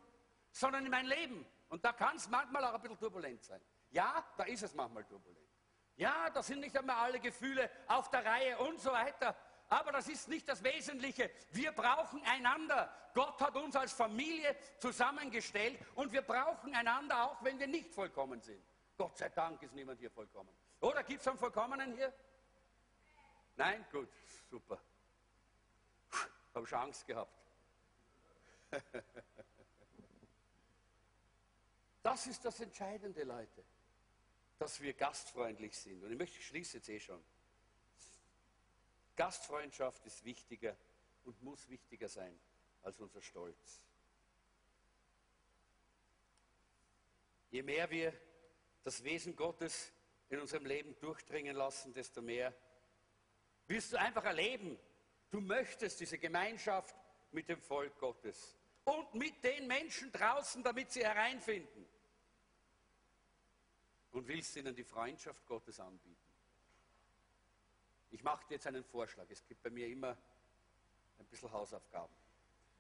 sondern 0.52 0.86
in 0.86 0.92
mein 0.92 1.06
Leben. 1.06 1.46
Und 1.70 1.84
da 1.84 1.92
kann 1.94 2.16
es 2.16 2.28
manchmal 2.30 2.64
auch 2.66 2.74
ein 2.74 2.82
bisschen 2.82 3.00
turbulent 3.00 3.44
sein. 3.44 3.62
Ja, 3.92 4.26
da 4.38 4.44
ist 4.44 4.64
es 4.64 4.74
manchmal 4.74 5.04
turbulent. 5.06 5.38
Ja, 5.96 6.30
da 6.30 6.44
sind 6.44 6.60
nicht 6.60 6.78
einmal 6.78 6.98
alle 6.98 7.20
Gefühle 7.20 7.70
auf 7.88 8.10
der 8.10 8.24
Reihe 8.24 8.58
und 8.60 8.80
so 8.80 8.92
weiter. 8.92 9.36
Aber 9.70 9.92
das 9.92 10.08
ist 10.08 10.28
nicht 10.28 10.48
das 10.48 10.64
Wesentliche. 10.64 11.30
Wir 11.52 11.72
brauchen 11.72 12.22
einander. 12.24 12.94
Gott 13.14 13.42
hat 13.42 13.56
uns 13.56 13.76
als 13.76 13.94
Familie 13.94 14.56
zusammengestellt 14.78 15.80
und 15.96 16.12
wir 16.14 16.22
brauchen 16.22 16.74
einander, 16.76 17.26
auch 17.26 17.44
wenn 17.44 17.60
wir 17.60 17.68
nicht 17.68 17.94
vollkommen 17.94 18.42
sind. 18.42 18.64
Gott 18.98 19.18
sei 19.18 19.30
Dank 19.30 19.62
ist 19.62 19.74
niemand 19.74 20.00
hier 20.00 20.10
vollkommen. 20.10 20.50
Oder 20.82 21.04
gibt 21.04 21.22
es 21.22 21.28
einen 21.28 21.38
Vollkommenen 21.38 21.96
hier? 21.96 22.12
Nein? 23.56 23.86
Gut, 23.92 24.10
super. 24.50 24.82
Habe 26.54 26.68
schon 26.68 26.80
Angst 26.80 27.06
gehabt. 27.06 27.34
Das 32.04 32.26
ist 32.26 32.46
das 32.46 32.62
Entscheidende, 32.62 33.26
Leute, 33.26 33.66
dass 34.60 34.80
wir 34.80 34.94
gastfreundlich 34.94 35.78
sind. 35.78 36.02
Und 36.02 36.10
ich 36.10 36.18
möchte, 36.18 36.38
ich 36.38 36.48
schließe 36.48 36.78
jetzt 36.78 36.88
eh 36.88 37.02
schon. 37.02 37.22
Gastfreundschaft 39.18 40.06
ist 40.06 40.24
wichtiger 40.24 40.78
und 41.26 41.44
muss 41.44 41.68
wichtiger 41.68 42.08
sein 42.08 42.40
als 42.84 42.98
unser 43.02 43.22
Stolz. 43.22 43.82
Je 47.52 47.62
mehr 47.62 47.90
wir 47.90 48.14
das 48.84 49.04
Wesen 49.04 49.36
Gottes 49.36 49.92
in 50.30 50.40
unserem 50.40 50.66
Leben 50.66 50.98
durchdringen 51.00 51.56
lassen, 51.56 51.94
desto 51.94 52.22
mehr 52.22 52.54
wirst 53.68 53.94
du 53.94 54.00
einfach 54.00 54.24
erleben, 54.24 54.78
du 55.30 55.42
möchtest 55.42 56.00
diese 56.00 56.18
Gemeinschaft 56.18 56.96
mit 57.32 57.50
dem 57.50 57.62
Volk 57.62 57.98
Gottes 58.00 58.58
und 58.86 59.14
mit 59.14 59.44
den 59.44 59.68
Menschen 59.68 60.12
draußen, 60.12 60.64
damit 60.64 60.92
sie 60.92 61.04
hereinfinden 61.04 61.86
und 64.12 64.28
willst 64.28 64.56
ihnen 64.56 64.74
die 64.74 64.84
Freundschaft 64.84 65.46
Gottes 65.46 65.80
anbieten. 65.80 66.16
Ich 68.12 68.24
mache 68.24 68.48
dir 68.48 68.56
jetzt 68.56 68.68
einen 68.68 68.84
Vorschlag. 68.84 69.26
Es 69.30 69.46
gibt 69.46 69.62
bei 69.62 69.70
mir 69.70 69.88
immer 69.88 70.18
ein 71.20 71.26
bisschen 71.28 71.52
Hausaufgaben. 71.52 72.14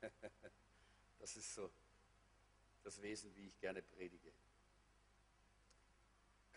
Das 1.19 1.35
ist 1.35 1.55
so 1.55 1.67
das 2.83 3.01
Wesen, 3.01 3.35
wie 3.35 3.47
ich 3.47 3.59
gerne 3.59 3.81
predige. 3.81 4.31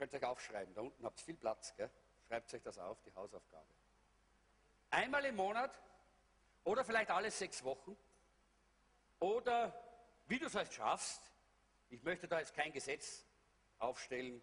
Könnt 0.01 0.15
ihr 0.15 0.23
euch 0.23 0.25
aufschreiben. 0.25 0.73
Da 0.73 0.81
unten 0.81 1.05
habt 1.05 1.21
ihr 1.21 1.25
viel 1.27 1.37
Platz. 1.37 1.75
Gell? 1.77 1.91
Schreibt 2.27 2.55
euch 2.55 2.63
das 2.63 2.79
auf, 2.79 3.03
die 3.03 3.15
Hausaufgabe. 3.15 3.69
Einmal 4.89 5.27
im 5.27 5.37
Monat 5.37 5.79
oder 6.65 6.87
vielleicht 6.87 7.11
alle 7.11 7.31
sechs 7.31 7.63
Wochen 7.65 7.95
oder 9.19 9.79
wie 10.27 10.39
du 10.39 10.47
es 10.47 10.55
halt 10.55 10.73
schaffst. 10.73 11.21
Ich 11.91 12.03
möchte 12.03 12.27
da 12.27 12.39
jetzt 12.39 12.55
kein 12.55 12.73
Gesetz 12.73 13.27
aufstellen. 13.79 14.43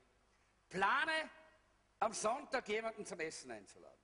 Plane 0.70 1.28
am 2.02 2.14
Sonntag 2.14 2.68
jemanden 2.68 3.04
zum 3.04 3.20
Essen 3.20 3.50
einzuladen. 3.50 3.98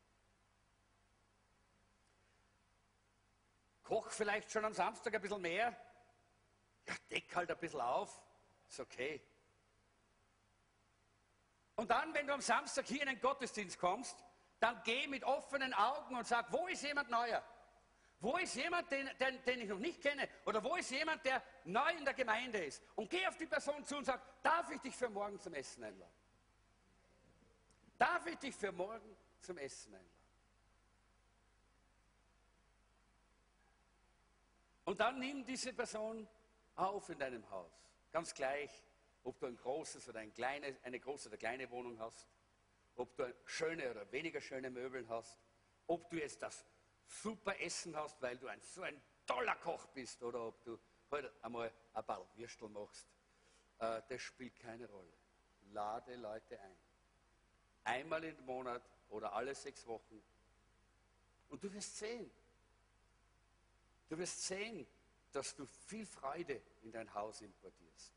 Koch 3.84 4.10
vielleicht 4.10 4.49
schon 4.49 4.66
am 4.66 4.74
Samstag 4.74 5.14
ein 5.14 5.22
bisschen 5.22 5.41
mehr. 5.43 5.78
Ja, 6.88 6.95
deck 7.12 7.36
halt 7.36 7.51
ein 7.51 7.60
bisschen 7.60 7.82
auf. 7.82 8.24
Ist 8.68 8.80
okay. 8.80 9.22
Und 11.76 11.89
dann, 11.89 12.13
wenn 12.13 12.28
du 12.28 12.34
am 12.34 12.41
Samstag 12.41 12.86
hier 12.86 13.01
in 13.01 13.07
den 13.07 13.19
Gottesdienst 13.19 13.80
kommst, 13.80 14.24
dann 14.59 14.82
geh 14.84 15.07
mit 15.07 15.24
offenen 15.24 15.74
Augen 15.74 16.15
und 16.15 16.28
sag, 16.28 16.51
wo 16.51 16.67
ist 16.67 16.84
jemand 16.84 17.09
neuer? 17.09 17.43
Wo 18.19 18.38
ist 18.38 18.55
jemand, 18.55 18.89
den, 18.89 19.09
den, 19.19 19.43
den, 19.43 19.61
ich 19.61 19.67
noch 19.67 19.80
nicht 19.80 20.01
kenne? 20.01 20.30
Oder 20.45 20.63
wo 20.63 20.76
ist 20.76 20.89
jemand, 20.91 21.26
der 21.26 21.43
neu 21.65 21.91
in 21.97 22.05
der 22.05 22.13
Gemeinde 22.13 22.63
ist? 22.63 22.82
Und 22.95 23.09
geh 23.09 23.28
auf 23.28 23.36
die 23.36 23.47
Person 23.47 23.84
zu 23.84 23.97
und 23.97 24.05
sag, 24.05 24.21
darf 24.41 24.69
ich 24.71 24.80
dich 24.80 24.95
für 24.95 25.09
morgen 25.09 25.38
zum 25.41 25.53
Essen 25.53 25.84
einladen? 25.84 26.13
Darf 27.97 28.26
ich 28.28 28.38
dich 28.38 28.55
für 28.55 28.71
morgen 28.71 29.17
zum 29.41 29.57
Essen 29.57 29.93
einladen? 29.93 30.09
Und 34.86 34.99
dann 34.99 35.19
nimm 35.19 35.45
diese 35.45 35.74
Person 35.74 36.28
auf 36.76 37.09
in 37.09 37.19
deinem 37.19 37.49
Haus. 37.49 37.71
Ganz 38.11 38.34
gleich, 38.34 38.71
ob 39.24 39.39
du 39.39 39.47
ein 39.47 39.57
großes 39.57 40.09
oder 40.09 40.19
ein 40.19 40.34
kleines, 40.34 40.76
eine 40.84 40.99
große 40.99 41.30
oder 41.30 41.38
kleine 41.38 41.69
Wohnung 41.69 41.99
hast, 41.99 42.28
ob 42.95 43.15
du 43.15 43.34
schöne 43.45 43.89
oder 43.89 44.11
weniger 44.11 44.41
schöne 44.41 44.69
Möbel 44.69 45.07
hast, 45.09 45.38
ob 45.88 46.09
du 46.09 46.17
jetzt 46.17 46.41
das 46.41 46.65
super 47.07 47.59
Essen 47.59 47.95
hast, 47.95 48.21
weil 48.21 48.38
du 48.38 48.47
ein, 48.47 48.61
so 48.61 48.82
ein 48.82 49.01
toller 49.26 49.55
Koch 49.55 49.86
bist, 49.88 50.21
oder 50.24 50.47
ob 50.47 50.63
du 50.63 50.80
heute 51.11 51.32
einmal 51.41 51.71
ein 51.93 52.05
paar 52.05 52.26
Würstel 52.36 52.69
machst. 52.69 53.07
Äh, 53.80 54.01
das 54.09 54.21
spielt 54.21 54.59
keine 54.59 54.88
Rolle. 54.88 55.13
Lade 55.71 56.15
Leute 56.15 56.59
ein 56.59 56.76
einmal 57.84 58.24
im 58.24 58.45
Monat 58.45 58.82
oder 59.09 59.34
alle 59.34 59.53
sechs 59.53 59.86
Wochen. 59.88 60.21
Und 61.49 61.63
du 61.63 61.71
wirst 61.74 61.97
sehen, 61.97 62.30
du 64.09 64.17
wirst 64.17 64.43
sehen, 64.43 64.88
dass 65.32 65.55
du 65.55 65.65
viel 65.65 66.05
Freude 66.05 66.61
in 66.84 66.91
dein 66.91 67.13
Haus 67.13 67.41
importierst. 67.41 68.13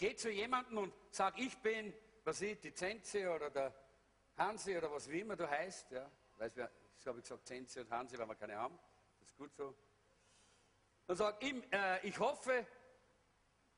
Geh 0.00 0.16
zu 0.16 0.30
jemandem 0.30 0.78
und 0.78 0.94
sag, 1.10 1.38
ich 1.38 1.58
bin, 1.58 1.92
was 2.24 2.40
ich, 2.40 2.58
die 2.58 2.72
Zenze 2.72 3.30
oder 3.30 3.50
der 3.50 3.74
Hansi 4.38 4.74
oder 4.74 4.90
was 4.90 5.06
wie 5.10 5.20
immer 5.20 5.36
du 5.36 5.46
heißt. 5.46 5.90
Ja, 5.90 6.10
weiß 6.38 6.56
wer, 6.56 6.70
ich 6.98 7.06
habe 7.06 7.20
gesagt 7.20 7.46
Zenze 7.46 7.82
und 7.82 7.90
Hansi, 7.90 8.16
weil 8.16 8.26
wir 8.26 8.34
keine 8.34 8.56
haben. 8.56 8.78
Das 9.18 9.28
ist 9.28 9.36
gut 9.36 9.54
so. 9.54 9.74
Dann 11.06 11.16
sag, 11.18 11.44
ich, 11.44 11.54
äh, 11.70 12.08
ich 12.08 12.18
hoffe, 12.18 12.66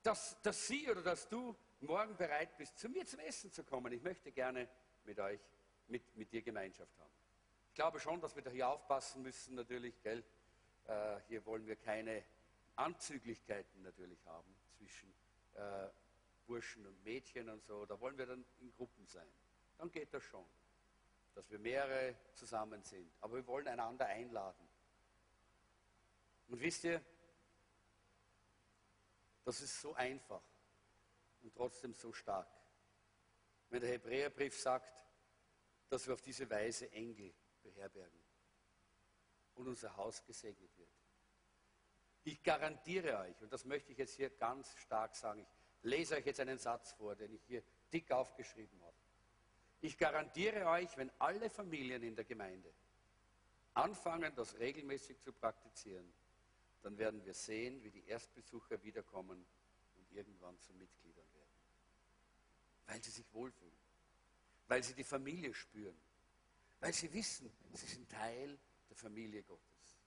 dass, 0.05 0.41
dass 0.43 0.65
Sie 0.69 0.89
oder 0.89 1.03
dass 1.03 1.29
du 1.29 1.57
morgen 1.81 2.17
bereit 2.17 2.57
bist, 2.57 2.79
zu 2.79 2.89
mir 2.89 3.05
zum 3.05 3.19
Essen 3.19 3.51
zu 3.51 3.65
kommen. 3.65 3.93
Ich 3.93 4.03
möchte 4.03 4.31
gerne 4.31 4.69
mit 5.03 5.19
euch, 5.19 5.41
mit, 5.89 6.15
mit 6.15 6.33
dir 6.33 6.43
Gemeinschaft 6.43 6.97
haben. 7.01 7.13
Ich 7.67 7.75
glaube 7.75 7.99
schon, 7.99 8.21
dass 8.21 8.37
wir 8.37 8.45
da 8.45 8.51
hier 8.53 8.69
aufpassen 8.69 9.23
müssen, 9.23 9.57
natürlich, 9.57 10.01
gell? 10.05 10.23
Äh, 10.87 11.19
hier 11.27 11.45
wollen 11.47 11.67
wir 11.67 11.75
keine 11.75 12.23
Anzüglichkeiten 12.77 13.83
natürlich 13.83 14.25
haben 14.25 14.55
zwischen 14.77 15.13
äh, 15.55 15.89
Burschen 16.53 16.87
und 16.87 17.03
Mädchen 17.03 17.49
und 17.49 17.65
so. 17.65 17.87
Da 17.87 17.99
wollen 17.99 18.19
wir 18.19 18.27
dann 18.27 18.45
in 18.61 18.71
Gruppen 18.73 19.07
sein. 19.07 19.27
Dann 19.79 19.91
geht 19.91 20.13
das 20.13 20.23
schon, 20.23 20.45
dass 21.35 21.51
wir 21.51 21.59
mehrere 21.59 22.15
zusammen 22.35 22.83
sind. 22.83 23.11
Aber 23.23 23.37
wir 23.37 23.47
wollen 23.47 23.67
einander 23.69 24.05
einladen. 24.05 24.69
Und 26.49 26.61
wisst 26.61 26.85
ihr, 26.85 27.03
Das 29.45 29.61
ist 29.61 29.81
so 29.81 29.93
einfach 29.95 30.43
und 31.43 31.53
trotzdem 31.57 31.95
so 31.95 32.13
stark. 32.13 32.47
Wenn 33.71 33.81
der 33.81 33.91
Hebräerbrief 33.91 34.57
sagt, 34.57 34.93
dass 35.89 36.07
wir 36.07 36.15
auf 36.15 36.23
diese 36.23 36.49
Weise 36.49 36.89
Engel 36.93 37.35
beherbergen 37.61 38.23
und 39.55 39.67
unser 39.67 39.97
Haus 39.97 40.23
gesegnet 40.25 40.71
wird. 40.79 40.93
Ich 42.23 42.41
garantiere 42.45 43.19
euch, 43.19 43.43
und 43.43 43.53
das 43.53 43.65
möchte 43.65 43.91
ich 43.91 43.99
jetzt 43.99 44.15
hier 44.15 44.31
ganz 44.31 44.73
stark 44.77 45.17
sagen, 45.17 45.41
ich 45.41 45.49
lese 45.83 46.17
euch 46.17 46.27
jetzt 46.27 46.41
einen 46.41 46.59
Satz 46.59 46.93
vor, 46.93 47.15
den 47.15 47.33
ich 47.33 47.43
hier 47.45 47.63
dick 47.93 48.11
aufgeschrieben 48.11 48.81
habe. 48.83 48.97
Ich 49.81 49.99
garantiere 49.99 50.67
euch, 50.67 50.97
wenn 50.97 51.11
alle 51.19 51.51
Familien 51.51 52.03
in 52.03 52.15
der 52.15 52.25
Gemeinde 52.25 52.73
anfangen, 53.75 54.35
das 54.35 54.59
regelmäßig 54.59 55.21
zu 55.21 55.33
praktizieren, 55.33 56.13
dann 56.83 56.99
werden 56.99 57.25
wir 57.25 57.35
sehen, 57.35 57.83
wie 57.83 57.91
die 57.91 58.07
Erstbesucher 58.07 58.83
wiederkommen 58.83 59.45
und 59.97 60.13
irgendwann 60.13 60.59
zu 60.61 60.73
Mitgliedern 60.75 61.27
werden. 61.33 61.51
Weil 62.87 63.03
sie 63.03 63.11
sich 63.11 63.33
wohlfühlen 63.33 63.83
weil 64.73 64.83
sie 64.83 64.95
die 64.95 65.05
Familie 65.05 65.53
spüren, 65.53 66.01
weil 66.81 66.95
sie 66.95 67.13
wissen, 67.13 67.53
sie 67.75 67.85
sind 67.85 68.09
Teil 68.11 68.59
der 68.89 68.97
Familie 68.97 69.43
Gottes. 69.43 69.99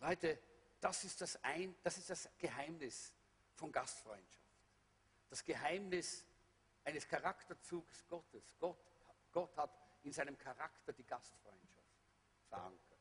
Leute, 0.00 0.40
das 0.80 1.04
ist 1.04 1.20
das, 1.20 1.36
ein, 1.44 1.72
das, 1.84 1.98
ist 1.98 2.10
das 2.10 2.28
Geheimnis 2.36 3.14
von 3.62 3.70
Gastfreundschaft. 3.70 4.42
Das 5.30 5.44
Geheimnis 5.44 6.26
eines 6.82 7.06
Charakterzugs 7.06 8.04
Gottes. 8.08 8.52
Gott, 8.58 8.76
Gott 9.30 9.56
hat 9.56 9.70
in 10.02 10.12
seinem 10.12 10.36
Charakter 10.36 10.92
die 10.92 11.04
Gastfreundschaft 11.04 11.86
verankert. 12.48 12.98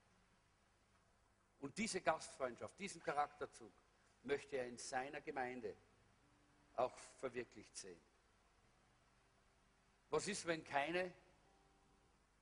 Und 1.62 1.76
diese 1.76 2.00
Gastfreundschaft, 2.02 2.78
diesen 2.78 3.02
Charakterzug 3.02 3.74
möchte 4.22 4.58
er 4.58 4.68
in 4.68 4.78
seiner 4.78 5.20
Gemeinde 5.22 5.76
auch 6.76 6.96
verwirklicht 6.96 7.76
sehen. 7.76 8.00
Was 10.12 10.28
ist, 10.28 10.46
wenn 10.46 10.64
keine 10.64 11.12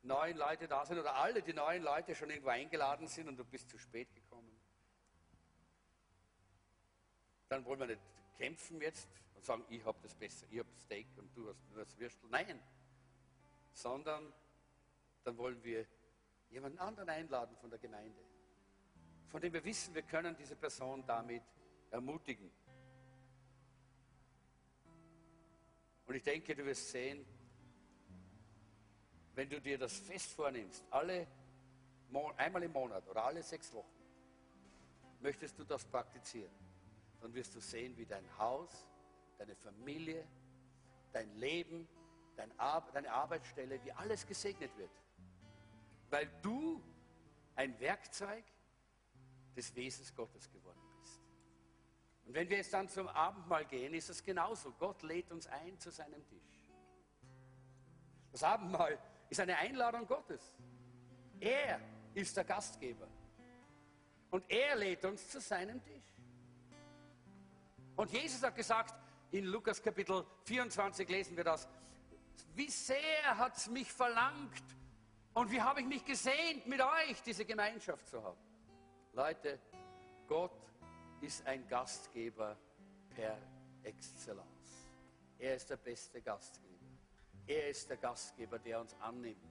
neuen 0.01 0.35
Leute 0.35 0.67
da 0.67 0.85
sind 0.85 0.99
oder 0.99 1.15
alle 1.15 1.41
die 1.41 1.53
neuen 1.53 1.83
Leute 1.83 2.13
schon 2.15 2.29
irgendwo 2.29 2.49
eingeladen 2.49 3.07
sind 3.07 3.29
und 3.29 3.37
du 3.37 3.45
bist 3.45 3.69
zu 3.69 3.77
spät 3.77 4.13
gekommen? 4.13 4.28
Dann 7.49 7.65
wollen 7.65 7.79
wir 7.79 7.87
nicht 7.87 8.01
kämpfen 8.37 8.79
jetzt 8.79 9.07
und 9.35 9.43
sagen, 9.43 9.65
ich 9.69 9.83
habe 9.83 9.97
das 10.01 10.15
besser, 10.15 10.45
ich 10.49 10.59
habe 10.59 10.69
Steak 10.77 11.07
und 11.17 11.35
du 11.35 11.49
hast 11.49 11.59
nur 11.69 11.83
das 11.83 11.97
Würstel. 11.97 12.29
Nein, 12.29 12.59
sondern 13.73 14.31
dann 15.23 15.37
wollen 15.37 15.61
wir 15.63 15.85
jemanden 16.49 16.79
anderen 16.79 17.09
einladen 17.09 17.55
von 17.57 17.69
der 17.69 17.79
Gemeinde, 17.79 18.21
von 19.27 19.41
dem 19.41 19.53
wir 19.53 19.63
wissen, 19.63 19.93
wir 19.93 20.03
können 20.03 20.35
diese 20.37 20.55
Person 20.55 21.03
damit 21.05 21.43
ermutigen. 21.91 22.49
Und 26.05 26.15
ich 26.15 26.23
denke, 26.23 26.55
du 26.55 26.65
wirst 26.65 26.89
sehen, 26.89 27.25
wenn 29.35 29.49
du 29.49 29.61
dir 29.61 29.77
das 29.77 29.97
fest 29.99 30.33
vornimmst, 30.33 30.83
alle, 30.89 31.27
einmal 32.37 32.63
im 32.63 32.71
Monat 32.71 33.07
oder 33.07 33.23
alle 33.23 33.43
sechs 33.43 33.71
Wochen, 33.73 33.87
möchtest 35.21 35.57
du 35.59 35.63
das 35.63 35.85
praktizieren, 35.85 36.51
dann 37.21 37.33
wirst 37.33 37.55
du 37.55 37.59
sehen, 37.59 37.95
wie 37.97 38.05
dein 38.05 38.25
Haus, 38.37 38.87
deine 39.37 39.55
Familie, 39.55 40.25
dein 41.11 41.33
Leben, 41.35 41.87
dein 42.35 42.57
Ar 42.59 42.89
deine 42.93 43.11
Arbeitsstelle, 43.11 43.83
wie 43.83 43.91
alles 43.91 44.25
gesegnet 44.25 44.75
wird. 44.77 44.91
Weil 46.09 46.29
du 46.41 46.81
ein 47.55 47.77
Werkzeug 47.79 48.43
des 49.55 49.75
Wesens 49.75 50.15
Gottes 50.15 50.49
geworden 50.49 50.79
bist. 51.01 51.19
Und 52.25 52.33
wenn 52.33 52.49
wir 52.49 52.57
jetzt 52.57 52.73
dann 52.73 52.87
zum 52.87 53.07
Abendmahl 53.07 53.65
gehen, 53.65 53.93
ist 53.93 54.09
es 54.09 54.23
genauso. 54.23 54.71
Gott 54.71 55.03
lädt 55.03 55.31
uns 55.31 55.47
ein 55.47 55.77
zu 55.79 55.91
seinem 55.91 56.25
Tisch. 56.27 56.67
Das 58.31 58.43
Abendmahl 58.43 58.97
ist 59.29 59.39
eine 59.39 59.57
Einladung 59.57 60.07
Gottes. 60.07 60.53
Er 61.39 61.81
ist 62.13 62.37
der 62.37 62.43
Gastgeber. 62.43 63.07
Und 64.31 64.49
er 64.49 64.75
lädt 64.75 65.03
uns 65.05 65.27
zu 65.27 65.41
seinem 65.41 65.83
Tisch. 65.83 66.18
Und 67.99 68.09
Jesus 68.11 68.41
hat 68.43 68.55
gesagt, 68.55 68.95
in 69.29 69.43
Lukas 69.43 69.83
Kapitel 69.83 70.25
24 70.45 71.09
lesen 71.09 71.35
wir 71.35 71.43
das, 71.43 71.67
wie 72.55 72.69
sehr 72.69 73.37
hat 73.37 73.57
es 73.57 73.69
mich 73.69 73.91
verlangt 73.91 74.63
und 75.33 75.51
wie 75.51 75.61
habe 75.61 75.81
ich 75.81 75.85
mich 75.85 76.05
gesehnt, 76.05 76.65
mit 76.65 76.79
euch 76.79 77.21
diese 77.25 77.43
Gemeinschaft 77.43 78.07
zu 78.07 78.23
haben. 78.23 78.39
Leute, 79.11 79.59
Gott 80.29 80.53
ist 81.19 81.45
ein 81.45 81.67
Gastgeber 81.67 82.55
per 83.09 83.37
Exzellenz. 83.83 84.87
Er 85.37 85.57
ist 85.57 85.69
der 85.69 85.75
beste 85.75 86.21
Gastgeber. 86.21 86.85
Er 87.47 87.67
ist 87.67 87.89
der 87.89 87.97
Gastgeber, 87.97 88.59
der 88.59 88.79
uns 88.79 88.95
annimmt. 89.01 89.43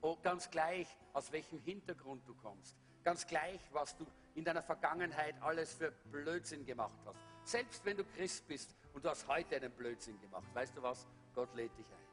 Oh, 0.00 0.16
ganz 0.20 0.50
gleich, 0.50 0.88
aus 1.12 1.30
welchem 1.30 1.60
Hintergrund 1.60 2.26
du 2.26 2.34
kommst. 2.34 2.74
Ganz 3.04 3.24
gleich, 3.28 3.60
was 3.70 3.96
du 3.96 4.04
in 4.34 4.44
deiner 4.44 4.64
Vergangenheit 4.64 5.40
alles 5.40 5.74
für 5.74 5.92
Blödsinn 6.10 6.66
gemacht 6.66 6.98
hast. 7.06 7.31
Selbst 7.44 7.84
wenn 7.84 7.96
du 7.96 8.04
Christ 8.04 8.46
bist 8.46 8.74
und 8.94 9.04
du 9.04 9.08
hast 9.08 9.26
heute 9.26 9.56
einen 9.56 9.72
Blödsinn 9.72 10.20
gemacht. 10.20 10.46
Weißt 10.54 10.76
du 10.76 10.82
was? 10.82 11.06
Gott 11.34 11.54
lädt 11.54 11.76
dich 11.76 11.86
ein. 11.86 12.06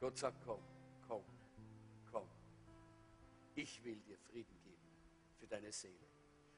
Gott 0.00 0.16
sagt, 0.16 0.36
komm, 0.44 0.60
komm, 1.08 1.24
komm. 2.10 2.28
Ich 3.54 3.82
will 3.84 3.96
dir 4.00 4.16
Frieden 4.18 4.56
geben 4.62 4.82
für 5.38 5.46
deine 5.46 5.72
Seele. 5.72 5.94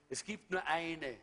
Es 0.09 0.25
gibt 0.25 0.51
nur 0.51 0.64
eine 0.66 1.16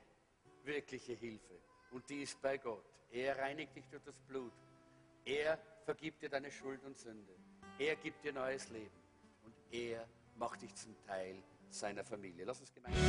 wirkliche 0.63 1.13
Hilfe 1.13 1.59
und 1.91 2.09
die 2.09 2.23
ist 2.23 2.41
bei 2.41 2.57
Gott. 2.57 2.83
Er 3.11 3.37
reinigt 3.37 3.75
dich 3.75 3.87
durch 3.89 4.03
das 4.03 4.19
Blut. 4.27 4.53
Er 5.23 5.57
vergibt 5.85 6.21
dir 6.21 6.29
deine 6.29 6.51
Schuld 6.51 6.83
und 6.83 6.97
Sünde. 6.97 7.33
Er 7.79 7.95
gibt 7.95 8.23
dir 8.23 8.33
neues 8.33 8.69
Leben 8.69 8.95
und 9.43 9.53
er 9.71 10.07
macht 10.37 10.61
dich 10.61 10.73
zum 10.75 10.95
Teil 11.05 11.41
seiner 11.69 12.03
Familie. 12.03 12.45
Lass 12.45 12.59
uns 12.59 12.73
gemeinsam. 12.73 13.03